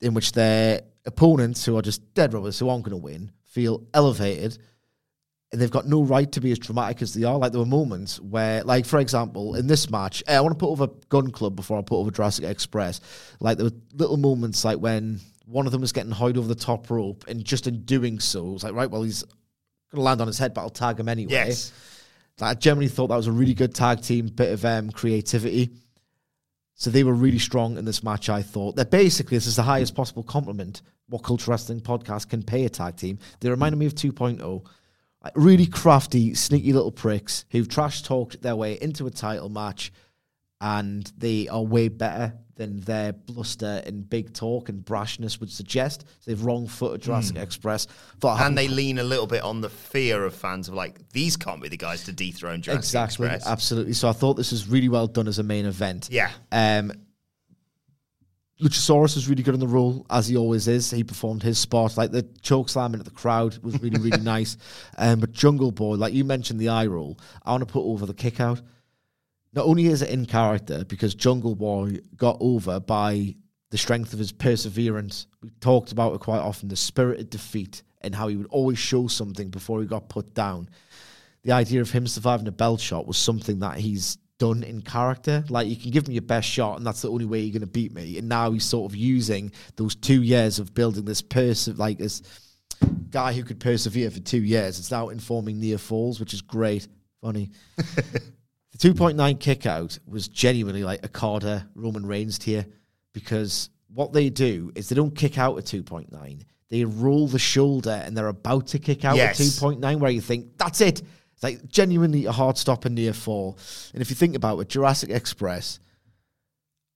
in 0.00 0.14
which 0.14 0.32
their 0.32 0.82
opponents, 1.06 1.64
who 1.64 1.76
are 1.76 1.82
just 1.82 2.14
dead 2.14 2.32
rubbers, 2.32 2.58
who 2.58 2.68
aren't 2.68 2.84
going 2.84 2.98
to 2.98 3.02
win, 3.02 3.32
feel 3.44 3.86
elevated 3.94 4.58
and 5.52 5.60
they've 5.60 5.70
got 5.70 5.86
no 5.86 6.02
right 6.02 6.30
to 6.32 6.40
be 6.40 6.52
as 6.52 6.58
dramatic 6.58 7.02
as 7.02 7.14
they 7.14 7.24
are. 7.24 7.36
Like 7.36 7.52
there 7.52 7.60
were 7.60 7.66
moments 7.66 8.20
where, 8.20 8.62
like 8.62 8.86
for 8.86 9.00
example, 9.00 9.56
in 9.56 9.66
this 9.66 9.90
match, 9.90 10.22
eh, 10.26 10.36
I 10.36 10.40
want 10.40 10.56
to 10.56 10.58
put 10.58 10.70
over 10.70 10.88
Gun 11.08 11.30
Club 11.32 11.56
before 11.56 11.78
I 11.78 11.82
put 11.82 11.98
over 11.98 12.10
Jurassic 12.10 12.44
Express. 12.44 13.00
Like 13.40 13.58
there 13.58 13.66
were 13.66 13.76
little 13.94 14.16
moments 14.16 14.64
like 14.64 14.78
when 14.78 15.20
one 15.46 15.66
of 15.66 15.72
them 15.72 15.80
was 15.80 15.92
getting 15.92 16.12
hoid 16.12 16.36
over 16.36 16.46
the 16.46 16.54
top 16.54 16.88
rope, 16.90 17.24
and 17.26 17.44
just 17.44 17.66
in 17.66 17.82
doing 17.82 18.20
so, 18.20 18.46
it 18.46 18.52
was 18.52 18.64
like, 18.64 18.74
right, 18.74 18.90
well, 18.90 19.02
he's 19.02 19.24
gonna 19.90 20.04
land 20.04 20.20
on 20.20 20.28
his 20.28 20.38
head, 20.38 20.54
but 20.54 20.60
I'll 20.60 20.70
tag 20.70 21.00
him 21.00 21.08
anyway. 21.08 21.32
Yes. 21.32 21.72
Like, 22.38 22.56
I 22.56 22.58
generally 22.58 22.88
thought 22.88 23.08
that 23.08 23.16
was 23.16 23.26
a 23.26 23.32
really 23.32 23.54
good 23.54 23.74
tag 23.74 24.02
team, 24.02 24.28
bit 24.28 24.52
of 24.52 24.64
um, 24.64 24.90
creativity. 24.90 25.70
So 26.80 26.88
they 26.88 27.04
were 27.04 27.12
really 27.12 27.38
strong 27.38 27.76
in 27.76 27.84
this 27.84 28.02
match, 28.02 28.30
I 28.30 28.40
thought. 28.40 28.76
That 28.76 28.90
basically, 28.90 29.36
this 29.36 29.46
is 29.46 29.56
the 29.56 29.62
highest 29.62 29.94
possible 29.94 30.22
compliment 30.22 30.80
what 31.10 31.22
Culture 31.22 31.50
Wrestling 31.50 31.82
Podcast 31.82 32.30
can 32.30 32.42
pay 32.42 32.64
a 32.64 32.70
tag 32.70 32.96
team. 32.96 33.18
They 33.40 33.50
reminded 33.50 33.76
me 33.76 33.84
of 33.84 33.94
2.0. 33.94 34.64
Like, 35.22 35.32
really 35.36 35.66
crafty, 35.66 36.32
sneaky 36.32 36.72
little 36.72 36.90
pricks 36.90 37.44
who've 37.50 37.68
trash 37.68 38.02
talked 38.02 38.40
their 38.40 38.56
way 38.56 38.78
into 38.80 39.06
a 39.06 39.10
title 39.10 39.50
match 39.50 39.92
and 40.58 41.12
they 41.18 41.48
are 41.48 41.62
way 41.62 41.88
better 41.88 42.32
than 42.60 42.78
their 42.80 43.14
bluster 43.14 43.82
and 43.86 44.08
big 44.08 44.34
talk 44.34 44.68
and 44.68 44.84
brashness 44.84 45.40
would 45.40 45.50
suggest. 45.50 46.04
So 46.20 46.30
they've 46.30 46.42
wrong 46.42 46.66
footed 46.66 47.00
Jurassic 47.00 47.36
Express. 47.36 47.86
But 48.20 48.28
I 48.28 48.36
haven't 48.36 48.52
Hmm. 48.52 48.58
And 48.58 48.58
they 48.58 48.68
lean 48.68 48.98
a 48.98 49.02
little 49.02 49.26
bit 49.26 49.42
on 49.42 49.62
the 49.62 49.70
fear 49.70 50.24
of 50.24 50.34
fans 50.34 50.68
of 50.68 50.74
like, 50.74 51.08
these 51.12 51.38
can't 51.38 51.62
be 51.62 51.68
the 51.68 51.78
guys 51.78 52.04
to 52.04 52.12
dethrone 52.12 52.60
Jurassic 52.60 52.80
exactly, 52.80 53.26
Express. 53.28 53.46
absolutely. 53.46 53.94
So 53.94 54.10
I 54.10 54.12
thought 54.12 54.34
this 54.34 54.52
was 54.52 54.68
really 54.68 54.90
well 54.90 55.06
done 55.06 55.26
as 55.26 55.38
a 55.38 55.42
main 55.42 55.64
event. 55.64 56.08
Yeah. 56.12 56.30
Um, 56.52 56.92
Luchasaurus 58.60 59.14
was 59.14 59.26
really 59.26 59.42
good 59.42 59.54
in 59.54 59.60
the 59.60 59.66
role, 59.66 60.04
as 60.10 60.28
he 60.28 60.36
always 60.36 60.68
is. 60.68 60.90
He 60.90 61.02
performed 61.02 61.42
his 61.42 61.58
spot. 61.58 61.96
Like 61.96 62.10
the 62.10 62.24
choke 62.42 62.68
slam 62.68 62.92
into 62.92 63.04
the 63.04 63.10
crowd 63.10 63.56
was 63.62 63.80
really, 63.80 63.98
really 63.98 64.20
nice. 64.22 64.58
Um, 64.98 65.20
but 65.20 65.32
Jungle 65.32 65.72
Boy, 65.72 65.94
like 65.94 66.12
you 66.12 66.24
mentioned 66.26 66.60
the 66.60 66.68
eye 66.68 66.84
roll, 66.86 67.18
I 67.42 67.52
want 67.52 67.66
to 67.66 67.72
put 67.72 67.84
over 67.84 68.04
the 68.04 68.12
kick 68.12 68.38
out. 68.38 68.60
Not 69.52 69.66
only 69.66 69.86
is 69.86 70.02
it 70.02 70.10
in 70.10 70.26
character, 70.26 70.84
because 70.84 71.14
Jungle 71.14 71.56
Boy 71.56 71.98
got 72.16 72.36
over 72.40 72.78
by 72.80 73.34
the 73.70 73.78
strength 73.78 74.12
of 74.12 74.18
his 74.18 74.32
perseverance. 74.32 75.26
We 75.42 75.50
talked 75.60 75.92
about 75.92 76.14
it 76.14 76.20
quite 76.20 76.38
often, 76.40 76.68
the 76.68 76.76
spirited 76.76 77.30
defeat, 77.30 77.82
and 78.00 78.14
how 78.14 78.28
he 78.28 78.36
would 78.36 78.48
always 78.48 78.78
show 78.78 79.06
something 79.08 79.48
before 79.48 79.80
he 79.80 79.86
got 79.86 80.08
put 80.08 80.34
down 80.34 80.68
the 81.42 81.52
idea 81.52 81.80
of 81.80 81.90
him 81.90 82.06
surviving 82.06 82.48
a 82.48 82.52
belt 82.52 82.80
shot 82.80 83.06
was 83.06 83.16
something 83.16 83.60
that 83.60 83.78
he's 83.78 84.16
done 84.38 84.62
in 84.62 84.82
character. 84.82 85.44
Like 85.48 85.68
you 85.68 85.76
can 85.76 85.90
give 85.90 86.08
me 86.08 86.14
your 86.14 86.22
best 86.22 86.48
shot, 86.48 86.76
and 86.76 86.86
that's 86.86 87.02
the 87.02 87.10
only 87.10 87.24
way 87.24 87.40
you're 87.40 87.52
going 87.52 87.60
to 87.60 87.66
beat 87.66 87.92
me. 87.92 88.18
And 88.18 88.28
now 88.28 88.52
he's 88.52 88.64
sort 88.64 88.90
of 88.90 88.96
using 88.96 89.52
those 89.76 89.94
two 89.94 90.22
years 90.22 90.58
of 90.58 90.74
building 90.74 91.04
this 91.04 91.22
person, 91.22 91.76
like 91.76 91.98
this 91.98 92.22
guy 93.10 93.32
who 93.32 93.42
could 93.42 93.60
persevere 93.60 94.10
for 94.10 94.20
two 94.20 94.42
years. 94.42 94.78
It's 94.78 94.90
now 94.90 95.08
informing 95.08 95.60
near 95.60 95.78
falls, 95.78 96.20
which 96.20 96.34
is 96.34 96.42
great. 96.42 96.88
Funny. 97.22 97.50
the 98.80 98.88
2.9 98.88 99.40
kick 99.40 99.66
out 99.66 99.98
was 100.06 100.28
genuinely 100.28 100.84
like 100.84 101.04
a 101.04 101.08
Carter 101.08 101.66
Roman 101.74 102.06
Reigns 102.06 102.38
tier 102.38 102.66
because 103.12 103.70
what 103.92 104.12
they 104.12 104.30
do 104.30 104.72
is 104.74 104.88
they 104.88 104.96
don't 104.96 105.14
kick 105.14 105.38
out 105.38 105.58
at 105.58 105.64
2.9. 105.64 106.42
They 106.68 106.84
roll 106.84 107.26
the 107.26 107.38
shoulder 107.38 108.02
and 108.04 108.16
they're 108.16 108.28
about 108.28 108.68
to 108.68 108.78
kick 108.78 109.04
out 109.04 109.16
Yes. 109.16 109.40
at 109.40 109.46
2.9 109.46 109.98
where 109.98 110.10
you 110.10 110.20
think, 110.20 110.56
that's 110.56 110.80
it. 110.80 111.02
It's 111.34 111.42
like 111.42 111.66
genuinely 111.68 112.26
a 112.26 112.32
hard 112.32 112.56
stop 112.56 112.84
and 112.84 112.94
near 112.94 113.12
fall. 113.12 113.58
And 113.92 114.00
if 114.02 114.10
you 114.10 114.16
think 114.16 114.36
about 114.36 114.58
it, 114.60 114.68
Jurassic 114.68 115.10
Express 115.10 115.80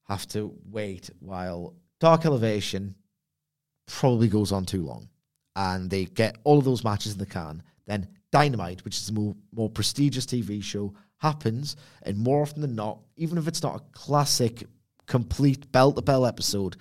have 0.04 0.26
to 0.28 0.54
wait 0.70 1.10
while 1.18 1.74
Dark 1.98 2.24
Elevation 2.26 2.94
probably 3.86 4.28
goes 4.28 4.52
on 4.52 4.64
too 4.64 4.84
long. 4.84 5.08
And 5.56 5.88
they 5.90 6.04
get 6.04 6.36
all 6.44 6.58
of 6.58 6.64
those 6.64 6.84
matches 6.84 7.12
in 7.12 7.18
the 7.18 7.26
can. 7.26 7.62
Then 7.86 8.08
Dynamite, 8.30 8.84
which 8.84 8.96
is 8.96 9.08
a 9.08 9.12
more, 9.12 9.34
more 9.52 9.70
prestigious 9.70 10.26
TV 10.26 10.62
show, 10.62 10.94
happens. 11.24 11.76
And 12.02 12.18
more 12.18 12.42
often 12.42 12.60
than 12.60 12.74
not, 12.74 13.00
even 13.16 13.38
if 13.38 13.48
it's 13.48 13.62
not 13.62 13.76
a 13.76 13.82
classic, 13.98 14.64
complete 15.06 15.70
bell 15.72 15.92
to 15.92 16.02
bell 16.02 16.26
episode, 16.26 16.76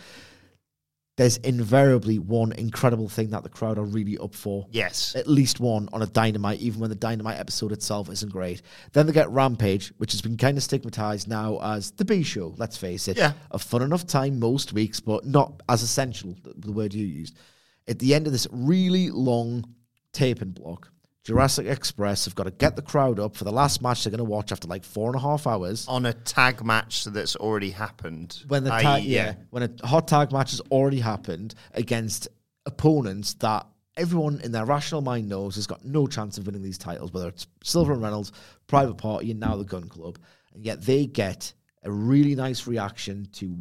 there's 1.15 1.37
invariably 1.37 2.17
one 2.17 2.51
incredible 2.53 3.07
thing 3.07 3.29
that 3.29 3.43
the 3.43 3.49
crowd 3.49 3.77
are 3.77 3.83
really 3.85 4.17
up 4.17 4.33
for 4.33 4.65
Yes. 4.71 5.15
at 5.15 5.27
least 5.27 5.59
one 5.59 5.87
on 5.93 6.01
a 6.01 6.07
Dynamite, 6.07 6.59
even 6.59 6.79
when 6.79 6.89
the 6.89 6.95
Dynamite 6.95 7.39
episode 7.39 7.71
itself 7.71 8.09
isn't 8.09 8.31
great. 8.31 8.63
Then 8.93 9.05
they 9.05 9.13
get 9.13 9.29
Rampage, 9.29 9.93
which 9.97 10.11
has 10.13 10.21
been 10.23 10.37
kind 10.37 10.57
of 10.57 10.63
stigmatized 10.63 11.27
now 11.27 11.59
as 11.61 11.91
the 11.91 12.03
B 12.05 12.23
show, 12.23 12.55
let's 12.57 12.77
face 12.77 13.07
it. 13.07 13.17
Yeah. 13.17 13.33
A 13.51 13.59
fun 13.59 13.83
enough 13.83 14.07
time 14.07 14.39
most 14.39 14.73
weeks, 14.73 14.99
but 14.99 15.23
not 15.23 15.61
as 15.69 15.83
essential, 15.83 16.35
the, 16.43 16.53
the 16.57 16.71
word 16.71 16.95
you 16.95 17.05
used. 17.05 17.37
At 17.87 17.99
the 17.99 18.15
end 18.15 18.25
of 18.25 18.33
this 18.33 18.47
really 18.51 19.11
long 19.11 19.65
taping 20.13 20.51
block, 20.51 20.89
Jurassic 21.23 21.67
Express 21.67 22.25
have 22.25 22.35
got 22.35 22.43
to 22.43 22.51
get 22.51 22.75
the 22.75 22.81
crowd 22.81 23.19
up 23.19 23.35
for 23.35 23.45
the 23.45 23.51
last 23.51 23.81
match 23.81 24.03
they're 24.03 24.11
going 24.11 24.17
to 24.17 24.25
watch 24.25 24.51
after 24.51 24.67
like 24.67 24.83
four 24.83 25.07
and 25.07 25.15
a 25.15 25.19
half 25.19 25.47
hours. 25.47 25.87
On 25.87 26.05
a 26.05 26.13
tag 26.13 26.63
match 26.63 27.05
that's 27.05 27.35
already 27.37 27.69
happened. 27.71 28.43
when 28.47 28.65
the 28.65 28.73
i.e., 28.73 28.83
tag, 28.83 29.03
yeah, 29.03 29.35
when 29.49 29.63
a 29.63 29.87
hot 29.87 30.07
tag 30.07 30.31
match 30.33 30.51
has 30.51 30.59
already 30.71 30.99
happened 30.99 31.55
against 31.73 32.27
opponents 32.65 33.35
that 33.35 33.65
everyone 33.95 34.41
in 34.43 34.51
their 34.51 34.65
rational 34.65 35.01
mind 35.01 35.29
knows 35.29 35.55
has 35.55 35.67
got 35.67 35.85
no 35.85 36.07
chance 36.07 36.37
of 36.37 36.45
winning 36.45 36.61
these 36.61 36.77
titles, 36.77 37.13
whether 37.13 37.29
it's 37.29 37.47
Silver 37.63 37.93
and 37.93 38.01
Reynolds, 38.01 38.31
Private 38.67 38.95
Party, 38.95 39.31
and 39.31 39.39
now 39.39 39.55
the 39.55 39.63
Gun 39.63 39.87
Club, 39.87 40.19
and 40.53 40.65
yet 40.65 40.81
they 40.81 41.05
get 41.05 41.53
a 41.83 41.91
really 41.91 42.35
nice 42.35 42.67
reaction 42.67 43.27
to 43.33 43.57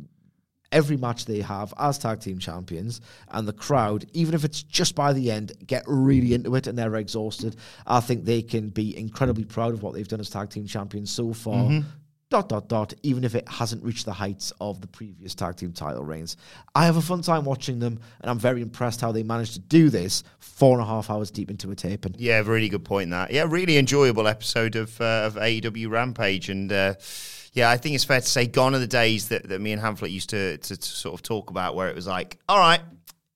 every 0.72 0.96
match 0.96 1.26
they 1.26 1.40
have 1.40 1.72
as 1.78 1.98
tag 1.98 2.20
team 2.20 2.38
champions 2.38 3.00
and 3.30 3.46
the 3.46 3.52
crowd 3.52 4.06
even 4.12 4.34
if 4.34 4.44
it's 4.44 4.62
just 4.62 4.94
by 4.94 5.12
the 5.12 5.30
end 5.30 5.52
get 5.66 5.84
really 5.86 6.34
into 6.34 6.54
it 6.54 6.66
and 6.66 6.76
they're 6.76 6.96
exhausted. 6.96 7.56
I 7.86 8.00
think 8.00 8.24
they 8.24 8.42
can 8.42 8.70
be 8.70 8.96
incredibly 8.96 9.44
proud 9.44 9.74
of 9.74 9.82
what 9.82 9.94
they've 9.94 10.08
done 10.08 10.20
as 10.20 10.30
tag 10.30 10.50
team 10.50 10.66
champions 10.66 11.10
so 11.10 11.32
far. 11.32 11.82
Dot 12.30 12.48
dot 12.48 12.66
dot 12.66 12.94
even 13.02 13.24
if 13.24 13.34
it 13.34 13.46
hasn't 13.46 13.84
reached 13.84 14.06
the 14.06 14.12
heights 14.12 14.54
of 14.58 14.80
the 14.80 14.86
previous 14.86 15.34
tag 15.34 15.56
team 15.56 15.70
title 15.72 16.02
reigns. 16.02 16.38
I 16.74 16.86
have 16.86 16.96
a 16.96 17.02
fun 17.02 17.20
time 17.20 17.44
watching 17.44 17.78
them 17.78 18.00
and 18.22 18.30
i'm 18.30 18.38
very 18.38 18.62
impressed 18.62 19.02
how 19.02 19.12
they 19.12 19.22
managed 19.22 19.52
to 19.52 19.60
do 19.60 19.90
this 19.90 20.24
four 20.38 20.78
and 20.78 20.82
a 20.82 20.86
half 20.86 21.10
hours 21.10 21.30
deep 21.30 21.50
into 21.50 21.70
a 21.70 21.74
taping. 21.74 22.14
Yeah, 22.16 22.40
really 22.44 22.70
good 22.70 22.84
point. 22.84 23.10
That. 23.10 23.32
Yeah, 23.32 23.44
really 23.48 23.76
enjoyable 23.76 24.26
episode 24.26 24.76
of 24.76 24.98
uh, 25.00 25.24
of 25.26 25.34
AEW 25.34 25.90
Rampage, 25.90 26.48
and 26.48 26.72
uh, 26.72 26.94
yeah, 27.52 27.70
I 27.70 27.76
think 27.76 27.94
it's 27.94 28.04
fair 28.04 28.20
to 28.20 28.26
say 28.26 28.46
gone 28.46 28.74
are 28.74 28.78
the 28.78 28.86
days 28.86 29.28
that, 29.28 29.48
that 29.48 29.60
me 29.60 29.72
and 29.72 29.80
Hamflet 29.82 30.10
used 30.10 30.30
to, 30.30 30.56
to 30.58 30.76
to 30.76 30.82
sort 30.88 31.14
of 31.14 31.22
talk 31.22 31.50
about, 31.50 31.74
where 31.74 31.88
it 31.88 31.94
was 31.94 32.06
like, 32.06 32.38
all 32.48 32.58
right, 32.58 32.80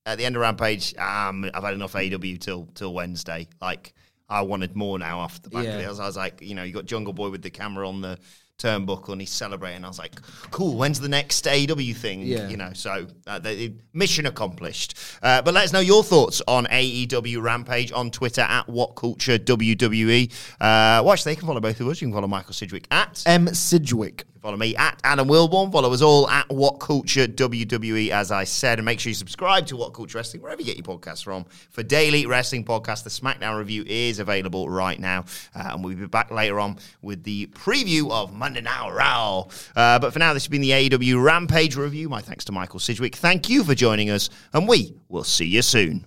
at 0.06 0.18
the 0.18 0.24
end 0.24 0.36
of 0.36 0.42
Rampage, 0.42 0.96
um, 0.96 1.48
I've 1.52 1.62
had 1.64 1.74
enough 1.74 1.92
AEW 1.94 2.40
till 2.40 2.66
till 2.74 2.94
Wednesday. 2.94 3.48
Like 3.60 3.92
I 4.28 4.42
wanted 4.42 4.74
more 4.76 4.98
now 4.98 5.20
after 5.20 5.42
the 5.42 5.50
back 5.50 5.64
Yeah. 5.64 5.74
of 5.74 5.80
it. 5.80 5.84
I 5.86 5.88
was, 5.88 6.00
I 6.00 6.06
was 6.06 6.16
like, 6.16 6.40
you 6.42 6.54
know, 6.54 6.62
you 6.62 6.72
got 6.72 6.86
Jungle 6.86 7.12
Boy 7.12 7.30
with 7.30 7.42
the 7.42 7.50
camera 7.50 7.88
on 7.88 8.00
the 8.00 8.18
turnbuckle 8.58 9.10
and 9.10 9.20
he's 9.20 9.30
celebrating. 9.30 9.84
I 9.84 9.88
was 9.88 9.98
like, 9.98 10.20
cool. 10.50 10.76
When's 10.76 11.00
the 11.00 11.08
next 11.08 11.44
AEW 11.44 11.94
thing? 11.96 12.22
Yeah. 12.22 12.48
You 12.48 12.56
know, 12.56 12.72
so 12.72 13.06
uh, 13.26 13.38
the, 13.38 13.72
mission 13.92 14.26
accomplished. 14.26 14.96
Uh, 15.22 15.42
but 15.42 15.54
let 15.54 15.64
us 15.64 15.72
know 15.72 15.80
your 15.80 16.02
thoughts 16.02 16.42
on 16.46 16.66
AEW 16.66 17.42
Rampage 17.42 17.92
on 17.92 18.10
Twitter 18.10 18.42
at 18.42 18.68
What 18.68 18.94
Culture 18.96 19.38
WWE. 19.38 20.32
Uh, 20.60 21.02
watch, 21.02 21.24
they 21.24 21.36
can 21.36 21.46
follow 21.46 21.60
both 21.60 21.80
of 21.80 21.88
us. 21.88 22.00
You 22.00 22.08
can 22.08 22.14
follow 22.14 22.28
Michael 22.28 22.54
Sidgwick 22.54 22.86
at. 22.90 23.22
m 23.26 23.48
sidgwick 23.54 24.24
Follow 24.40 24.56
me 24.56 24.76
at 24.76 25.00
Adam 25.04 25.28
Wilbourn. 25.28 25.72
Follow 25.72 25.92
us 25.92 26.02
all 26.02 26.28
at 26.28 26.48
What 26.48 26.78
Culture 26.78 27.26
WWE, 27.26 28.10
as 28.10 28.30
I 28.30 28.44
said. 28.44 28.78
And 28.78 28.84
make 28.84 29.00
sure 29.00 29.10
you 29.10 29.14
subscribe 29.14 29.66
to 29.66 29.76
What 29.76 29.94
Culture 29.94 30.18
Wrestling, 30.18 30.42
wherever 30.42 30.60
you 30.60 30.66
get 30.66 30.76
your 30.76 30.98
podcasts 30.98 31.24
from. 31.24 31.44
For 31.70 31.82
daily 31.82 32.26
wrestling 32.26 32.64
podcasts, 32.64 33.02
the 33.02 33.10
SmackDown 33.10 33.58
review 33.58 33.84
is 33.86 34.18
available 34.18 34.68
right 34.68 34.98
now. 34.98 35.24
Uh, 35.54 35.70
and 35.72 35.84
we'll 35.84 35.96
be 35.96 36.06
back 36.06 36.30
later 36.30 36.60
on 36.60 36.78
with 37.02 37.24
the 37.24 37.46
preview 37.48 38.10
of 38.10 38.32
Monday 38.32 38.60
Night 38.60 38.90
Raw. 38.90 39.46
Uh, 39.74 39.98
but 39.98 40.12
for 40.12 40.18
now, 40.18 40.32
this 40.32 40.44
has 40.44 40.50
been 40.50 40.62
the 40.62 40.70
AEW 40.70 41.22
Rampage 41.22 41.76
review. 41.76 42.08
My 42.08 42.20
thanks 42.20 42.44
to 42.46 42.52
Michael 42.52 42.78
Sidgwick. 42.78 43.16
Thank 43.16 43.48
you 43.48 43.64
for 43.64 43.74
joining 43.74 44.10
us, 44.10 44.30
and 44.52 44.68
we 44.68 44.94
will 45.08 45.24
see 45.24 45.46
you 45.46 45.62
soon. 45.62 46.06